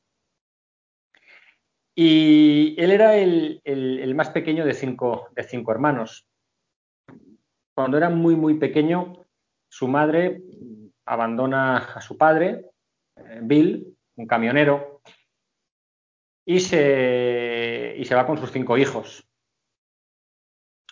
[1.94, 6.26] Y él era el, el, el más pequeño de cinco, de cinco hermanos.
[7.74, 9.26] Cuando era muy, muy pequeño,
[9.68, 10.42] su madre
[11.08, 12.66] abandona a su padre,
[13.42, 15.00] Bill, un camionero,
[16.44, 19.26] y se, y se va con sus cinco hijos.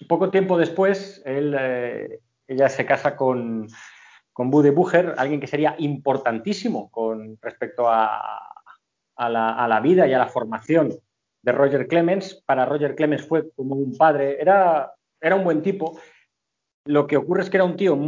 [0.08, 3.66] Poco tiempo después, él, eh, ella se casa con,
[4.32, 8.52] con Buddy Bucher, alguien que sería importantísimo con respecto a,
[9.16, 10.92] a, la, a, la, vida y a la formación
[11.42, 12.42] de Roger Clemens.
[12.44, 15.98] Para Roger Clemens fue como un padre, era, era un buen tipo.
[16.84, 17.98] Lo que ocurre es que era un tío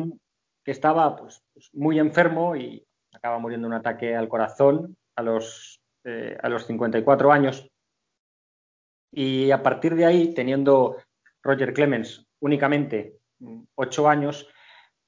[0.62, 5.22] que estaba pues, pues muy enfermo y acaba muriendo de un ataque al corazón a
[5.22, 7.68] los, eh, a los 54 años.
[9.10, 10.98] Y a partir de ahí, teniendo
[11.42, 13.14] Roger Clemens únicamente
[13.74, 14.48] 8 años,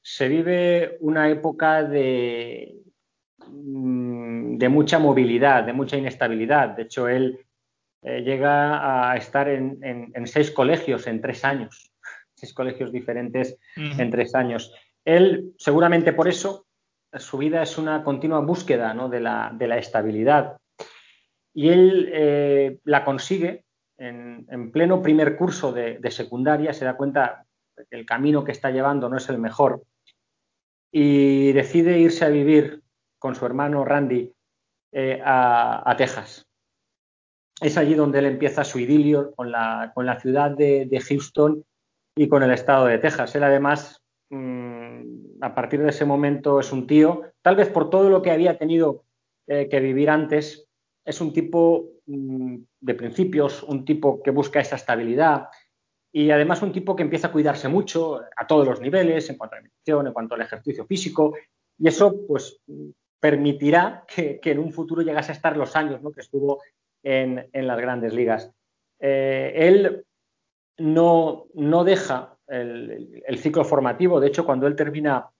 [0.02, 2.82] se vive una época de,
[3.46, 6.70] mm, de mucha movilidad, de mucha inestabilidad.
[6.70, 7.46] De hecho, él
[8.02, 11.92] eh, llega a estar en, en, en, seis colegios en tres años,
[12.34, 14.00] seis colegios diferentes uh -huh.
[14.00, 14.74] en tres años.
[15.04, 16.66] Él, seguramente por eso,
[17.18, 19.08] su vida es una continua búsqueda ¿no?
[19.08, 20.56] de, la, estabilidad.
[21.52, 23.64] Y él eh, la consigue
[23.98, 27.44] en, en, pleno primer curso de, secundaria, se da cuenta
[27.76, 29.82] que el camino que está llevando no es el mejor
[30.92, 32.82] y decide irse a vivir
[33.18, 34.32] con su hermano Randy
[34.92, 36.46] eh, a, Texas.
[37.60, 41.64] Es allí donde él empieza su idilio con la, ciudad de, Houston
[42.16, 43.34] y con el estado de Texas.
[43.34, 44.00] Él además
[44.30, 44.69] mmm,
[45.40, 48.58] a partir de ese momento es un tío, tal vez por todo lo que había
[48.58, 49.04] tenido
[49.46, 50.66] eh, que vivir antes,
[51.04, 55.48] es un tipo mmm, de principios, un tipo que busca esa estabilidad
[56.12, 59.54] y además un tipo que empieza a cuidarse mucho a todos los niveles, en cuanto
[59.54, 61.34] a la alimentación, en cuanto al ejercicio físico,
[61.78, 62.60] y eso pues
[63.20, 66.10] permitirá que, que en un futuro llegase a estar los años ¿no?
[66.10, 66.62] que estuvo
[67.02, 68.50] en, en, las grandes ligas.
[68.98, 70.04] Eh, él
[70.78, 74.20] no, no deja el, el, ciclo formativo.
[74.20, 75.30] De hecho, cuando él termina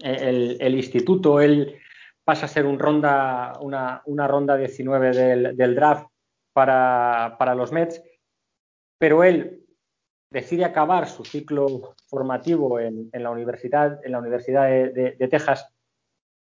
[0.00, 1.80] el, el, instituto, él
[2.24, 6.08] pasa a ser un ronda, una, ronda 19 del, draft
[6.52, 8.02] para, los Mets,
[8.98, 9.62] pero él
[10.30, 15.68] decide acabar su ciclo formativo en, la Universidad, en la universidad de, Texas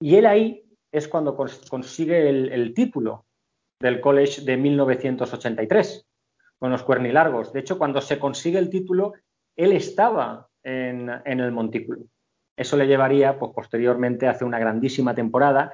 [0.01, 3.25] y él ahí es cuando consigue el, título
[3.79, 6.07] del college de 1983
[6.57, 7.51] con los cuernilargos.
[7.51, 9.13] De hecho, cuando se consigue el título,
[9.55, 12.03] él estaba en, el montículo.
[12.57, 15.73] Eso le llevaría, pues, posteriormente, a hacer una grandísima temporada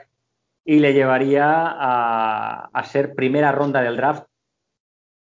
[0.64, 4.26] y le llevaría a, ser primera ronda del draft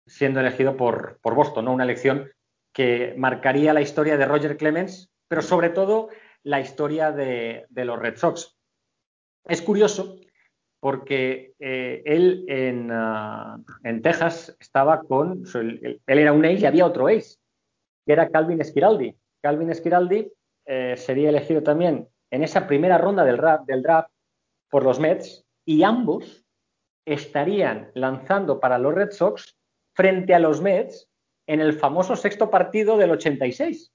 [0.07, 1.73] siendo elegido por, Boston, ¿no?
[1.73, 2.31] Una elección
[2.73, 6.09] que marcaría la historia de Roger Clemens, pero sobre todo
[6.43, 8.57] la historia de, los Red Sox.
[9.45, 10.17] Es curioso
[10.81, 12.47] porque eh, él
[12.91, 17.37] ah, en, Texas estaba con, él, era un ace y había otro ace,
[18.05, 19.17] que era Calvin Schiraldi.
[19.43, 20.33] Calvin Schiraldi
[20.67, 24.11] eh, sería elegido también en esa primera ronda del, del draft
[24.71, 26.45] por los Mets y ambos
[27.05, 29.57] estarían lanzando para los Red Sox
[29.95, 31.09] frente a los Mets
[31.47, 33.93] en el famoso sexto partido del 86.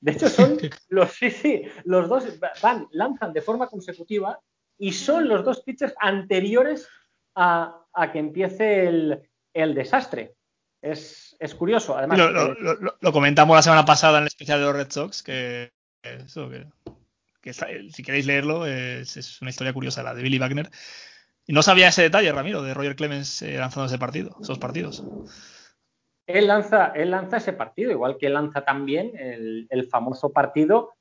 [0.00, 0.58] De hecho, son
[0.88, 2.24] los, sí, sí, los dos
[2.62, 4.40] van, lanzan de forma consecutiva
[4.78, 6.88] y son los dos pitchers anteriores
[7.34, 10.36] a, que empiece el, desastre.
[10.82, 11.96] Es, curioso.
[11.96, 12.18] Además,
[13.00, 15.72] lo, comentamos la semana pasada en el especial de los Red Sox, que,
[17.90, 20.70] si queréis leerlo, es, una historia curiosa, la de Billy Wagner.
[21.46, 25.02] Y no sabía ese detalle, Ramiro, de Roger Clemens eh, lanzando ese partido, esos partidos.
[26.26, 30.92] Él lanza, él lanza ese partido, igual que lanza también el, famoso partido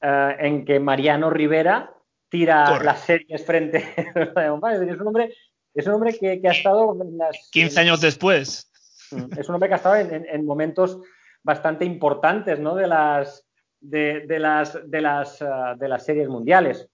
[0.00, 1.92] eh, en que Mariano Rivera
[2.30, 5.34] tira las series frente es un hombre,
[5.74, 8.71] es un hombre que, ha estado en las, 15 años después.
[9.12, 10.98] Mm, es un hombre que ha estado en, momentos
[11.42, 12.74] bastante importantes ¿no?
[12.74, 13.46] de, las,
[13.80, 16.88] de, las, de, las, eh, de las series mundiales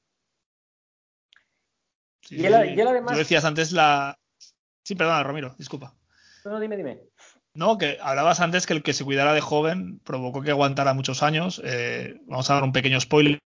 [2.31, 3.13] y, él, además.
[3.13, 4.19] Tú decías antes la.
[4.85, 5.95] Sí, perdona, Ramiro, disculpa.
[6.45, 7.01] No, dime, dime.
[7.55, 11.23] No, que hablabas antes que el que se cuidara de joven provocó que aguantara muchos
[11.23, 11.61] años.
[11.65, 13.41] Eh, vamos a dar un pequeño spoiler.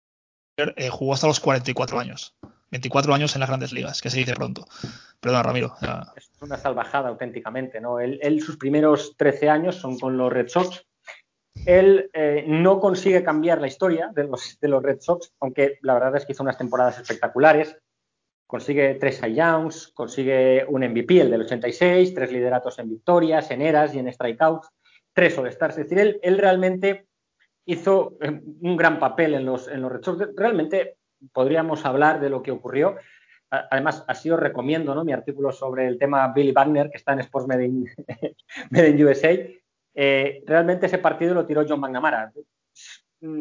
[0.57, 2.35] Eh, jugó hasta los 44 años.
[2.71, 4.65] 24 años en las grandes ligas, que se dice pronto.
[5.19, 5.75] Perdona, Ramiro.
[6.15, 7.99] Es una salvajada auténticamente, ¿no?
[7.99, 10.85] Él, sus primeros 13 años son con los Red Sox.
[11.65, 15.95] Él eh, no consigue cambiar la historia de los, de los Red Sox, aunque la
[15.95, 17.75] verdad es que hizo unas temporadas espectaculares
[18.49, 23.93] consigue tres Youngs, consigue un MVP, el del 86, tres lideratos en victorias, en eras
[23.93, 24.71] y en strikeouts,
[25.13, 25.77] tres All-Stars.
[25.77, 27.05] Es decir, él, realmente
[27.65, 30.29] hizo eh, un gran papel en los, en los Red Sox.
[30.35, 30.97] Realmente
[31.33, 32.97] podríamos hablar de lo que ocurrió.
[33.49, 35.03] Además, así os recomiendo ¿no?
[35.03, 37.87] mi artículo sobre el tema Billy Wagner, que está en Sports Medellín
[39.05, 39.37] USA.
[39.95, 42.31] Eh, realmente ese partido lo tiró John McNamara.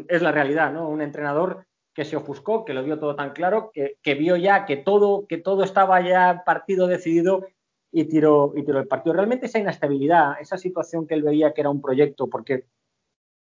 [0.09, 0.89] Es la realidad, ¿no?
[0.89, 1.67] Un entrenador
[1.99, 5.27] que se ofuscó, que lo vio todo tan claro, que, vio ya que todo,
[5.65, 7.47] estaba ya partido decidido
[7.91, 9.15] y tiró, el partido.
[9.15, 12.67] Realmente esa inestabilidad, esa situación que él veía que era un proyecto, porque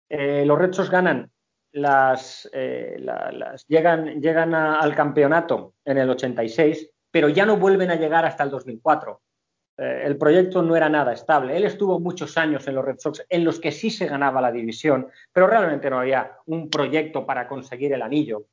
[0.08, 1.30] eh, los Red Sox ganan
[2.52, 8.24] eh, las llegan, llegan al campeonato en el 86, pero ya no vuelven a llegar
[8.24, 9.20] hasta el 2004.
[9.78, 11.56] Eh, el proyecto no era nada estable.
[11.56, 14.52] Él estuvo muchos años en los Red Sox en los que sí se ganaba la
[14.52, 18.46] división, pero realmente no había un proyecto para conseguir el anillo.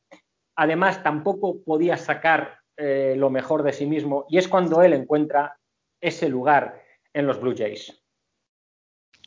[0.57, 5.57] Además, tampoco podía sacar eh, lo mejor de sí mismo y es cuando él encuentra
[6.01, 6.81] ese lugar
[7.13, 8.04] en los Blue Jays.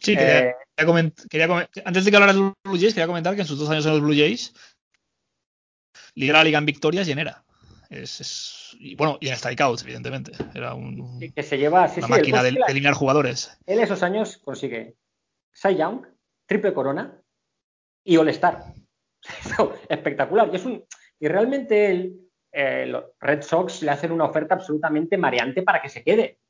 [0.01, 1.27] Sí, quería, eh, comentar,
[1.85, 3.85] antes de que hablara de los Blue Jays, quería comentar que en sus dos años
[3.87, 4.55] en los Blue Jays
[6.15, 7.45] lidera la liga en victorias y en era.
[7.91, 10.33] Es, y bueno, y en strikeouts, evidentemente.
[10.55, 13.59] Era un, que se lleva, una máquina de, eliminar jugadores.
[13.67, 14.95] Él esos años consigue
[15.53, 16.07] Cy Young,
[16.47, 17.21] triple corona
[18.05, 18.65] y All-Star.
[19.89, 20.51] Espectacular.
[20.53, 20.85] Y, es un,
[21.19, 25.89] y realmente él, eh, los Red Sox le hacen una oferta absolutamente mareante para que
[25.89, 26.41] se quede.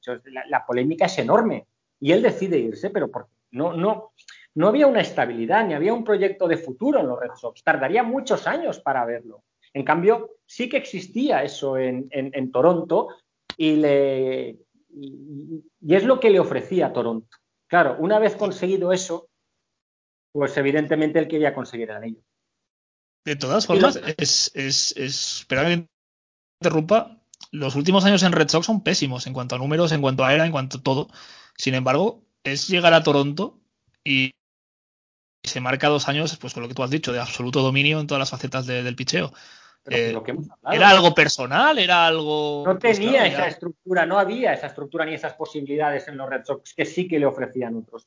[0.49, 1.67] La, polémica es enorme.
[2.01, 4.13] Y él decide irse, pero porque no, no,
[4.55, 7.63] no había una estabilidad ni había un proyecto de futuro en los Red Sox.
[7.63, 9.45] Tardaría muchos años para verlo.
[9.73, 13.09] En cambio, sí que existía eso en, Toronto
[13.57, 14.59] y, le,
[14.91, 17.37] y, es lo que le ofrecía a Toronto.
[17.67, 19.29] Claro, una vez conseguido eso,
[20.33, 22.23] pues evidentemente él quería conseguir el anillo.
[23.25, 25.87] De todas formas, es, es, es, que
[26.61, 27.23] interrumpa,
[27.53, 30.35] los últimos años en Red Sox son pésimos en cuanto a números, en cuanto a
[30.35, 31.09] era, en cuanto a todo.
[31.57, 33.59] Sin embargo, es llegar a Toronto
[34.05, 34.33] y
[35.45, 38.07] se marca dos años, pues con lo que tú has dicho, de absoluto dominio en
[38.07, 39.33] todas las facetas del picheo.
[39.91, 40.15] Eh,
[40.71, 41.79] ¿Era algo personal?
[41.79, 42.65] ¿Era algo.?
[42.67, 46.45] No pues tenía esa estructura, no había esa estructura ni esas posibilidades en los Red
[46.45, 48.07] Sox que sí que le ofrecían otros.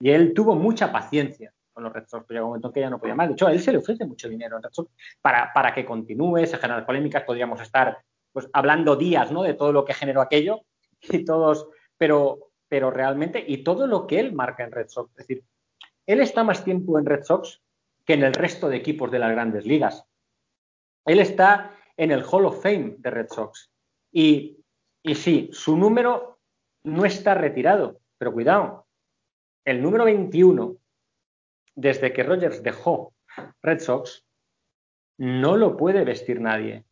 [0.00, 2.80] Y él tuvo mucha paciencia con los Red Sox, pero llegó un momento en que
[2.80, 3.28] ya no podía más.
[3.28, 4.90] De hecho, a él se le ofrece mucho dinero en Red Sox
[5.20, 7.98] para, para que continúe, se generan polémicas, podríamos estar
[8.32, 9.42] pues hablando días ¿no?
[9.42, 10.62] de todo lo que generó aquello
[11.00, 15.10] y todos, pero, pero realmente, y todo lo que él marca en Red Sox.
[15.10, 15.44] Es decir,
[16.06, 17.60] él está más tiempo en Red Sox
[18.06, 20.06] que en el resto de equipos de las grandes ligas.
[21.04, 23.72] Él está en el Hall of Fame de Red Sox.
[24.12, 24.64] Y,
[25.02, 26.38] y sí, su número
[26.84, 28.86] no está retirado, pero cuidado,
[29.64, 30.76] el número 21,
[31.74, 33.14] desde que Rogers dejó
[33.62, 34.24] Red Sox,
[35.18, 36.84] no lo puede vestir nadie.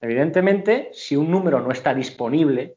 [0.00, 2.76] Evidentemente, si un número no está disponible,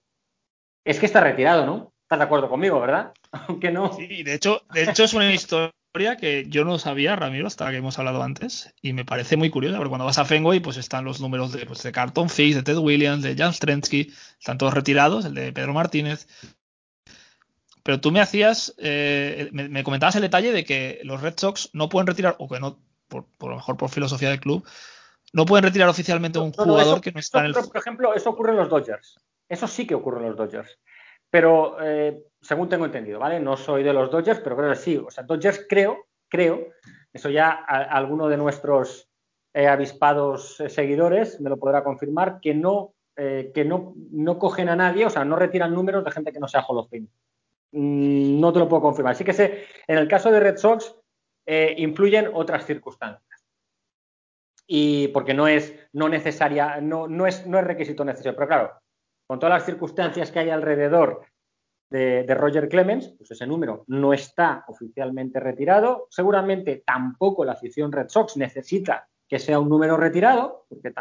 [0.84, 1.93] es que está retirado, ¿no?
[2.07, 3.11] ¿Estás de acuerdo conmigo, verdad?
[3.49, 3.91] Aunque no.
[3.91, 7.75] Sí, de hecho, de hecho es una historia que yo no sabía, Ramiro, hasta que
[7.75, 11.03] hemos hablado antes, y me parece muy curiosa, porque cuando vas a Fenway, pues están
[11.03, 14.73] los números de, pues, de Carton Fix, de Ted Williams, de Jan Strensky, están todos
[14.73, 16.29] retirados, el de Pedro Martínez.
[17.84, 21.89] Pero tú me hacías, eh, me, comentabas el detalle de que los Red Sox no
[21.89, 22.79] pueden retirar, o que no,
[23.09, 24.65] por, lo mejor por filosofía del club,
[25.34, 27.53] no pueden retirar oficialmente a un jugador que no está en el.
[27.53, 29.17] Por ejemplo, eso ocurre en los Dodgers.
[29.49, 30.79] Eso sí que ocurre en los Dodgers.
[31.30, 33.40] Pero eh, según tengo entendido, ¿vale?
[33.40, 34.98] No soy de los Dodgers, pero creo que sí.
[34.98, 36.68] O sea, Dodgers creo, creo,
[37.12, 39.10] eso ya alguno de nuestros
[39.54, 44.76] eh, avispados eh, seguidores me lo podrá confirmar, que no, que no, no cogen a
[44.76, 47.08] nadie, o sea, no retiran números de gente que no sea Hall of Fame.
[47.72, 49.14] Mm, no te lo puedo confirmar.
[49.14, 50.95] Así que sé, en el caso de Red Sox,
[51.78, 53.24] influyen otras circunstancias.
[54.68, 58.36] Y porque no es no necesaria, no, no, es, no es requisito necesario.
[58.36, 58.74] Pero claro,
[59.28, 61.22] con todas las circunstancias que hay alrededor
[61.90, 66.08] de, Roger Clemens, pues ese número no está oficialmente retirado.
[66.10, 70.94] Seguramente tampoco la afición Red Sox necesita que sea un número retirado, porque,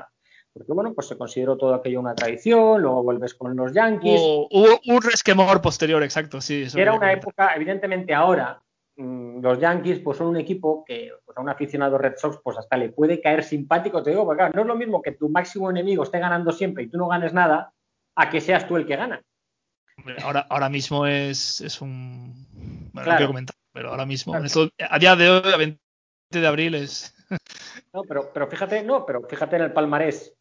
[0.53, 4.21] porque bueno, pues se consideró todo aquello una tradición, luego vuelves con los Yankees.
[4.21, 6.67] Hubo, un resquemor posterior, exacto, sí.
[6.75, 8.61] era una época, evidentemente ahora
[8.97, 12.59] mm, los Yankees pues son un equipo que pues, a un aficionado Red Sox pues
[12.59, 15.29] hasta le puede caer simpático, te digo, porque claro, no es lo mismo que tu
[15.29, 17.73] máximo enemigo esté ganando siempre y tú no ganes nada,
[18.17, 19.23] a que seas tú el que gana.
[20.23, 22.47] Ahora, ahora mismo es, es un.
[22.93, 25.81] Bueno, no quiero comentar, pero ahora mismo, a día de hoy, a 20
[26.31, 27.15] de abril es.
[27.93, 30.35] no, pero, pero fíjate, no, pero fíjate en el palmarés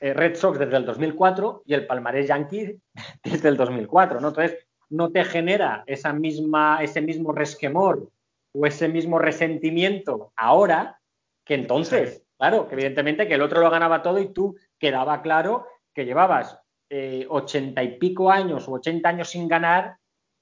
[0.00, 2.80] eh, Red Sox desde el 2004 y el palmarés Yankee
[3.22, 4.28] desde el 2004, ¿no?
[4.28, 8.10] Entonces, no te genera esa misma, ese mismo resquemor
[8.52, 11.00] o ese mismo resentimiento ahora
[11.44, 12.22] que entonces.
[12.36, 16.58] Claro, que evidentemente que el otro lo ganaba todo y tú quedaba claro que llevabas
[16.90, 19.96] eh, ochenta y pico años o ochenta años sin ganar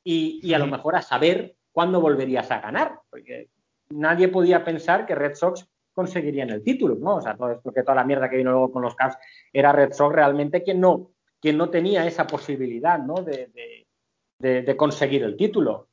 [0.04, 3.48] y, a lo mejor a saber cuándo volverías a ganar, porque
[3.90, 7.16] nadie podía pensar que Red Sox conseguirían el título, ¿no?
[7.16, 9.16] O sea, todo esto que toda la mierda que vino luego con los Cavs
[9.52, 13.14] era Red Sox realmente quien no, quien no tenía esa posibilidad, ¿no?
[13.14, 15.88] De, conseguir el título.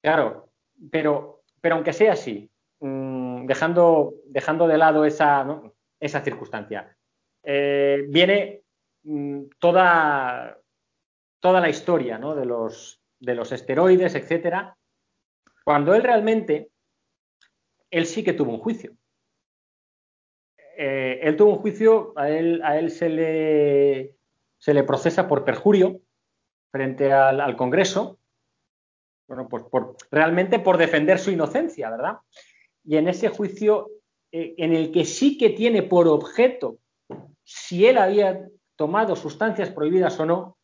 [0.00, 0.48] Claro,
[0.90, 2.50] pero, pero aunque sea así,
[2.80, 5.46] mm, dejando, dejando de lado esa,
[5.98, 6.96] esa circunstancia,
[7.42, 8.59] eh, viene
[9.58, 10.58] toda,
[11.40, 14.76] toda la historia de, los, de los esteroides, etcétera,
[15.64, 16.70] cuando él realmente,
[17.90, 18.96] él sí que tuvo un juicio.
[20.76, 24.16] Eh, él tuvo un juicio, a él, a él se, le,
[24.58, 26.00] se le procesa por perjurio
[26.70, 28.18] frente al, Congreso,
[29.28, 32.18] bueno, pues por, realmente por defender su inocencia, ¿verdad?
[32.84, 33.90] Y en ese juicio,
[34.32, 36.78] eh, en el que sí que tiene por objeto
[37.44, 38.48] si él había
[38.80, 40.56] tomado sustancias prohibidas o no,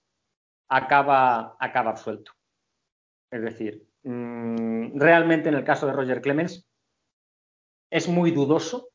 [0.70, 2.32] acaba, acaba absuelto.
[3.30, 6.66] Es decir, mm, realmente en el caso de Roger Clemens
[7.92, 8.88] es muy dudoso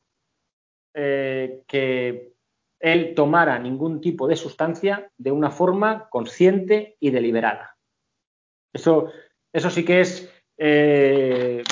[0.92, 2.34] eh, que
[2.80, 7.76] él tomara ningún tipo de sustancia de una forma consciente y deliberada.
[8.74, 9.12] Eso,
[9.52, 11.62] eso sí que es, eh,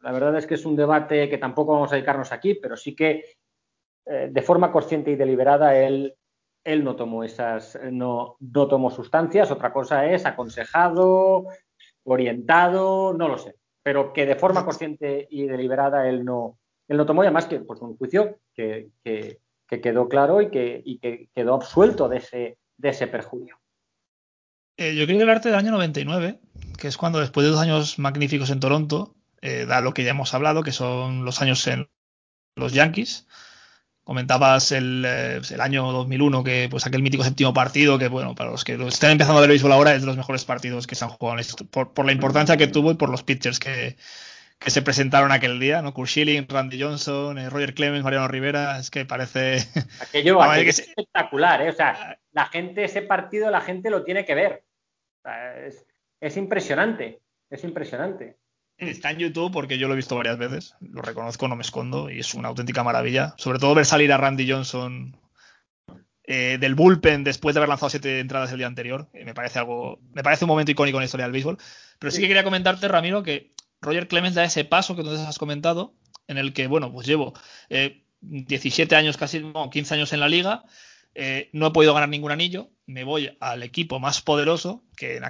[0.00, 2.96] la verdad es que es un debate que tampoco vamos a dedicarnos aquí, pero sí
[2.96, 3.36] que
[4.06, 6.14] eh, de forma consciente y deliberada él
[6.68, 11.46] él no tomó esas, no, no tomó sustancias, otra cosa es aconsejado,
[12.04, 17.06] orientado, no lo sé, pero que de forma consciente y deliberada él no, él no
[17.06, 18.90] tomó, y además que pues un juicio que,
[19.66, 23.58] quedó claro y que, quedó absuelto de ese, de ese perjuicio.
[24.76, 26.38] Eh, yo creo que el arte del año 99,
[26.78, 30.10] que es cuando después de dos años magníficos en Toronto, eh, da lo que ya
[30.10, 31.88] hemos hablado, que son los años en
[32.56, 33.26] los Yankees,
[34.08, 38.50] Comentabas el, eh, el, año 2001, que pues aquel mítico séptimo partido, que bueno, para
[38.50, 41.04] los que estén empezando a ver béisbol ahora, es de los mejores partidos que se
[41.04, 43.98] han jugado en esto, por, por, la importancia que tuvo y por los pitchers que,
[44.58, 45.92] que se presentaron aquel día, ¿no?
[45.92, 49.58] Kurt Schilling, Randy Johnson, eh, Roger Clemens, Mariano Rivera, es que parece...
[50.00, 51.68] Aquello, es espectacular, ¿eh?
[51.68, 54.64] O sea, la gente, ese partido, la gente lo tiene que ver.
[55.66, 55.84] es,
[56.18, 57.20] es impresionante,
[57.50, 58.38] es impresionante.
[58.78, 62.10] Está en YouTube porque yo lo he visto varias veces, lo reconozco, no me escondo
[62.10, 63.34] y es una auténtica maravilla.
[63.36, 65.16] Sobre todo ver salir a Randy Johnson
[66.22, 69.08] eh, del bullpen después de haber lanzado siete entradas el día anterior.
[69.12, 71.58] me parece algo, me parece un momento icónico en la historia del béisbol.
[71.98, 73.50] Pero sí que quería comentarte, Ramiro, que
[73.80, 75.94] Roger Clemens da ese paso que tú has comentado,
[76.28, 77.34] en el que, bueno, pues llevo
[78.20, 80.64] 17 eh, años, casi no, 15 años en la liga,
[81.14, 85.24] eh, no he podido ganar ningún anillo, me voy al equipo más poderoso, que en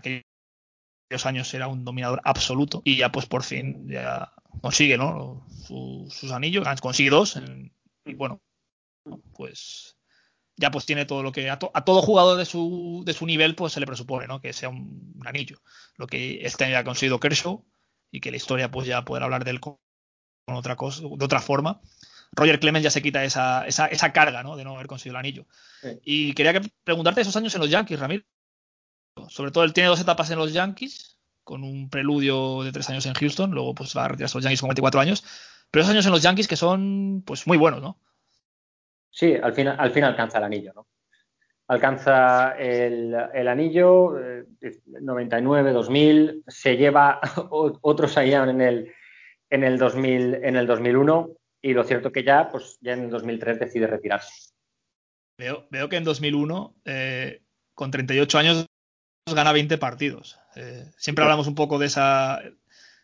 [1.26, 5.47] años era un dominador absoluto, y ya pues por fin ya consigue ¿no?
[5.66, 7.40] sus anillos, consigue dos,
[8.05, 8.40] y bueno,
[9.35, 9.98] pues
[10.59, 13.72] ya pues tiene todo lo que a, todo jugador de su, de su nivel pues
[13.72, 14.40] se le presupone, ¿no?
[14.40, 15.62] Que sea un, anillo.
[15.97, 17.64] Lo que este año ha conseguido Kershaw
[18.10, 19.78] y que la historia pues ya poder hablar de él con,
[20.47, 21.80] otra cosa, de otra forma.
[22.32, 24.56] Roger Clemens ya se quita esa, esa, esa carga, ¿no?
[24.56, 25.47] De no haber conseguido el anillo.
[26.05, 28.24] Y quería que preguntarte esos años en los Yankees, Ramiro.
[29.28, 33.07] Sobre todo él tiene dos etapas en los Yankees, con un preludio de tres años
[33.07, 35.24] en Houston, luego pues va a retirarse a los Yankees con 24 años.
[35.70, 37.99] Pero esos años en los Yankees que son pues muy buenos, ¿no?
[39.11, 40.86] Sí, al final, al fin alcanza el anillo, ¿no?
[41.69, 44.15] Alcanza el, anillo,
[44.85, 47.20] 99, eh, 2000, se lleva
[47.51, 48.93] otro Saiyan en el,
[49.51, 51.31] en, el 2000, en el 2001
[51.61, 54.53] y lo cierto que ya, pues ya en el 2003 decide retirarse.
[55.36, 57.43] Veo, veo que en 2001, eh,
[57.74, 58.66] con 38 años,
[59.34, 60.38] gana 20 partidos.
[60.56, 62.40] Eh, siempre hablamos un poco de esa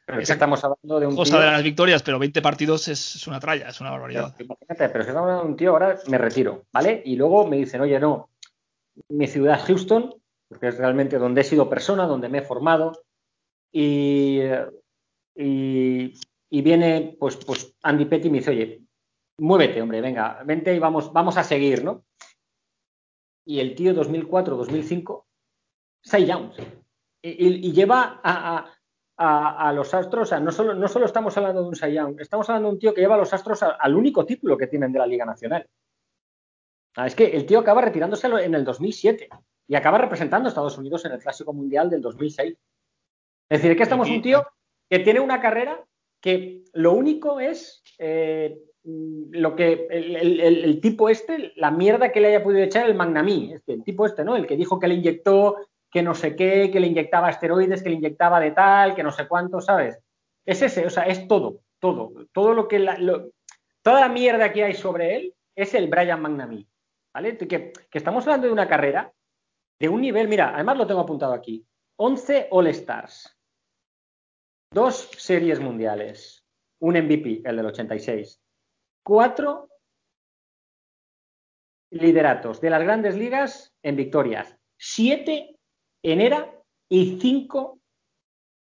[0.06, 3.68] pero estamos hablando de un cosa de las victorias, pero 20 partidos es, una tralla,
[3.68, 4.34] es una barbaridad.
[4.36, 7.02] Pero, imagínate, pero si estamos hablando de un tío, ahora me retiro, ¿vale?
[7.06, 8.28] Y luego me dicen, oye, no,
[9.08, 10.14] mi ciudad es Houston,
[10.46, 13.04] porque es realmente donde he sido persona, donde me he formado,
[13.72, 14.40] y,
[15.34, 16.12] y,
[16.50, 18.82] viene, pues, pues Andy Petty me dice, oye,
[19.38, 22.04] muévete, hombre, venga, vente y vamos, vamos a seguir, ¿no?
[23.46, 25.24] Y el tío 2004-2005,
[26.04, 26.56] Cy Jones.
[27.22, 28.74] Y, y, lleva a
[29.16, 32.48] a, los Astros, o sea, no solo, no solo estamos hablando de un Cy estamos
[32.48, 34.98] hablando de un tío que lleva a los Astros al único título que tienen de
[34.98, 35.68] la Liga Nacional.
[36.96, 39.28] Ah, es que el tío acaba retirándose en el 2007
[39.66, 42.56] y acaba representando a Estados Unidos en el Clásico Mundial del 2006.
[43.48, 44.46] Es decir, que estamos un tío
[44.88, 45.84] que tiene una carrera
[46.20, 52.44] que lo único es eh, lo que el, tipo este, la mierda que le haya
[52.44, 54.36] podido echar el Magnamí, este, el tipo este, ¿no?
[54.36, 55.56] El que dijo que le inyectó
[55.94, 59.12] que no sé qué, que le inyectaba esteroides, que le inyectaba de tal, que no
[59.12, 59.96] sé cuánto, ¿sabes?
[60.44, 62.84] Es ese, o sea, es todo, todo, todo lo que,
[63.80, 66.66] toda la mierda que hay sobre él es el Brian McNamee,
[67.14, 67.38] ¿vale?
[67.38, 69.12] Que, que estamos hablando de una carrera
[69.78, 71.64] de un nivel, mira, además lo tengo apuntado aquí,
[71.94, 73.38] 11 All-Stars,
[74.72, 76.44] dos series mundiales,
[76.80, 78.42] un MVP, el del 86,
[79.04, 79.68] cuatro
[81.90, 85.53] lideratos de las grandes ligas en victorias, siete
[86.04, 86.54] en era
[86.88, 87.78] y 5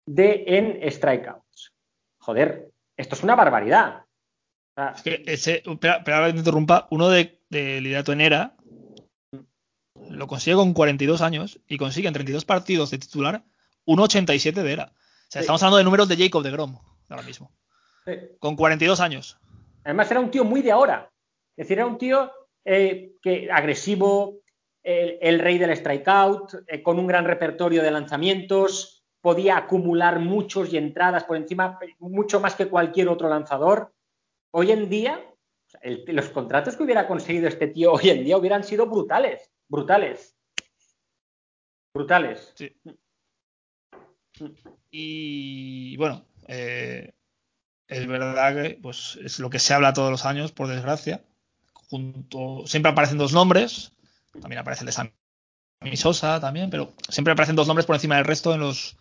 [0.05, 1.73] de en strikeouts.
[2.19, 4.05] Joder, esto es una barbaridad.
[4.95, 8.55] es que ese, espera, que te interrumpa, uno de, de liderato en era
[10.09, 13.43] lo consigue con 42 años y consigue en 32 partidos de titular
[13.85, 14.93] 1.87 de era.
[14.93, 16.77] O sea, estamos hablando de números de Jacob de Grom
[17.09, 17.51] ahora mismo.
[18.39, 19.37] Con 42 años.
[19.83, 21.11] Además, era un tío muy de ahora.
[21.55, 22.31] Es decir, era un tío
[22.65, 24.41] eh, que agresivo,
[24.89, 30.77] el, rey del strikeout, eh, con un gran repertorio de lanzamientos, podía acumular muchos y
[30.77, 33.93] entradas por encima, mucho más que cualquier otro lanzador.
[34.51, 35.23] Hoy en día,
[36.07, 40.35] los contratos que hubiera conseguido este tío hoy en día hubieran sido brutales, brutales.
[41.93, 42.53] Brutales.
[44.89, 47.11] Y bueno, eh,
[47.87, 51.23] es verdad que pues, es lo que se habla todos los años, por desgracia.
[51.73, 53.91] Junto, siempre aparecen dos nombres,
[54.41, 58.25] también aparece el de Sammy Sosa también, pero siempre aparecen dos nombres por encima del
[58.25, 58.97] resto en los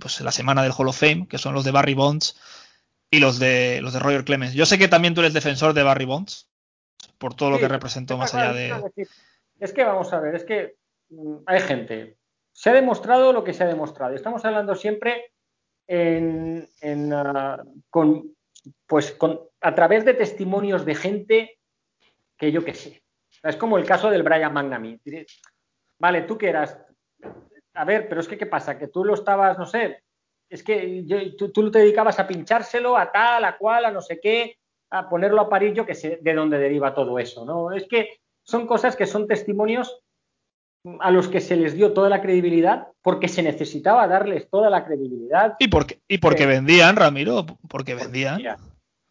[0.00, 2.38] pues, la semana del Hall of Fame, que son los de Barry Bonds
[3.10, 4.54] y los de los de Roger Clemens.
[4.54, 6.48] Yo sé que también tú eres defensor de Barry Bonds
[7.18, 8.92] por todo lo que representó más allá de.
[9.58, 10.76] Es que vamos a ver, es que
[11.10, 12.16] mm, hay gente.
[12.52, 14.14] Se ha demostrado lo que se ha demostrado.
[14.14, 15.32] Estamos hablando siempre
[15.86, 16.68] en,
[17.12, 18.34] ah, con,
[18.86, 21.58] pues con, a través de testimonios de gente
[22.36, 23.02] que yo qué sé,
[23.42, 25.00] es como el caso del Brian McNamee.
[25.98, 26.78] Vale, tú que eras.
[27.74, 28.78] A ver, pero es que, ¿qué pasa?
[28.78, 30.02] Que tú lo estabas, no sé,
[30.50, 34.18] es que tú, tú, te dedicabas a pinchárselo a tal, a cual, a no sé
[34.20, 34.56] qué,
[34.90, 37.70] a ponerlo a parir, yo que sé de dónde deriva todo eso, ¿no?
[37.70, 40.00] Es que son cosas que son testimonios
[40.98, 44.84] a los que se les dio toda la credibilidad porque se necesitaba darles toda la
[44.84, 45.54] credibilidad.
[45.60, 48.40] Y porque, y porque vendían, Ramiro, porque vendían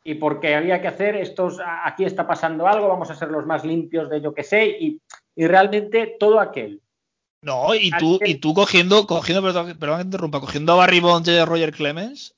[0.03, 3.65] y porque había que hacer estos, aquí está pasando algo, vamos a ser los más
[3.65, 5.01] limpios de yo que sé, y,
[5.35, 6.81] realmente todo aquel.
[7.41, 11.29] No, y tú, y tú cogiendo, cogiendo, perdón, perdón que interrumpa, cogiendo a Barry Bonds
[11.29, 12.35] y a Roger Clemens,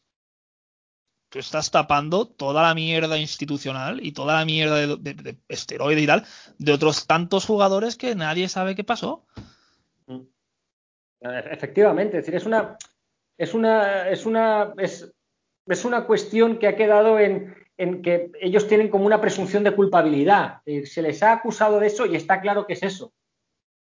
[1.30, 6.08] tú estás tapando toda la mierda institucional y toda la mierda de, de, esteroides y
[6.08, 6.26] tal
[6.60, 9.26] de otros tantos jugadores que nadie sabe qué pasó.
[10.06, 10.20] Mm.
[11.22, 12.78] Efectivamente, es decir, es una,
[13.38, 15.12] es una, es una, es,
[15.68, 17.56] es una cuestión que ha quedado en,
[18.02, 20.62] que ellos tienen como una presunción de culpabilidad.
[20.86, 23.14] Se les ha acusado de eso y está claro que es eso.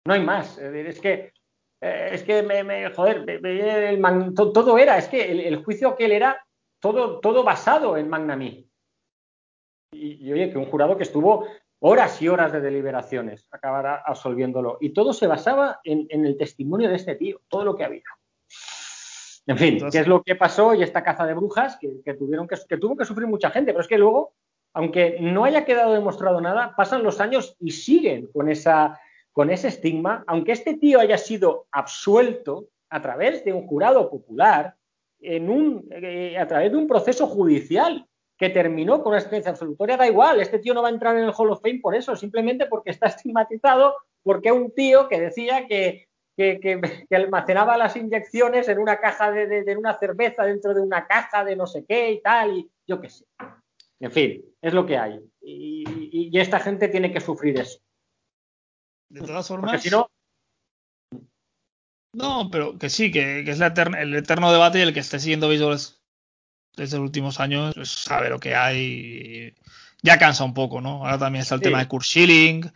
[0.07, 0.59] No hay más.
[0.59, 1.33] Es que,
[1.83, 3.41] eh, es que me, joder,
[4.37, 6.45] todo era, es que el, juicio que él era
[6.81, 8.67] todo, todo basado en Magnamí.
[9.93, 11.47] Y, y, oye, que un jurado que estuvo
[11.81, 14.79] horas y horas de deliberaciones acabará absolviéndolo.
[14.81, 18.05] Y todo se basaba en, el testimonio de este tío, todo lo que había.
[19.51, 22.55] En fin, qué es lo que pasó y esta caza de brujas que, tuvieron que,
[22.69, 24.33] que tuvo que sufrir mucha gente, pero es que luego,
[24.73, 29.01] aunque no haya quedado demostrado nada, pasan los años y siguen con, esa,
[29.33, 34.77] con ese estigma, aunque este tío haya sido absuelto a través de un jurado popular,
[35.19, 38.07] en un, eh, a través de un proceso judicial
[38.39, 41.25] que terminó con una sentencia absolutoria, da igual, este tío no va a entrar en
[41.25, 45.67] el Hall of Fame por eso, simplemente porque está estigmatizado, porque un tío que decía
[45.67, 46.07] que,
[47.11, 51.67] almacenaba las inyecciones en una caja de, una cerveza dentro de una caja de no
[51.67, 53.25] sé qué y tal, y yo qué sé.
[53.99, 55.21] En fin, es lo que hay.
[55.43, 57.81] Y, esta gente tiene que sufrir eso.
[59.11, 59.83] De todas formas.
[59.83, 60.09] Si no,
[62.13, 65.77] no, pero que sí, que, es el eterno debate y el que esté siguiendo béisbol
[66.77, 69.55] desde los últimos años, pues sabe lo que hay.
[70.03, 71.05] Ya cansa un poco, ¿no?
[71.05, 72.71] Ahora también está el tema de Kurt Schilling,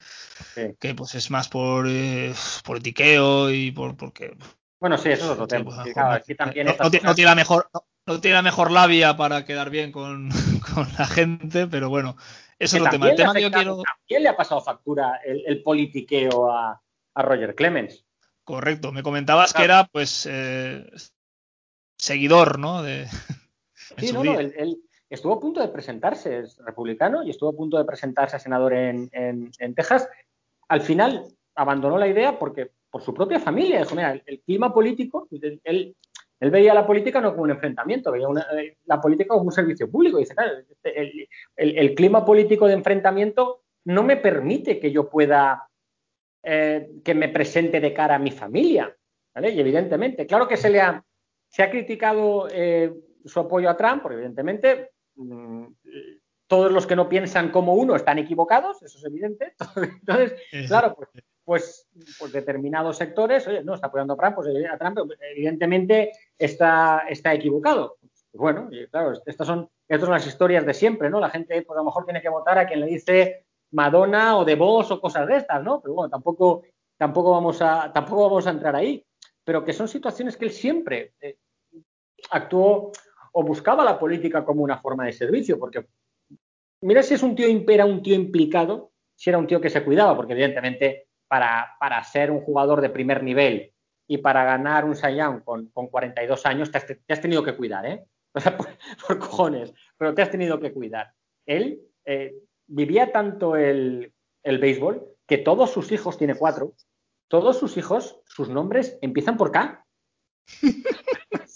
[0.79, 2.35] que pues es más por, eh,
[2.65, 4.37] por etiqueo y por porque.
[4.79, 5.85] Bueno, sí, eso es otro tema.
[5.85, 7.71] no, tiene la mejor,
[8.07, 10.29] no, tiene la mejor labia para quedar bien con,
[10.75, 12.17] con la gente, pero bueno,
[12.59, 13.11] eso es otro tema.
[13.11, 13.83] El tema que yo quiero.
[13.83, 16.83] También le ha pasado factura el, politiqueo a,
[17.15, 18.05] a, Roger Clemens.
[18.45, 20.85] Correcto, me comentabas que era pues eh,
[21.97, 22.83] seguidor, ¿no?
[22.83, 23.09] De,
[23.99, 24.79] Sí, no, no, él,
[25.15, 28.75] estuvo a punto de presentarse, es republicano, y estuvo a punto de presentarse a senador
[28.75, 30.09] en, Texas.
[30.69, 31.25] Al final
[31.55, 33.85] abandonó la idea porque por su propia familia
[34.27, 35.29] el, clima político,
[35.65, 35.97] él,
[36.41, 38.27] veía la política no como un enfrentamiento, veía
[38.59, 40.19] eh, la política como un servicio público.
[40.19, 45.69] Dice, claro, este, el, clima político de enfrentamiento no me permite que yo pueda,
[46.43, 48.95] eh, que me presente de cara a mi familia.
[49.37, 51.05] Y evidentemente, claro que se le ha,
[51.49, 52.93] se ha criticado eh,
[53.25, 54.91] su apoyo a Trump, porque evidentemente
[56.47, 59.55] todos los que no piensan como uno están equivocados, eso es evidente.
[60.01, 60.35] Entonces,
[60.69, 61.09] claro, pues,
[61.45, 61.89] pues,
[62.19, 67.35] pues, determinados sectores, oye, no está apoyando a Trump, pues a Trump evidentemente está, está
[67.35, 67.97] equivocado.
[68.01, 71.21] Pues bueno, y claro, estas son, estas son las historias de siempre, ¿no?
[71.21, 74.45] La gente, pues a lo mejor tiene que votar a quien le dice Madonna o
[74.45, 75.81] de Voss o cosas de estas, ¿no?
[75.81, 76.63] Pero bueno, tampoco,
[76.97, 79.05] tampoco, vamos, a, tampoco vamos a entrar ahí.
[79.45, 81.37] Pero que son situaciones que él siempre eh,
[82.31, 82.93] actuó
[83.37, 85.87] o buscaba la política como una forma de servicio, porque
[86.83, 89.85] mira si es un tío era un tío implicado, si era un tío que se
[89.85, 93.73] cuidaba, porque evidentemente para, para ser un jugador de primer nivel
[94.07, 98.05] y para ganar un Cy con, con 42 años te has, tenido que cuidar, ¿eh?
[99.07, 101.13] por, cojones, pero te has tenido que cuidar.
[101.47, 102.35] Él eh,
[102.67, 104.13] vivía tanto el,
[104.45, 106.75] el béisbol que todos sus hijos, tiene cuatro,
[107.29, 109.85] todos sus hijos, sus nombres empiezan por K.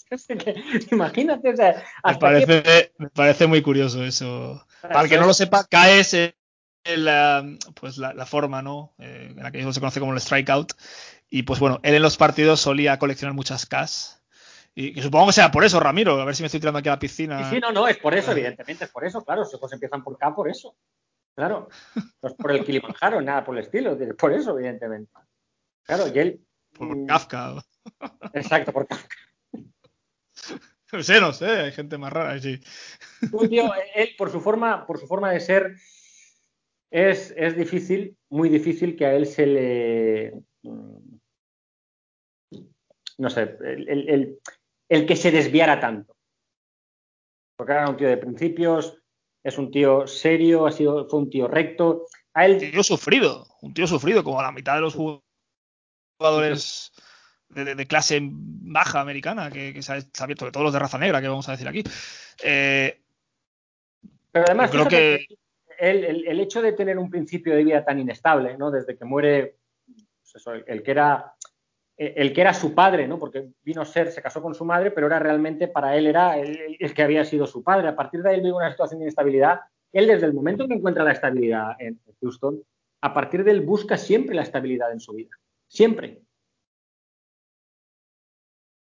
[0.91, 4.65] Imagínate, me, parece, me parece muy curioso eso.
[4.81, 6.15] Para el que no lo sepa, K es
[6.85, 7.45] la,
[7.75, 8.93] pues la, forma ¿no?
[8.97, 10.73] Eh, en la que se conoce como el strikeout.
[11.29, 14.21] Y pues bueno, él en los partidos solía coleccionar muchas Ks.
[14.75, 16.19] Y que supongo que sea por eso, Ramiro.
[16.19, 17.49] A ver si me estoy tirando aquí a la piscina.
[17.49, 19.41] Sí, no, no, es por eso, evidentemente, es por eso, claro.
[19.41, 20.75] Los hijos empiezan por K por eso.
[21.35, 21.69] Claro.
[22.21, 23.97] No es por el Kilimanjaro, nada por el estilo.
[24.17, 25.11] Por eso, evidentemente.
[25.83, 26.41] Claro, y él.
[26.73, 27.63] Por mm, Kafka.
[28.33, 29.15] Exacto, por Kafka.
[30.91, 32.59] No sé, no sé, hay gente más rara, sí.
[33.95, 35.75] él, por su forma, por su forma de ser,
[36.91, 40.33] es, difícil, muy difícil que a él se le.
[40.63, 41.17] Mm,
[43.19, 46.15] no sé, el, que se desviara tanto.
[47.55, 48.97] Porque era un tío de principios,
[49.43, 52.07] es un tío serio, ha sido, fue un tío recto.
[52.33, 52.53] A él...
[52.53, 54.95] Un tío sufrido, un tío sufrido, como la mitad de los
[56.17, 56.93] jugadores
[57.49, 61.27] de, clase baja americana, que, se, ha, abierto, de todos los de raza negra, que
[61.27, 61.83] vamos a decir aquí.
[62.43, 62.99] Eh,
[64.31, 65.25] Pero además, creo que
[65.79, 68.71] el, hecho de tener un principio de vida tan inestable, ¿no?
[68.71, 69.55] Desde que muere
[70.31, 71.33] pues el, que era
[71.97, 73.19] el que era su padre, ¿no?
[73.19, 76.37] Porque vino a ser, se casó con su madre, pero era realmente para él era
[76.37, 77.89] el, que había sido su padre.
[77.89, 79.59] A partir de ahí vive una situación de inestabilidad.
[79.91, 82.61] Él desde el momento que encuentra la estabilidad en Houston,
[83.01, 85.31] a partir de él busca siempre la estabilidad en su vida.
[85.67, 86.21] Siempre.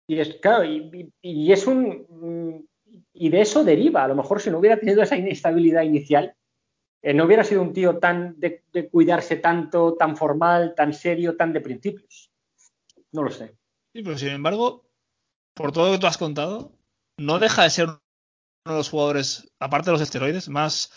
[0.07, 2.69] Y es, claro, y, es un.
[3.13, 4.05] Y de eso deriva.
[4.05, 6.35] A lo mejor si no hubiera tenido esa inestabilidad inicial,
[7.03, 11.53] eh, no hubiera sido un tío tan de, cuidarse tanto, tan formal, tan serio, tan
[11.53, 12.31] de principios.
[13.13, 13.57] No lo sé.
[13.95, 14.85] Sí, pero sin embargo,
[15.55, 16.73] por todo lo que tú has contado,
[17.19, 20.91] no deja de ser de los jugadores, aparte de los esteroides, más,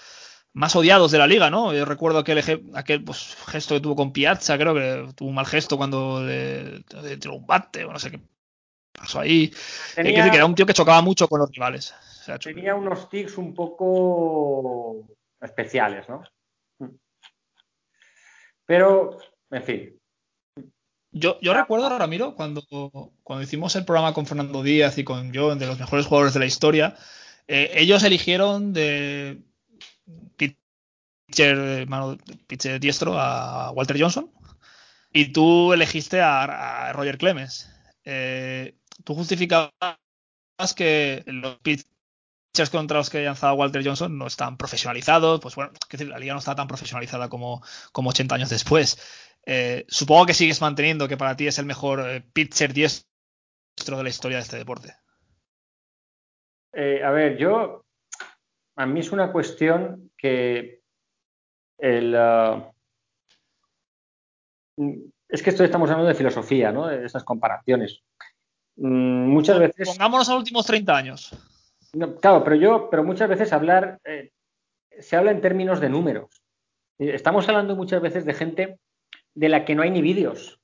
[0.53, 1.73] más odiados de la liga, ¿no?
[1.73, 2.39] Yo recuerdo aquel,
[2.73, 6.83] aquel pues, gesto que tuvo con Piazza, creo que tuvo un mal gesto cuando le,
[7.19, 8.19] tiró un bate o no sé qué
[8.97, 9.53] pasó ahí.
[9.95, 11.93] Tenía, que era un tío que chocaba mucho con los rivales.
[12.43, 15.07] tenía unos tics un poco
[15.39, 16.23] especiales, ¿no?
[18.65, 19.17] Pero,
[19.51, 19.99] en fin.
[21.11, 22.63] Yo, yo recuerdo, Ramiro, cuando,
[23.23, 26.39] cuando hicimos el programa con Fernando Díaz y con John, de los mejores jugadores de
[26.41, 26.97] la historia,
[27.47, 29.41] eh, ellos eligieron de
[30.35, 32.17] pitcher, mano,
[32.47, 34.29] pitcher diestro a Walter Johnson
[35.13, 37.71] y tú elegiste a, Roger Clemens.
[38.03, 39.71] Eh, tú justificabas
[40.75, 45.89] que los pitchers contra los que lanzaba Walter Johnson no están profesionalizados, pues bueno, es
[45.89, 47.61] decir, la liga no está tan profesionalizada como,
[47.91, 48.99] como 80 años después.
[49.45, 54.09] Eh, supongo que sigues manteniendo que para ti es el mejor pitcher diestro de la
[54.09, 54.95] historia de este deporte.
[56.73, 57.85] Eh, a ver, yo,
[58.75, 60.81] a mí es una cuestión que
[61.77, 62.71] el, uh,
[65.29, 66.87] es que esto estamos hablando de filosofía, ¿no?
[66.87, 68.03] De esas comparaciones.
[68.77, 69.89] Mm, muchas veces.
[69.89, 71.31] Pongámonos a los últimos 30 años.
[72.21, 74.31] claro, pero yo, pero muchas veces hablar, eh,
[74.99, 76.43] se habla en términos de números.
[76.99, 78.79] Estamos hablando muchas veces de gente
[79.35, 80.59] de la que no hay ni vídeos.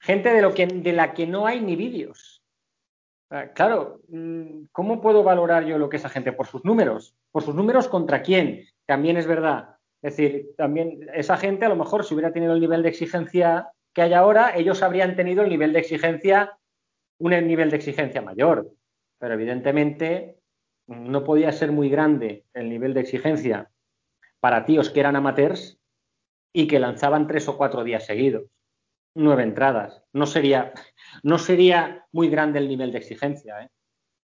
[0.00, 2.42] Gente de, lo que, de la que no hay ni vídeos.
[3.30, 6.32] Ah, claro, mm, ¿cómo puedo valorar yo lo que es esa gente?
[6.32, 7.14] Por sus números.
[7.30, 8.66] ¿Por sus números contra quién?
[8.86, 9.76] También es verdad.
[10.02, 13.70] Es decir, también esa gente a lo mejor si hubiera tenido el nivel de exigencia
[13.92, 16.58] que hay ahora, ellos habrían tenido el nivel de exigencia,
[17.18, 18.70] un nivel de exigencia mayor.
[19.18, 20.38] Pero evidentemente
[20.86, 23.70] no podía ser muy grande el nivel de exigencia
[24.40, 25.78] para tíos que eran amateurs
[26.52, 28.44] y que lanzaban tres o cuatro días seguidos
[29.14, 30.02] nueve entradas.
[30.12, 30.72] No sería,
[31.22, 33.68] no sería muy grande el nivel de exigencia, ¿eh?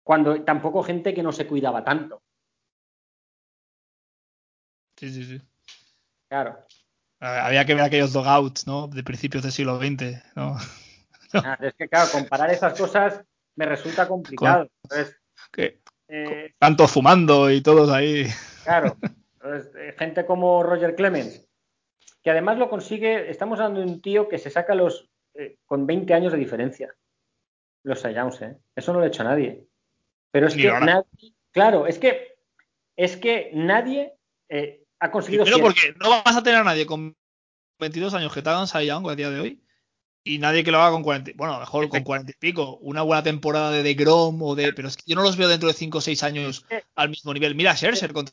[0.03, 2.23] Cuando tampoco gente que no se cuidaba tanto.
[4.97, 5.43] Sí, sí, sí.
[6.29, 6.65] Claro.
[7.21, 8.87] Había que ver aquellos dogouts, ¿no?
[8.89, 10.57] De principios del siglo XX, ¿no?
[11.35, 13.23] Ah, es que, claro, comparar esas cosas
[13.57, 14.69] me resulta complicado.
[16.09, 18.27] Eh, tanto fumando y todos ahí.
[18.65, 18.97] Claro.
[19.45, 21.49] Eh, gente como Roger Clemens,
[22.23, 25.87] que además lo consigue, estamos hablando de un tío que se saca los eh, con
[25.87, 26.95] 20 años de diferencia.
[27.85, 28.59] Los Saiyans, ¿eh?
[28.75, 29.67] Eso no lo ha hecho nadie.
[30.33, 32.37] Pero es que nadie, claro, es que
[32.97, 34.15] es que nadie
[34.49, 35.45] eh, ha conseguido.
[35.45, 37.17] Pero porque no vas a tener a nadie con
[37.79, 39.63] 22 años que te hagan Saiyang a día de hoy
[40.25, 43.23] y nadie que lo haga con 40, bueno, mejor con 40 y pico, una buena
[43.23, 45.99] temporada de Grom o de, pero es que yo no los veo dentro de 5
[45.99, 47.55] o 6 años al mismo nivel.
[47.55, 48.27] Mira Scherzer con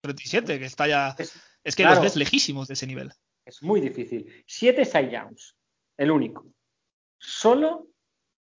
[0.00, 1.16] 37, que está ya
[1.64, 3.12] es, que los ves lejísimos de ese nivel.
[3.44, 4.44] Es muy difícil.
[4.46, 5.56] Siete Saiyans,
[5.96, 6.46] el único.
[7.18, 7.88] Solo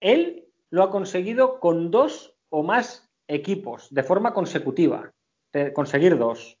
[0.00, 5.12] él lo ha conseguido con dos o más equipos de forma consecutiva.
[5.52, 6.58] De conseguir dos.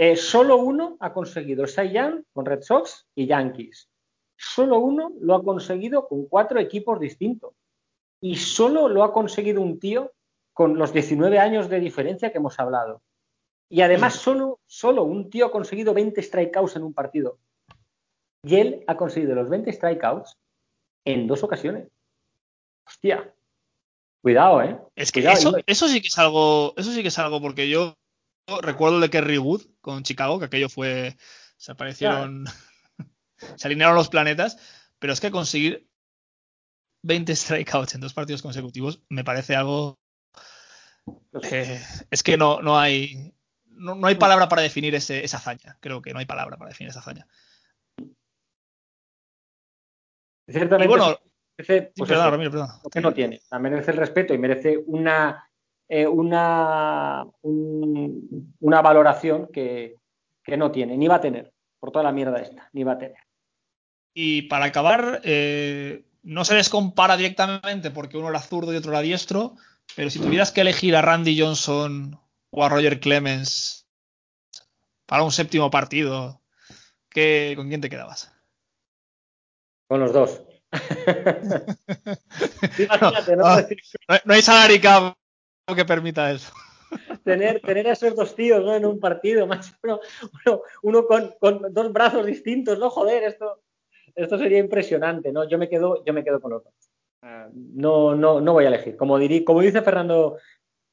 [0.00, 3.90] Eh, solo uno ha conseguido el con Red Sox y Yankees.
[4.36, 7.54] Solo uno lo ha conseguido con cuatro equipos distintos.
[8.20, 10.12] Y solo lo ha conseguido un tío
[10.52, 13.02] con los 19 años de diferencia que hemos hablado.
[13.68, 17.40] Y además solo, solo un tío ha conseguido 20 strikeouts en un partido.
[18.44, 20.36] Y él ha conseguido los 20 strikeouts
[21.04, 21.88] en dos ocasiones.
[22.86, 23.34] Hostia.
[24.22, 24.78] Cuidado, ¿eh?
[24.94, 27.97] Es que eso, eso, sí que es algo, eso sí que es algo porque yo
[28.62, 31.16] recuerdo de Kerry Wood con Chicago, que aquello fue,
[31.56, 32.44] se aparecieron,
[33.56, 34.58] se alinearon los planetas,
[34.98, 35.88] pero es que conseguir
[37.02, 39.98] 20 strikeouts en dos partidos consecutivos me parece algo,
[41.50, 41.80] eh,
[42.10, 43.34] es que no, no hay,
[43.66, 45.76] no, hay palabra para definir ese, esa hazaña.
[45.80, 47.26] Creo que no hay palabra para definir esa hazaña.
[50.48, 51.18] Ciertamente, y bueno,
[51.58, 52.10] merece, pues
[52.90, 53.40] que no tiene.
[53.60, 55.47] merece el respeto y merece una,
[55.88, 59.96] eh, una, una valoración que,
[60.56, 63.18] no tiene, ni va a tener, por toda la mierda esta, ni va a tener.
[64.14, 68.92] Y para acabar, eh, no se les compara directamente porque uno era zurdo y otro
[68.92, 69.56] era diestro,
[69.94, 72.18] pero si tuvieras que elegir a Randy Johnson
[72.50, 73.86] o a Roger Clemens
[75.06, 76.42] para un séptimo partido,
[77.10, 78.32] ¿qué, ¿con quién te quedabas?
[79.86, 80.42] Con los dos.
[82.78, 83.46] Imagínate, ¿no?
[83.46, 83.66] Ah,
[84.24, 84.80] no, hay salary
[85.74, 86.52] que permita eso.
[87.24, 88.74] Tener, tener a esos dos tíos ¿no?
[88.74, 89.78] en un partido, más
[90.82, 92.88] uno, con, dos brazos distintos, ¿no?
[92.88, 93.60] Joder, esto,
[94.14, 95.46] esto sería impresionante, ¿no?
[95.46, 96.72] Yo me quedo, yo me quedo con los dos.
[97.22, 98.96] Ah, no, no, no voy a elegir.
[98.96, 100.38] Como, dirí, como dice Fernando,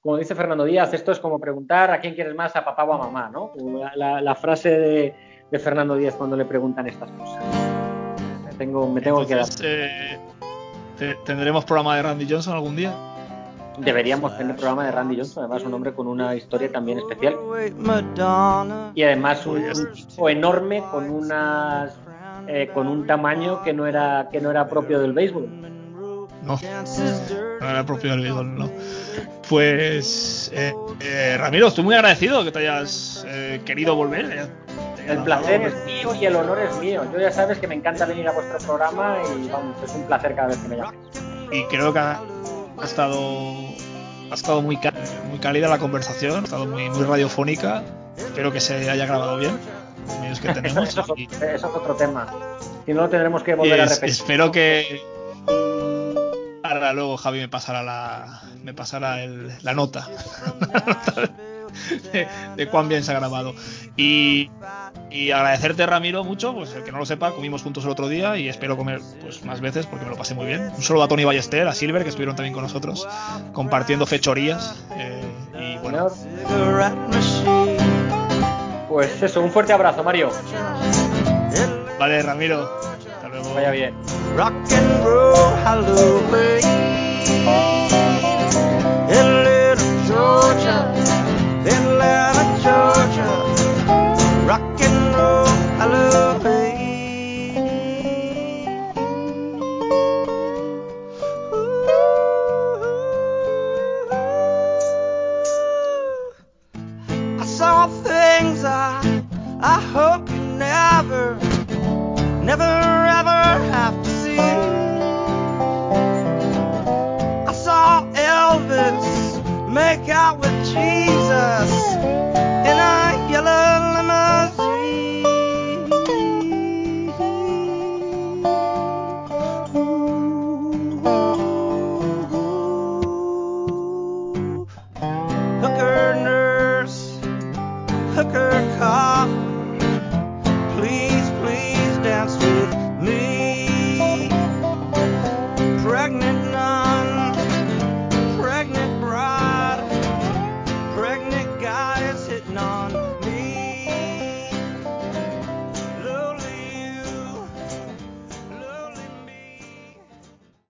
[0.02, 2.94] como dice Fernando Díaz, esto es como preguntar a quién quieres más, a papá o
[2.94, 3.54] a mamá, ¿no?
[3.96, 5.16] La, frase de,
[5.50, 7.66] de Fernando Díaz cuando le preguntan estas cosas
[8.58, 9.46] tengo, me tengo que dar.
[9.64, 10.18] Eh,
[11.26, 12.94] ¿Tendremos programa de Randy Johnson algún día?
[13.78, 17.36] Deberíamos tener programa de Randy Johnson, además un hombre con una historia también especial.
[18.96, 21.94] Y además un, tipo enorme con unas
[22.48, 25.48] eh, con un tamaño que no era que no era propio del béisbol.
[26.44, 26.60] No,
[27.60, 28.70] no era propio del béisbol, no.
[29.50, 33.26] Pues eh, eh, Ramiro, estoy muy agradecido que te hayas
[33.66, 34.50] querido volver.
[35.08, 37.04] El placer es mío y el honor es mío.
[37.14, 40.36] Yo ya sabes que me encanta venir a vuestro programa y vamos, es un placer
[40.36, 41.00] cada vez que me llames.
[41.52, 42.20] Y creo que ha,
[42.84, 43.54] estado
[44.32, 44.80] ha estado muy,
[45.30, 47.84] muy cálida la conversación, ha estado muy, muy radiofónica.
[48.18, 49.58] Espero que se haya grabado bien.
[50.08, 50.90] Los medios que tenemos.
[50.90, 52.28] eso, es otro tema.
[52.86, 54.10] Si no, lo tendremos que volver a repetir.
[54.10, 55.02] Espero que
[56.64, 60.08] ahora luego Javi me pasará la me pasará el, la nota
[62.56, 63.54] de, cuán bien se ha grabado.
[63.98, 64.50] Y,
[65.34, 66.54] agradecerte, Ramiro, mucho.
[66.54, 69.44] Pues el que no lo sepa, comimos juntos el otro día y espero comer pues
[69.44, 70.72] más veces porque me lo pasé muy bien.
[70.76, 73.08] Un saludo a Tony Ballester, a Silver, que estuvieron también con nosotros
[73.54, 74.84] compartiendo fechorías.
[74.96, 75.22] Eh,
[75.60, 76.08] y bueno.
[78.90, 80.32] Pues eso, un fuerte abrazo, Mario.
[82.00, 82.70] Vale, Ramiro.
[83.16, 83.54] Hasta luego.
[83.54, 83.94] Vaya bien.
[85.96, 87.75] Saw things I,